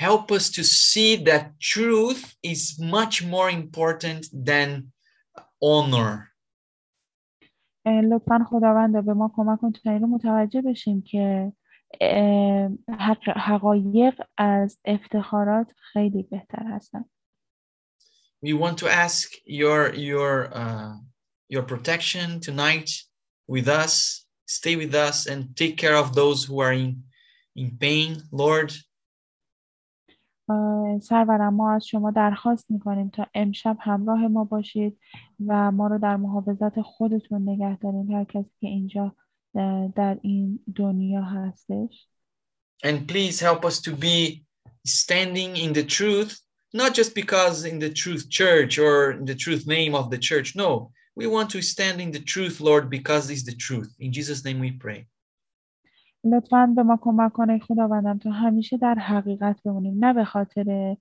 Help 0.01 0.31
us 0.31 0.49
to 0.49 0.63
see 0.63 1.15
that 1.29 1.43
truth 1.73 2.35
is 2.43 2.79
much 2.79 3.23
more 3.23 3.49
important 3.49 4.21
than 4.45 4.91
honor. 5.63 6.31
اه، 7.85 8.01
لطفا 8.01 8.45
خداوند 8.49 9.05
به 9.05 9.13
ما 9.13 9.31
کمک 9.35 9.59
کن 9.59 9.71
تا 9.71 9.91
این 9.91 10.01
رو 10.01 10.07
متوجه 10.07 10.61
بشیم 10.61 11.01
که 11.01 11.53
اه، 12.01 12.69
حق- 12.99 13.37
حقایق 13.37 14.21
از 14.37 14.79
افتخارات 14.85 15.67
خیلی 15.93 16.23
بهتر 16.23 16.63
هستن 16.63 17.05
we 18.42 18.52
want 18.52 18.78
to 18.78 18.88
ask 18.88 19.32
your 19.44 19.94
your 19.94 20.50
uh, 20.54 20.94
your 21.48 21.62
protection 21.62 22.40
tonight 22.40 22.90
with 23.46 23.68
us. 23.68 24.24
Stay 24.46 24.76
with 24.76 24.94
us 24.94 25.26
and 25.26 25.54
take 25.56 25.76
care 25.76 25.96
of 25.96 26.14
those 26.14 26.44
who 26.44 26.60
are 26.60 26.72
in 26.72 27.04
in 27.54 27.76
pain, 27.78 28.22
Lord. 28.32 28.72
آه، 30.48 30.98
سرورم 30.98 31.54
ما 31.54 31.74
از 31.74 31.86
شما 31.86 32.10
درخواست 32.10 32.70
میکنیم 32.70 33.08
تا 33.08 33.26
امشب 33.34 33.76
همراه 33.80 34.28
ما 34.28 34.44
باشید 34.44 34.98
و 35.46 35.70
ما 35.70 35.86
رو 35.86 35.98
در 35.98 36.16
محافظت 36.16 36.80
خودتون 36.80 37.48
نگه 37.48 37.78
دارید 37.78 38.10
هر 38.10 38.24
کسی 38.24 38.50
که 38.60 38.66
اینجا 38.66 39.16
اه، 39.54 39.88
در 39.88 40.18
این 40.22 40.64
دنیا 40.76 41.22
هستش 41.22 42.08
And 42.84 43.06
please 43.08 43.40
help 43.40 43.64
us 43.64 43.80
to 43.82 43.92
be 43.92 44.44
standing 44.86 45.56
in 45.56 45.72
the 45.72 45.84
truth, 45.84 46.40
not 46.75 46.93
just 46.93 47.15
because 47.15 47.57
in 47.71 47.79
the 47.79 47.89
truth 48.01 48.23
church 48.29 48.73
or 48.77 48.95
in 49.19 49.25
the 49.31 49.39
truth 49.43 49.63
name 49.65 49.93
of 49.95 50.05
the 50.13 50.21
church. 50.29 50.49
No, 50.63 50.91
we 51.19 51.25
want 51.35 51.49
to 51.51 51.61
stand 51.61 51.97
in 52.05 52.11
the 52.11 52.23
truth, 52.33 52.55
Lord, 52.59 52.89
because 52.89 53.23
it's 53.29 53.45
the 53.49 53.57
truth. 53.67 53.89
In 54.05 54.11
Jesus' 54.11 54.43
name 54.47 54.59
we 54.59 54.71
pray. 54.71 55.07
لطفا 56.23 56.73
به 56.75 56.83
ما 56.83 56.97
کمک 57.01 57.33
کنید 57.33 57.63
خداوندم 57.63 58.17
تا 58.17 58.31
همیشه 58.31 58.77
در 58.77 58.95
حقیقت 58.95 59.63
بمونیم 59.63 60.05
نه 60.05 60.13
به 60.13 60.25
خاطر 60.25 60.97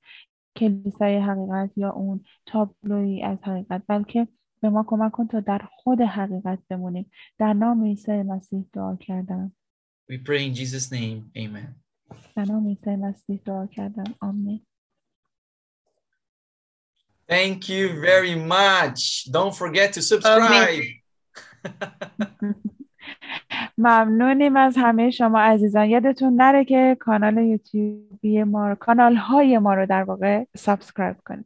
کلیسای 0.56 1.18
حقیقت 1.18 1.70
یا 1.78 1.90
اون 1.90 2.24
تابلویی 2.46 3.22
از 3.22 3.38
حقیقت 3.42 3.82
بلکه 3.88 4.28
به 4.60 4.70
ما 4.70 4.84
کمک 4.86 5.12
کن 5.12 5.26
تا 5.26 5.40
در 5.40 5.68
خود 5.70 6.00
حقیقت 6.00 6.58
بمونیم 6.70 7.10
در 7.38 7.52
نام 7.52 7.84
عیسی 7.84 8.22
مسیح 8.22 8.64
دعا 8.72 8.96
کردم 8.96 9.52
We 10.12 10.18
pray 10.18 10.44
in 10.46 10.54
Jesus' 10.54 10.92
name. 10.92 11.30
Amen. 11.36 11.74
در 12.36 12.44
نام 12.44 12.68
عیسی 12.68 12.96
مسیح 12.96 13.40
دعا 13.44 13.66
کردم 13.66 14.14
آمین 14.20 14.66
Thank 17.27 17.69
you 17.69 17.99
very 18.01 18.35
much. 18.35 19.31
Don't 19.31 19.55
forget 19.55 19.93
to 19.93 20.01
subscribe. 20.01 20.83
ممنونیم 23.77 24.55
از 24.57 24.77
همه 24.77 25.11
شما 25.11 25.39
عزیزان 25.39 25.89
یادتون 25.89 26.33
نره 26.35 26.65
که 26.65 26.97
کانال 26.99 27.37
یوتیوبی 27.37 28.43
ما 28.43 28.67
رو 28.67 28.75
کانال 28.75 29.15
های 29.15 29.57
ما 29.57 29.73
رو 29.73 29.85
در 29.85 30.03
واقع 30.03 30.43
سابسکرایب 30.57 31.17
کنید 31.25 31.45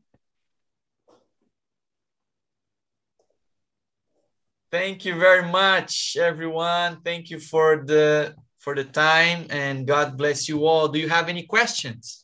Thank 4.71 5.05
you 5.05 5.15
very 5.19 5.45
much, 5.61 6.17
everyone. 6.17 6.91
Thank 7.07 7.29
you 7.29 7.39
for 7.51 7.67
the 7.91 8.33
for 8.63 8.73
the 8.79 8.85
time 8.85 9.45
and 9.51 9.85
God 9.85 10.17
bless 10.17 10.49
you 10.49 10.65
all. 10.65 10.87
Do 10.87 10.97
you 11.03 11.09
have 11.09 11.29
any 11.29 11.43
questions? 11.55 12.23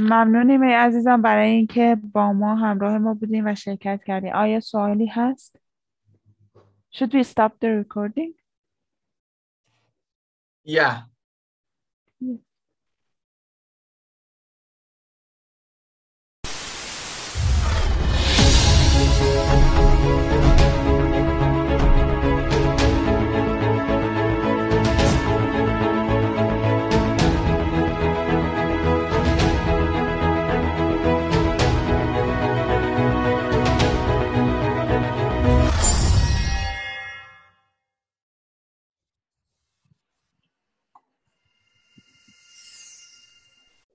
ممنونیم 0.00 0.62
ای 0.62 0.72
عزیزم 0.72 1.22
برای 1.22 1.50
اینکه 1.50 1.96
با 2.12 2.32
ما 2.32 2.54
همراه 2.54 2.98
ما 2.98 3.14
بودیم 3.14 3.46
و 3.46 3.54
شرکت 3.54 4.04
کردیم 4.04 4.32
آیا 4.34 4.60
سوالی 4.60 5.06
هست؟ 5.06 5.58
Should 6.92 7.12
we 7.12 7.22
stop 7.24 7.52
the 7.60 7.68
recording? 7.82 8.32
Yeah. 10.64 11.02
yeah. 12.20 12.36